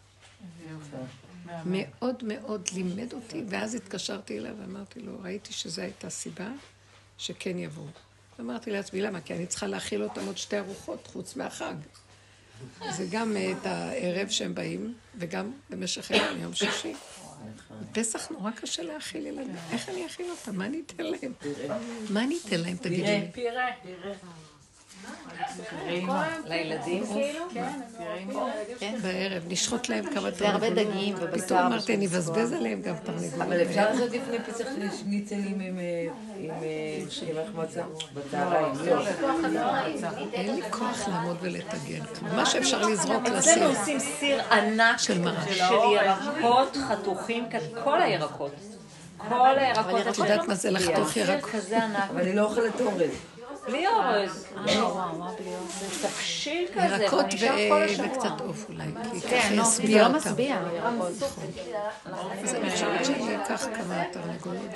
[1.67, 6.49] מאוד מאוד לימד אותי, ואז התקשרתי אליו ואמרתי לו, ראיתי שזו הייתה סיבה
[7.19, 7.87] שכן יבואו.
[8.41, 9.21] אמרתי לעצמי, למה?
[9.21, 11.75] כי אני צריכה להכיל אותם עוד שתי ארוחות, חוץ מהחג.
[12.91, 16.95] זה גם אה, את הערב שהם באים, וגם במשך היום, יום שישי.
[17.93, 19.57] פסח נורא קשה להאכיל ילדים.
[19.73, 20.59] איך אני אאכיל אותם?
[20.59, 21.33] מה אני אתן להם?
[22.11, 23.29] מה אני אתן להם, תגידו לי?
[23.33, 23.67] פירה.
[26.45, 27.45] לילדים כאילו?
[28.79, 30.71] כן, בערב, נשחוט להם כמה זה הרבה.
[30.71, 33.35] דגים ובשר פתאום אמרתי, אני אבזבז עליהם גם תרנגולות.
[33.35, 34.65] אבל אפשר לעשות לפני פסח
[35.01, 36.07] שניצלים עם אה,
[36.39, 37.83] עם, אה, עם החמצה
[38.15, 38.75] בצהריים.
[39.53, 39.77] לא.
[40.33, 42.05] אין לי כוח לעמוד ולטגן.
[42.19, 42.37] כלום.
[42.37, 43.53] מה שאפשר לזרוק, לשים.
[43.53, 45.25] אצלנו עושים סיר ענק של
[45.95, 47.45] ירקות חתוכים,
[47.85, 48.55] כל הירקות.
[49.29, 50.07] כל הירקות.
[50.09, 51.51] את יודעת מה זה לחתוך ירקות?
[52.11, 53.32] אבל אני לא אוכלת אורז.
[53.67, 54.47] בלי אורז.
[55.91, 57.27] זה תבשיל כזה, ירקות.
[58.05, 58.85] וקצת עוף אולי,
[59.29, 60.09] כן, זה לא.
[60.09, 60.59] משביע.
[62.45, 64.71] אז אני חושבת שאני אקח כמה תרנגולות.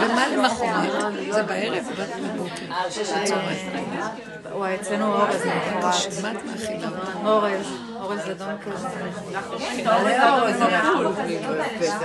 [0.00, 1.14] ומה למחרת?
[1.30, 1.84] זה בערב,
[2.34, 2.66] בבוקר.
[3.22, 3.90] בצהריים.
[4.52, 6.22] וואי, אצלנו אורז למחרת.
[6.22, 6.88] מה את מאכילה?
[7.24, 7.66] אורז,
[8.00, 8.88] אורז אדום כזה.
[9.88, 10.56] אורז
[11.76, 12.02] בפסח.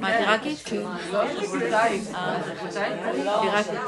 [0.00, 0.58] מה, טירקית?
[0.64, 0.76] כן.
[3.24, 3.42] לא.
[3.42, 3.78] טירקית.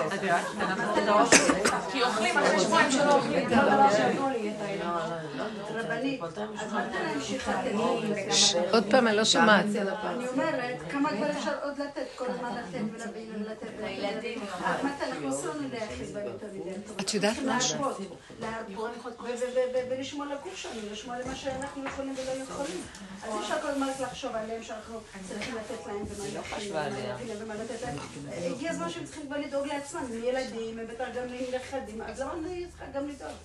[1.92, 3.48] כי אוכלים אחרי שבועיים שלא אוכלים.
[6.22, 7.72] מתי להמשיך לתת?
[8.72, 9.64] עוד פעם, אני לא שומעת.
[10.04, 12.78] אני אומרת, כמה כבר אפשר עוד לתת, כל הזמן לתת
[13.38, 13.66] ולתת.
[13.84, 14.40] לילדים.
[17.00, 17.78] את יודעת משהו?
[17.84, 18.08] להרפות,
[18.40, 22.80] להרפות, ו- ו- ו- ולשמור לגוף שלנו, לשמור למה שאנחנו יכולים ולא יכולים.
[23.22, 27.54] אז אי אפשר כל הזמן רק לחשוב עליהם שאנחנו צריכים לתת להם ומה לא ומה
[27.54, 27.96] לתת להם.
[28.52, 31.24] הגיע הזמן שהם צריכים כבר לדאוג לעצמם, הם ילדים, הם בטח גם
[31.56, 33.36] נכדים, אז למה אני צריכה גם לדאוג?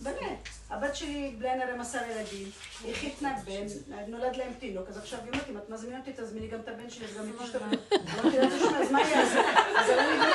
[0.00, 0.48] באמת.
[0.70, 2.50] הבת שלי בלי עין הרם עשר ילדים,
[2.84, 3.66] היא חיתנה בן,
[4.08, 6.90] נולד להם תינוק, אז עכשיו היא אומרת, אם את מזמינה אותי, תזמיני גם את הבן
[6.90, 7.58] שלי וגם את אשתו.
[7.58, 9.00] אמרתי לה, תשמע, אז מה?
[9.02, 10.32] אז זה לא נגמר.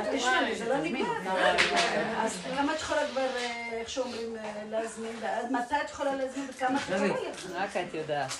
[0.00, 1.06] אז תשמעי, זה לא נגמר.
[2.16, 6.46] אז כמה את יכולה כבר, אה, איך שאומרים, אה, להזמין, עד מתי את יכולה להזמין
[6.50, 7.46] וכמה את יכולה לך?
[7.54, 8.30] רק את יודעת.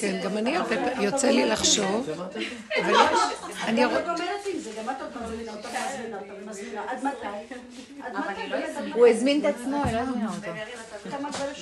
[0.00, 0.20] כן.
[0.24, 0.56] גם אני
[1.00, 2.10] יוצא לי לחשוב.
[2.10, 3.20] אבל יש,
[3.64, 6.82] אני גם לא גומרת עם זה, גם את עוד מזמינה אותה, מזמינה אותה ומזמינה.
[6.88, 7.54] עד מתי?
[8.02, 8.48] עד מתי?
[8.50, 9.10] באמת, עד הוא מתי?
[9.10, 10.40] הזמין את עצמו, היא לא הזמינה אותו.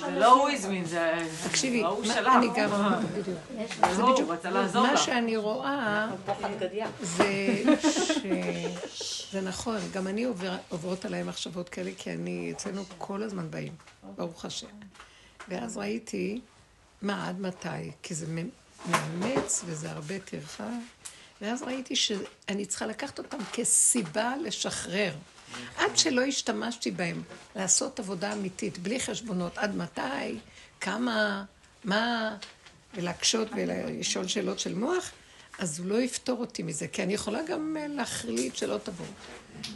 [0.01, 1.13] זה לא הוא הזמין, זה...
[1.49, 1.99] תקשיבי, לא.
[2.39, 2.71] אני גם,
[3.13, 3.39] בדיוק.
[3.95, 4.97] זה לא, בדיוק, הוא רצה לעזור מה.
[4.97, 6.09] שאני רואה,
[7.03, 7.27] זה.
[9.33, 13.73] זה נכון, גם אני עובר, עוברות עליי מחשבות כאלה, כי אני, אצלנו כל הזמן באים,
[14.17, 14.67] ברוך השם.
[15.49, 16.41] ואז ראיתי,
[17.03, 17.69] מה, עד מתי?
[18.03, 18.49] כי זה מ-
[18.91, 20.69] מאמץ וזה הרבה טרחה.
[21.41, 25.13] ואז ראיתי שאני צריכה לקחת אותם כסיבה לשחרר.
[25.77, 27.23] עד שלא השתמשתי בהם,
[27.57, 30.39] לעשות עבודה אמיתית, בלי חשבונות, עד מתי,
[30.81, 31.45] כמה,
[31.85, 32.37] מה,
[32.95, 35.13] ולהקשות ולשאול שאלות של מוח,
[35.59, 39.07] אז הוא לא יפתור אותי מזה, כי אני יכולה גם אה, להחליט שלא תבוא.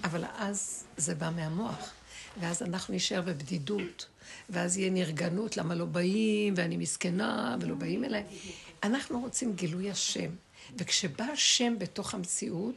[0.04, 1.92] אבל אז זה בא מהמוח,
[2.40, 4.06] ואז אנחנו נשאר בבדידות,
[4.50, 8.24] ואז יהיה נרגנות, למה לא באים, ואני מסכנה, ולא באים אליי.
[8.82, 10.30] אנחנו רוצים גילוי השם,
[10.78, 12.74] וכשבא השם בתוך המציאות,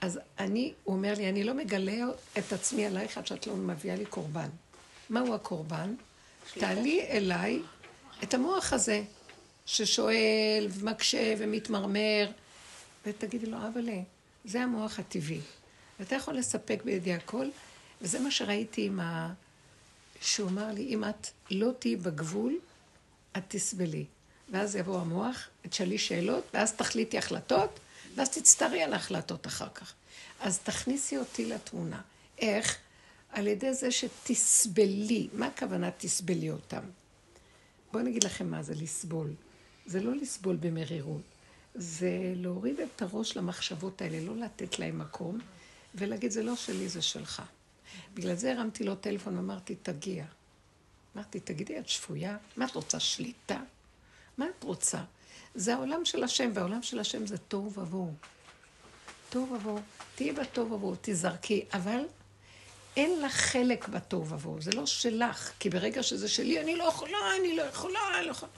[0.00, 2.04] אז אני, הוא אומר לי, אני לא מגלה
[2.38, 4.48] את עצמי עלייך עד שאת לא מביאה לי קורבן.
[5.10, 5.94] מהו הקורבן?
[6.54, 7.60] תעלי אליי
[8.22, 9.02] את המוח הזה,
[9.66, 12.30] ששואל ומקשה ומתמרמר,
[13.06, 13.88] ותגידי לו, אבל
[14.44, 15.40] זה המוח הטבעי.
[16.00, 17.46] ואתה יכול לספק בידי הכל,
[18.00, 19.32] וזה מה שראיתי עם ה...
[20.20, 22.58] שהוא אמר לי, אם את לא תהיי בגבול,
[23.36, 24.04] את תסבלי.
[24.50, 27.80] ואז יבוא המוח, תשאלי שאלות, ואז תחליטי החלטות,
[28.18, 29.94] ואז תצטערי על ההחלטות אחר כך.
[30.40, 32.00] אז תכניסי אותי לתמונה.
[32.38, 32.78] איך?
[33.32, 35.28] על ידי זה שתסבלי.
[35.32, 36.82] מה הכוונה תסבלי אותם?
[37.92, 39.30] בואו נגיד לכם מה זה לסבול.
[39.86, 41.22] זה לא לסבול במרירות,
[41.74, 45.38] זה להוריד את הראש למחשבות האלה, לא לתת להם מקום,
[45.94, 47.42] ולהגיד, זה לא שלי, זה שלך.
[48.14, 50.24] בגלל זה הרמתי לו טלפון ואמרתי, תגיע.
[51.16, 52.36] אמרתי, תגידי, את שפויה?
[52.56, 53.60] מה את רוצה, שליטה?
[54.38, 55.02] מה את רוצה?
[55.54, 58.12] זה העולם של השם, והעולם של השם זה תוהו ובוהו.
[59.30, 59.80] תוהו ובוהו.
[60.14, 62.00] תהיי בתוהו ובוהו, תזרקי, אבל
[62.96, 67.18] אין לך חלק בתוהו ובוהו, זה לא שלך, כי ברגע שזה שלי, אני לא יכולה,
[67.40, 68.52] אני לא יכולה, אני לא יכולה.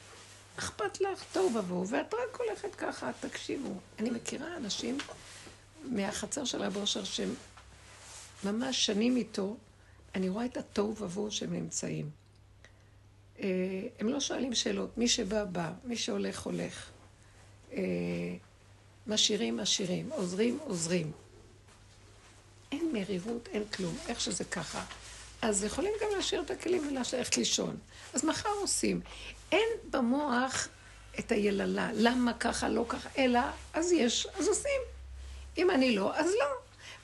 [0.59, 3.71] אכפת לך תוהו ובוהו, ואת רק הולכת ככה, תקשיבו.
[3.99, 4.99] אני מכירה אנשים
[5.85, 7.35] מהחצר של רב אושר שהם
[8.45, 9.57] ממש שנים איתו,
[10.15, 12.20] אני רואה את התוהו ובוהו שהם נמצאים.
[13.41, 13.47] אה,
[13.99, 16.91] הם לא שואלים שאלות, מי שבא, בא, מי שהולך, הולך.
[17.73, 17.81] אה,
[19.07, 21.13] משאירים, משאירים, עוזרים, עוזרים.
[22.73, 24.85] אין מרירות, אין כלום, איך שזה ככה.
[25.43, 27.77] אז יכולים גם להשאיר את הכלים וללכת לישון.
[28.15, 29.01] אז מחר עושים.
[29.53, 30.69] אין במוח
[31.19, 33.41] את היללה, למה ככה, לא ככה, אלא,
[33.75, 34.81] אז יש, אז עושים.
[35.59, 36.47] אם אני לא, אז לא.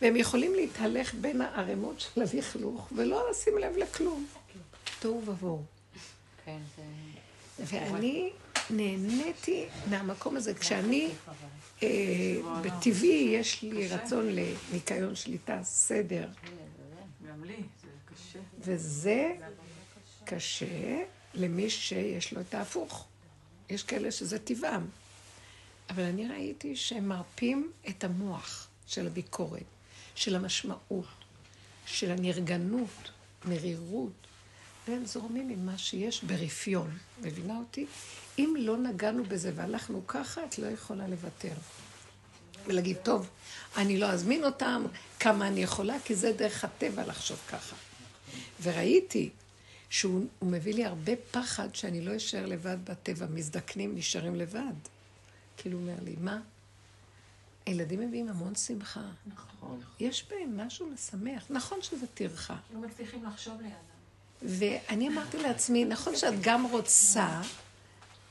[0.03, 4.27] והם יכולים להתהלך בין הערימות של הלכלוך ולא לשים לב לכלום.
[5.01, 5.76] תוהו ובוהו.
[6.47, 6.83] כן, זה...
[7.59, 8.31] ואני
[8.71, 10.55] נהניתי מהמקום הזה.
[10.55, 11.11] כשאני,
[11.83, 11.89] אה,
[12.63, 16.29] בטבעי, יש לי רצון לניקיון שליטה, סדר,
[17.29, 18.39] גם לי, זה קשה.
[18.59, 19.35] וזה
[20.25, 21.03] קשה
[21.35, 23.07] למי שיש לו את ההפוך.
[23.71, 24.87] יש כאלה שזה טבעם.
[25.91, 29.63] אבל אני ראיתי שהם מרפים את המוח של הביקורת,
[30.15, 31.07] של המשמעות,
[31.87, 33.11] של הנרגנות,
[33.45, 34.27] מרירות,
[34.89, 36.99] והם זורמים עם מה שיש ברפיון.
[37.23, 37.87] מבינה אותי?
[38.39, 41.53] אם לא נגענו בזה והלכנו ככה, את לא יכולה לוותר.
[42.67, 43.31] ולהגיד, טוב,
[43.77, 44.85] אני לא אזמין אותם,
[45.21, 47.77] כמה אני יכולה, כי זה דרך הטבע לחשוב ככה.
[48.63, 49.31] וראיתי
[49.91, 54.75] שהוא הוא מביא לי הרבה פחד שאני לא אשאר לבד בטבע, מזדקנים, נשארים לבד.
[55.57, 56.41] כאילו הוא אומר לי, מה?
[57.67, 59.09] הילדים מביאים המון שמחה.
[59.27, 59.81] נכון.
[60.01, 61.47] יש בהם משהו משמח.
[61.51, 62.57] נכון שזה טרחה.
[62.75, 63.96] לא מצליחים לחשוב לידם.
[64.43, 67.41] ואני אמרתי לעצמי, נכון שאת גם רוצה,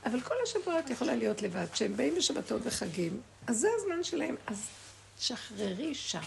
[0.06, 1.66] אבל כל השבוע את יכולה להיות לבד.
[1.72, 4.34] כשהם באים בשבתות וחגים, אז זה הזמן שלהם.
[4.46, 4.66] אז
[5.18, 6.22] שחררי שם,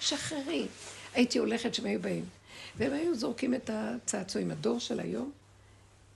[0.00, 0.66] שחררי.
[1.14, 2.24] הייתי הולכת שהם היו באים.
[2.76, 4.50] והם היו זורקים את הצעצועים.
[4.50, 5.32] הדור של היום,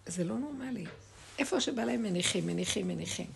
[0.07, 0.85] זה לא נורמלי.
[1.39, 3.27] איפה שבא להם מניחים, מניחים, מניחים.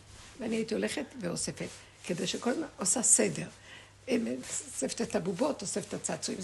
[0.41, 1.69] ואני הייתי הולכת ואוספת,
[2.05, 3.49] כדי שכל הזמן עושה סדר.
[4.09, 6.41] אוספת את הבובות, אוספת את הצעצועים.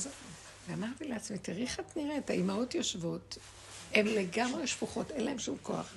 [0.69, 3.39] ואמרתי לעצמי, תראי איך את נראית, האימהות יושבות,
[3.95, 5.95] הן לגמרי שפוכות, אין להן שום כוח.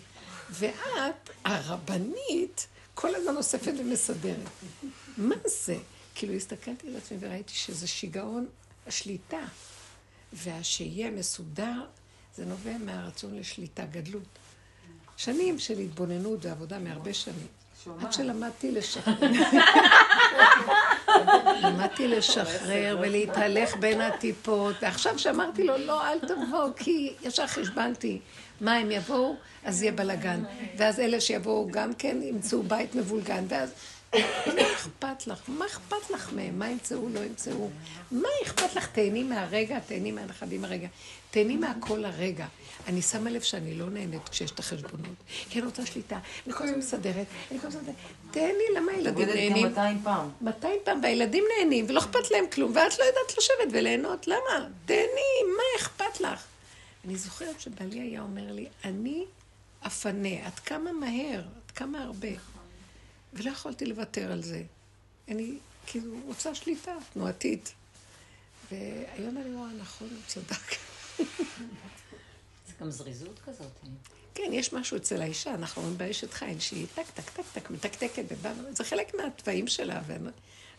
[0.49, 4.49] ואת, הרבנית, כל הזמן אוספת ומסדרת.
[5.17, 5.77] מה זה?
[6.15, 8.47] כאילו הסתכלתי על עצמי וראיתי שזה שיגעון
[8.87, 9.45] השליטה.
[10.33, 11.85] והשיהיה מסודר,
[12.35, 14.23] זה נובע מהרצון לשליטה, גדלות.
[15.17, 17.47] שנים של התבוננות ועבודה מהרבה שנים.
[18.01, 19.13] עד שלמדתי לשחרר.
[21.63, 28.19] למדתי לשחרר ולהתהלך בין הטיפות, ועכשיו שאמרתי לו, לא, אל תבוא, כי ישר חשבנתי,
[28.61, 30.43] מה הם יבואו, אז יהיה בלאגן.
[30.77, 33.73] ואז אלה שיבואו גם כן ימצאו בית מבולגן, ואז...
[34.15, 35.39] מה אכפת לך?
[35.47, 36.59] מה אכפת לך מהם?
[36.59, 37.69] מה ימצאו, לא ימצאו?
[38.11, 38.87] מה אכפת לך?
[38.87, 40.87] תהני מהרגע, תהני מהנכדים הרגע.
[41.35, 42.47] תהני מהכל הרגע.
[42.87, 45.15] אני שמה לב שאני לא נהנית כשיש את החשבונות.
[45.49, 47.81] כי אני רוצה שליטה, אני כל הזמן מסדרת, אני כל הזמן...
[48.31, 49.51] תן לי, למה הילדים נהנים?
[49.51, 50.29] עובדת גם 200 פעם.
[50.41, 54.27] 200 פעם, והילדים נהנים, ולא אכפת להם כלום, ואת לא יודעת לשבת וליהנות.
[54.27, 54.67] למה?
[54.85, 56.43] תהני, מה אכפת לך?
[57.05, 59.25] אני זוכרת שבעלי היה אומר לי, אני
[59.87, 62.29] אפנה, עד כמה מהר, עד כמה הרבה.
[63.33, 64.61] ולא יכולתי לוותר על זה.
[65.27, 65.51] אני
[65.87, 67.73] כאילו רוצה שליטה תנועתית.
[68.71, 70.94] והיום אני רואה, נכון, הוא צדק.
[72.67, 73.71] זה גם זריזות כזאת.
[74.35, 78.23] כן, יש משהו אצל האישה, אנחנו אומרים באשת חיל, שהיא טק, טק, טק, טק, מתקתקת,
[78.71, 80.01] זה חלק מהתוואים שלה,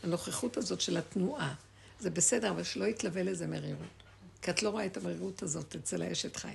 [0.03, 1.55] והנוכחות הזאת של התנועה.
[2.01, 4.03] זה בסדר, אבל שלא יתלווה לזה מרירות.
[4.43, 6.51] כי את לא רואה את המרירות הזאת אצל האשת חיל.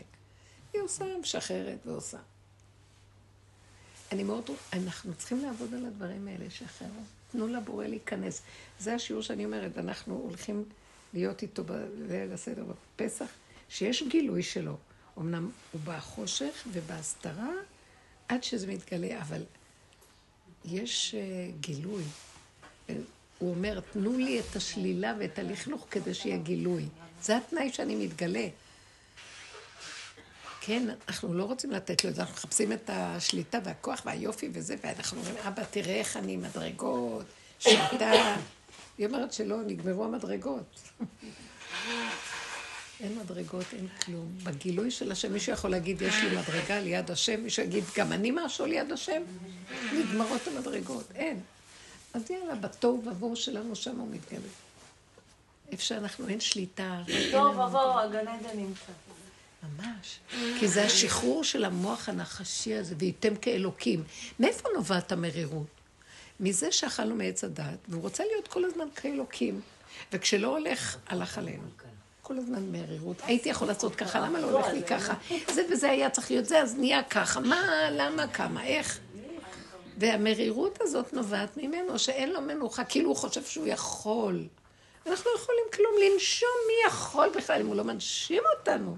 [0.74, 2.18] היא עושה, משחררת ועושה.
[4.12, 7.02] אני מאוד, אנחנו צריכים לעבוד על הדברים האלה, שחררו.
[7.32, 8.42] תנו לבורא להיכנס.
[8.80, 10.64] זה השיעור שאני אומרת, אנחנו הולכים
[11.14, 13.26] להיות איתו בליל הסדר בפסח,
[13.72, 14.78] שיש גילוי שלו.
[15.18, 17.52] אמנם הוא בחושך ובהסתרה
[18.28, 19.44] עד שזה מתגלה, אבל
[20.66, 22.04] יש uh, גילוי.
[23.38, 26.86] הוא אומר, תנו לי את השלילה ואת הלכלוך כדי שיהיה גילוי.
[27.22, 28.48] זה התנאי שאני מתגלה.
[30.62, 34.76] כן, אנחנו לא רוצים לתת לו את זה, אנחנו מחפשים את השליטה והכוח והיופי וזה,
[34.84, 37.26] ואנחנו אומרים, אבא, תראה איך אני מדרגות,
[37.60, 38.36] שליטה.
[38.98, 40.80] היא אומרת שלא, נגמרו המדרגות.
[43.02, 44.38] אין מדרגות, אין כלום.
[44.44, 48.32] בגילוי של השם, מישהו יכול להגיד, יש לי מדרגה ליד השם, מישהו יגיד, גם אני
[48.34, 49.22] משהו ליד השם?
[49.94, 51.40] נגמרות המדרגות, אין.
[52.14, 54.40] אז יאללה, בתוהו ובוהו שלנו שם הוא מתגלה.
[55.72, 57.02] איפה שאנחנו, אין שליטה.
[57.08, 58.92] בתוהו ובוהו, הגן עדן נמצא.
[59.64, 60.20] ממש.
[60.60, 64.04] כי זה השחרור של המוח הנחשי הזה, וייתם כאלוקים.
[64.40, 65.68] מאיפה נובעת המרירות?
[66.40, 69.62] מזה שאכלנו מעץ הדת, והוא רוצה להיות כל הזמן כאלוקים.
[70.14, 71.64] וכשלא הולך, הלך עלינו.
[72.22, 73.18] כל הזמן מרירות.
[73.24, 75.14] הייתי יכול לעשות ככה, למה לא הולך לי ככה?
[75.54, 77.40] זה וזה היה צריך להיות זה, אז נהיה ככה.
[77.40, 79.00] מה, למה, כמה, איך?
[79.98, 84.48] והמרירות הזאת נובעת ממנו, שאין לו מנוחה, כאילו הוא חושב שהוא יכול.
[85.08, 88.98] אנחנו לא יכולים כלום לנשום, מי יכול בכלל אם הוא לא מנשים אותנו?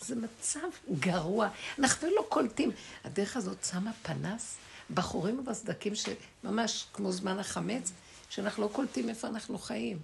[0.00, 0.68] זה מצב
[0.98, 1.48] גרוע.
[1.78, 2.70] אנחנו לא קולטים.
[3.04, 4.56] הדרך הזאת שמה פנס
[4.94, 7.92] בחורים ובסדקים, שממש כמו זמן החמץ,
[8.30, 9.98] שאנחנו לא קולטים איפה אנחנו חיים.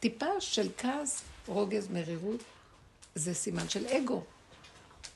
[0.00, 2.40] טיפה של כעס, רוגז, מרירות,
[3.14, 4.22] זה סימן של אגו.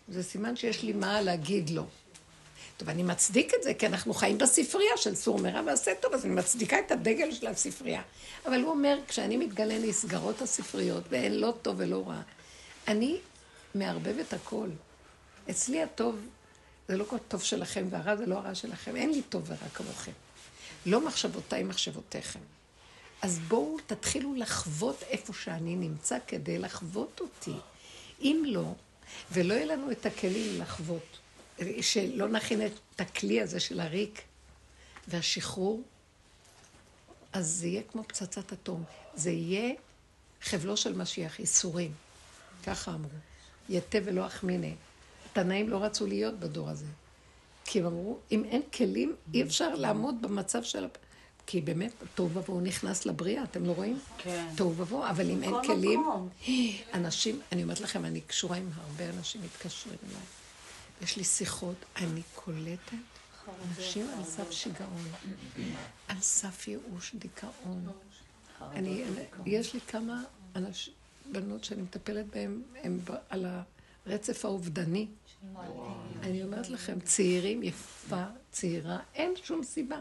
[0.09, 1.87] זה סימן שיש לי מה להגיד לו.
[2.77, 6.25] טוב, אני מצדיק את זה, כי אנחנו חיים בספרייה של סור מרע ועשה טוב, אז
[6.25, 8.03] אני מצדיקה את הדגל של הספרייה.
[8.47, 12.21] אבל הוא אומר, כשאני מתגלה נסגרות הספריות, ואין לא טוב ולא רע,
[12.89, 13.17] אני
[13.75, 14.69] מערבב את הכל.
[15.51, 16.17] אצלי הטוב
[16.89, 18.97] זה לא כל טוב שלכם, והרע זה לא הרע שלכם.
[18.97, 20.13] אין לי טוב ורע כמוכם.
[20.87, 22.41] לא מחשבותיי מחשבותיכם.
[23.23, 27.55] אז בואו תתחילו לחוות איפה שאני נמצא כדי לחוות אותי.
[28.21, 28.73] אם לא,
[29.33, 31.19] ולא יהיה לנו את הכלים לחוות,
[31.81, 34.23] שלא נכין את הכלי הזה של הריק
[35.09, 35.83] והשחרור,
[37.33, 38.85] אז זה יהיה כמו פצצת אטום.
[39.15, 39.75] זה יהיה
[40.43, 41.93] חבלו של משיח, ייסורים.
[42.65, 43.11] ככה אמרו.
[43.69, 44.75] יתה ולא אחמיני.
[45.33, 46.87] תנאים לא רצו להיות בדור הזה.
[47.65, 50.87] כי הם אמרו, אם אין כלים, אי אפשר לעמוד במצב של...
[51.47, 53.99] כי באמת, תוהו ובוהו נכנס לבריאה, אתם לא רואים?
[54.19, 54.47] כן.
[54.57, 56.05] תוהו ובוהו, אבל אם אין כלים...
[56.95, 60.23] אנשים, אני אומרת לכם, אני קשורה עם הרבה אנשים מתקשרים אליי.
[61.03, 62.97] יש לי שיחות, אני קולטת
[63.49, 65.05] אנשים על סף שיגעון,
[66.09, 67.89] על סף ייאוש, דיכאון.
[68.61, 69.05] אני,
[69.47, 70.23] יש לי כמה
[70.57, 70.93] אנשים,
[71.33, 72.99] בנות שאני מטפלת בהן, הן
[73.29, 73.47] על
[74.07, 75.07] הרצף האובדני.
[76.23, 80.01] אני אומרת לכם, צעירים, יפה, צעירה, אין שום סיבה.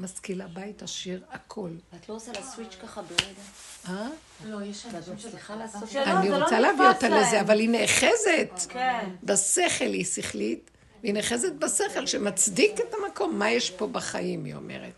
[0.00, 1.70] משכילה, בית עשיר, הכל.
[1.96, 3.42] את לא עושה לה סוויץ' ככה ברגע?
[3.88, 4.08] אה?
[4.44, 7.08] לא, יש ואת מצליחה לעשות שלא, אני לא רוצה להביא אותה.
[7.08, 8.66] לזה, אבל היא נאחזת.
[8.68, 9.08] כן.
[9.22, 10.70] בשכל היא שכלית,
[11.02, 13.38] והיא נאחזת בשכל שמצדיק את המקום.
[13.38, 14.92] מה יש פה בחיים, היא אומרת.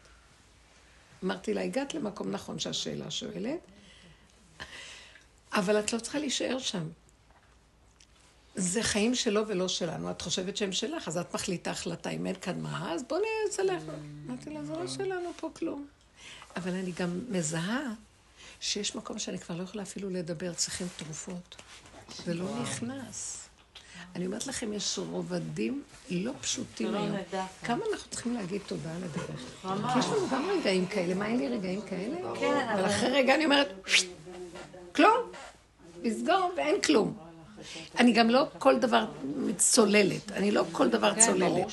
[1.25, 3.61] אמרתי לה, הגעת למקום נכון שהשאלה שואלת,
[5.53, 6.89] אבל את לא צריכה להישאר שם.
[8.55, 10.11] זה חיים שלו ולא שלנו.
[10.11, 12.11] את חושבת שהם שלך, אז את מחליטה החלטה.
[12.11, 13.19] אם אין כאן מה, אז בוא
[13.49, 13.83] נצלח.
[14.27, 15.87] אמרתי לה, זה לא שלנו פה כלום.
[16.57, 17.81] אבל אני גם מזהה
[18.61, 21.57] שיש מקום שאני כבר לא יכולה אפילו לדבר, צריכים תרופות.
[22.25, 23.39] זה לא נכנס.
[24.17, 27.17] אני אומרת לכם, יש רובדים לא פשוטים שלא היום.
[27.65, 29.41] כמה אנחנו צריכים להגיד תודה על הדרך.
[29.93, 31.15] כי יש לנו גם רגעים כאלה.
[31.15, 32.17] מה, אין לי רגעים כאלה?
[32.41, 33.69] כן, אבל אבל- אחרי רגע אני אומרת,
[34.95, 35.21] כלום.
[36.03, 37.19] לסגור ואין כלום.
[37.99, 39.05] אני גם לא כל דבר
[39.57, 40.33] צוללת.
[40.33, 41.67] אני לא כל דבר כן, צוללת.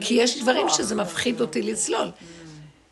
[0.00, 2.10] כי יש דברים שזה מפחיד אותי לצלול.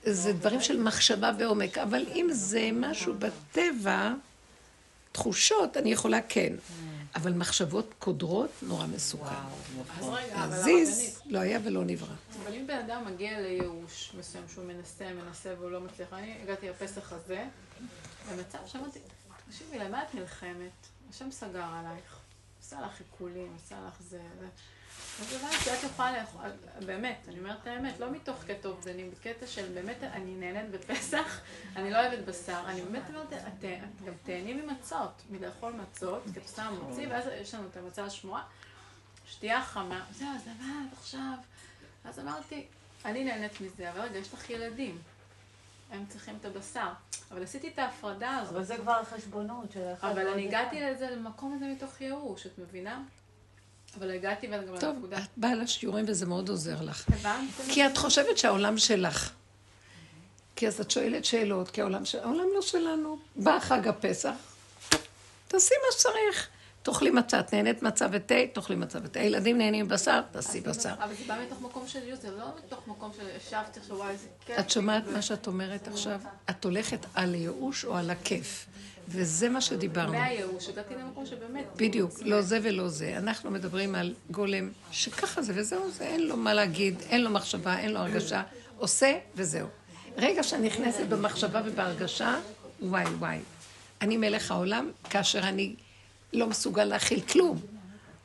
[0.04, 4.12] זה דברים של מחשבה ועומק, אבל אם זה משהו בטבע,
[5.12, 6.52] תחושות, אני יכולה כן.
[7.14, 9.34] אבל מחשבות קודרות, נורא מסוכן.
[10.36, 12.14] להזיז, לא היה ולא נברא.
[12.42, 16.68] אבל אם בן אדם מגיע לייאוש מסוים שהוא מנסה, מנסה והוא לא מצליח, אני הגעתי
[16.68, 17.44] לפסח הזה,
[18.32, 18.98] במצב שאמרתי,
[19.48, 20.86] תקשיבי, למה את נלחמת?
[21.10, 22.18] השם סגר עלייך,
[22.64, 24.46] עשה לך עיקולים, עשה לך זה, זה.
[25.20, 26.42] אז הבנתי שאת יכולה לאכול,
[26.86, 31.40] באמת, אני אומרת את האמת, לא מתוך קטע אובדני, בקטע של באמת אני נהנית בפסח,
[31.76, 33.64] אני לא אוהבת בשר, אני באמת אומרת, את,
[34.04, 38.42] גם תהני ממצות, מלאכול מצות, כתוצאה מוציא, ואז יש לנו את המצה השמועה,
[39.26, 41.34] שתייה חמה, זהו, אז לבד עכשיו.
[42.04, 42.66] אז אמרתי,
[43.04, 44.98] אני נהנית מזה, אבל רגע, יש לך ילדים.
[45.90, 46.88] הם צריכים את הבשר.
[47.30, 48.54] אבל עשיתי את ההפרדה הזאת.
[48.54, 50.48] אבל זה כבר החשבונות של אחד אבל אני.
[50.48, 53.02] הגעתי לזה, למקום הזה מתוך ייאוש, את מבינה?
[53.98, 55.18] אבל הגעתי ואז גם טוב, לנקודה.
[55.18, 57.08] את באה לשיעורים וזה מאוד עוזר לך.
[57.08, 57.50] הבנת?
[57.68, 59.30] כי את חושבת שהעולם שלך.
[60.56, 62.18] כי אז את שואלת שאלות, כי העולם של...
[62.18, 63.18] העולם לא שלנו.
[63.36, 64.34] בא חג הפסח,
[65.48, 66.48] תעשי מה שצריך.
[66.84, 69.20] תאכלי מצה, את נהנית מצה ותה, תאכלי מצה ותה.
[69.20, 70.94] הילדים נהנים מבשר, תעשי בשר.
[70.98, 74.10] אבל זה בא מתוך מקום של ייאוש, זה לא מתוך מקום של ישבתי עכשיו, וואי,
[74.10, 74.58] איזה כיף.
[74.58, 76.20] את שומעת מה שאת אומרת עכשיו?
[76.50, 78.66] את הולכת על הייאוש או על הכיף.
[79.08, 80.12] וזה מה שדיברנו.
[80.12, 81.64] מהייאוש, הגעתי למקום שבאמת...
[81.76, 83.14] בדיוק, לא זה ולא זה.
[83.18, 87.78] אנחנו מדברים על גולם שככה זה וזהו זה, אין לו מה להגיד, אין לו מחשבה,
[87.78, 88.42] אין לו הרגשה,
[88.78, 89.66] עושה וזהו.
[90.16, 92.36] רגע שאני נכנסת במחשבה ובהרגשה,
[92.82, 93.38] וואי וואי.
[94.00, 95.74] אני מלך העולם כאשר אני
[96.34, 97.60] לא מסוגל להכיל כלום.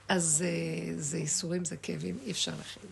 [0.09, 2.83] אז אה, זה ייסורים, זה כאבים, אי אפשר להכיל.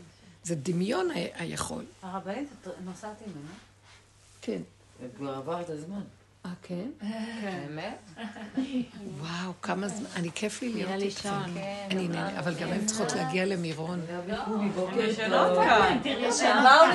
[0.44, 1.86] זה דמיון היכול.
[2.02, 2.50] הרבנית,
[2.86, 3.50] נוסעת ממנו?
[4.42, 4.62] כן.
[5.18, 6.02] כבר עבר את הזמן.
[6.48, 6.90] אה, כן?
[7.44, 7.98] באמת?
[9.20, 11.30] וואו, כמה זמן, אני כיף לי להיות איתכם.
[11.92, 14.02] אני נהנה, אבל גם הן צריכות להגיע למירון.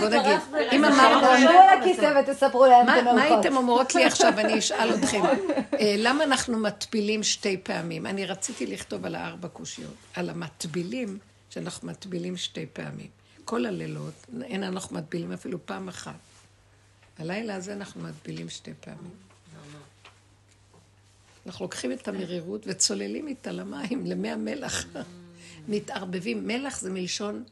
[0.00, 0.40] בוא נגיד,
[0.72, 1.26] אם אמרנו...
[1.36, 3.44] תשבו על הכיסא ותספרו להם מה את מה המאורחות.
[3.44, 5.22] הייתם אומרות לי עכשיו, אני אשאל אתכם.
[5.80, 8.06] אה, למה אנחנו מטבילים שתי פעמים?
[8.06, 11.18] אני רציתי לכתוב על הארבע קושיות, על המטבילים,
[11.50, 13.08] שאנחנו מטבילים שתי פעמים.
[13.44, 16.14] כל הלילות, אין אנחנו מטבילים אפילו פעם אחת.
[17.18, 19.31] הלילה הזה אנחנו מטבילים שתי פעמים.
[21.47, 24.85] אנחנו לוקחים את המרירות וצוללים איתה למים, למי המלח.
[25.69, 26.47] מתערבבים.
[26.47, 27.44] מלח זה מלשון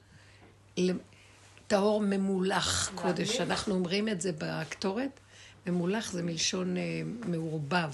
[1.66, 3.40] טהור ממולח קודש.
[3.40, 5.20] אנחנו אומרים את זה בקטורת.
[5.66, 6.82] ממולח זה מלשון אה,
[7.26, 7.92] מעורבב.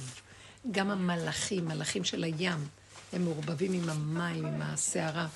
[0.70, 2.58] גם המלאכים, מלאכים של הים,
[3.12, 5.26] הם מעורבבים עם המים, עם הסערה.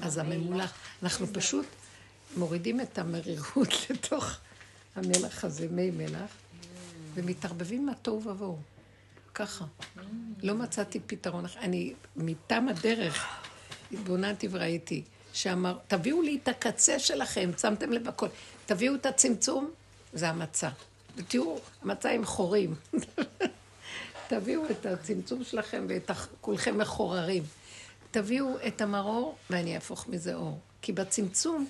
[0.00, 1.66] אז הממולח, אנחנו פשוט
[2.36, 4.36] מורידים את המרירות לתוך
[4.96, 6.30] המלח הזה, מי מלח,
[7.14, 8.58] ומתערבבים עם התוהו ובוהו.
[9.36, 9.64] ככה.
[10.42, 11.44] לא מצאתי פתרון.
[11.60, 13.26] אני, מטעם הדרך,
[13.92, 15.02] התבוננתי וראיתי,
[15.32, 18.28] שאמר, תביאו לי את הקצה שלכם, שמתם לב הכל.
[18.66, 19.70] תביאו את הצמצום,
[20.12, 20.68] זה המצה.
[21.16, 22.74] ותראו, המצה עם חורים.
[24.28, 26.10] תביאו את הצמצום שלכם ואת
[26.40, 27.42] כולכם מחוררים.
[28.10, 30.58] תביאו את המרור ואני אהפוך מזה אור.
[30.82, 31.68] כי בצמצום,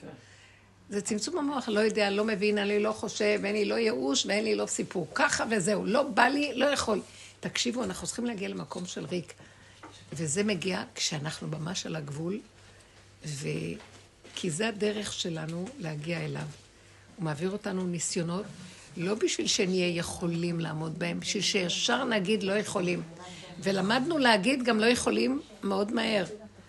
[0.90, 4.44] זה צמצום המוח, לא יודע, לא מבין, אני לא חושב, אין לי לא ייאוש ואין
[4.44, 5.06] לי לא סיפור.
[5.14, 7.00] ככה וזהו, לא בא לי, לא יכול.
[7.40, 9.34] תקשיבו, אנחנו צריכים להגיע למקום של ריק.
[10.12, 12.40] וזה מגיע כשאנחנו ממש על הגבול,
[13.26, 13.48] ו...
[14.36, 16.46] כי זה הדרך שלנו להגיע אליו.
[17.16, 18.44] הוא מעביר אותנו ניסיונות,
[18.96, 23.02] לא בשביל שנהיה יכולים לעמוד בהם, בשביל שישר נגיד לא יכולים.
[23.58, 26.24] ולמדנו להגיד גם לא יכולים מאוד מהר.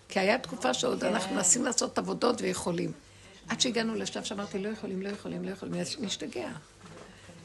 [0.10, 2.92] כי היה תקופה שעוד אנחנו מנסים לעשות עבודות ויכולים.
[3.48, 6.50] עד שהגענו לשלב שאמרתי, לא יכולים, לא יכולים, לא יכולים, נשתגע.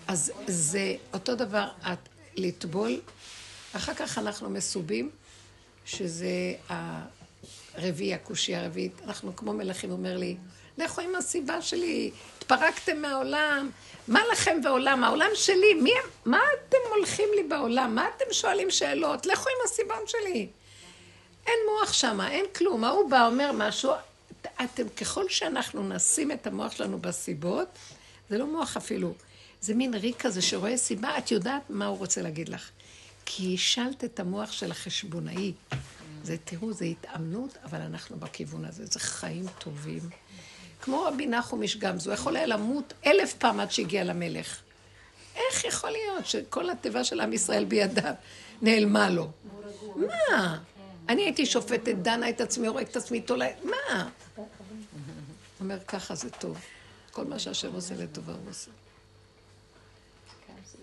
[0.08, 3.00] אז זה אותו דבר, את לטבול,
[3.72, 5.10] אחר כך אנחנו מסובים,
[5.84, 6.54] שזה
[7.74, 8.92] הרביעי, הקושי הרביעית.
[9.04, 10.36] אנחנו כמו מלכים, אומר לי,
[10.78, 13.70] לכו עם הסיבה שלי, התפרקתם מהעולם,
[14.08, 15.04] מה לכם ועולם?
[15.04, 15.92] העולם שלי, מי,
[16.24, 17.94] מה אתם הולכים לי בעולם?
[17.94, 19.26] מה אתם שואלים שאלות?
[19.26, 20.48] לכו עם הסיבון שלי.
[21.46, 22.84] אין מוח שם, אין כלום.
[22.84, 23.92] ההוא בא, אומר משהו,
[24.64, 27.68] אתם, ככל שאנחנו נשים את המוח שלנו בסיבות,
[28.30, 29.14] זה לא מוח אפילו,
[29.62, 32.70] זה מין ריק כזה שרואה סיבה, את יודעת מה הוא רוצה להגיד לך.
[33.24, 35.52] כי השלת את המוח של החשבונאי.
[36.24, 40.00] זה, תראו, זה התאמנות, אבל אנחנו בכיוון הזה, זה חיים טובים.
[40.82, 44.60] כמו רבי נחום איש גמזו, יכול היה למות אלף פעם עד שהגיע למלך.
[45.36, 48.14] איך יכול להיות שכל התיבה של עם ישראל בידיו
[48.62, 49.30] נעלמה לו?
[49.96, 50.58] מה?
[51.08, 54.08] אני הייתי שופטת, דנה את עצמי, הורג את עצמי, תולה, מה?
[55.60, 56.58] אומר, ככה זה טוב.
[57.10, 58.70] כל מה שהשם עושה לטובה הוא עושה.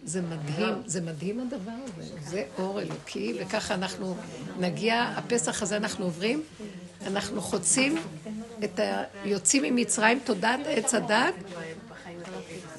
[0.03, 2.03] זה מדהים, זה מדהים הדבר הזה.
[2.29, 4.17] זה אור אלוקי, וככה אנחנו
[4.59, 6.43] נגיע, הפסח הזה אנחנו עוברים,
[7.07, 7.97] אנחנו חוצים
[8.63, 9.03] את ה...
[9.25, 11.33] יוצאים ממצרים, תודעת עץ הדת,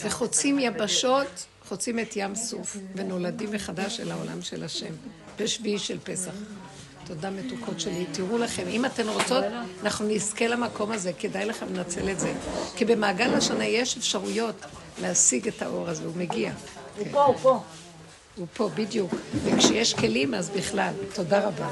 [0.00, 4.94] וחוצים יבשות, חוצים את ים סוף, ונולדים מחדש אל העולם של השם,
[5.38, 6.32] בשביעי של פסח.
[7.06, 8.06] תודה מתוקות שלי.
[8.12, 9.44] תראו לכם, אם אתן רוצות,
[9.82, 12.32] אנחנו נזכה למקום הזה, כדאי לכם לנצל את זה.
[12.76, 14.56] כי במעגל השנה יש אפשרויות
[15.02, 16.52] להשיג את האור הזה, הוא מגיע.
[17.00, 17.60] הוא פה, הוא פה.
[18.36, 19.14] הוא פה, בדיוק.
[19.44, 20.92] וכשיש כלים, אז בכלל.
[21.14, 21.68] תודה רבה.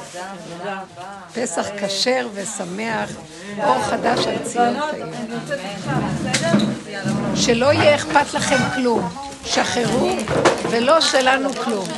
[1.34, 3.10] פסח כשר ושמח,
[3.64, 5.06] אור חדש על ציון תאיר.
[7.36, 9.08] שלא יהיה אכפת לכם כלום.
[9.44, 10.10] שחררו,
[10.70, 11.88] ולא שלנו כלום.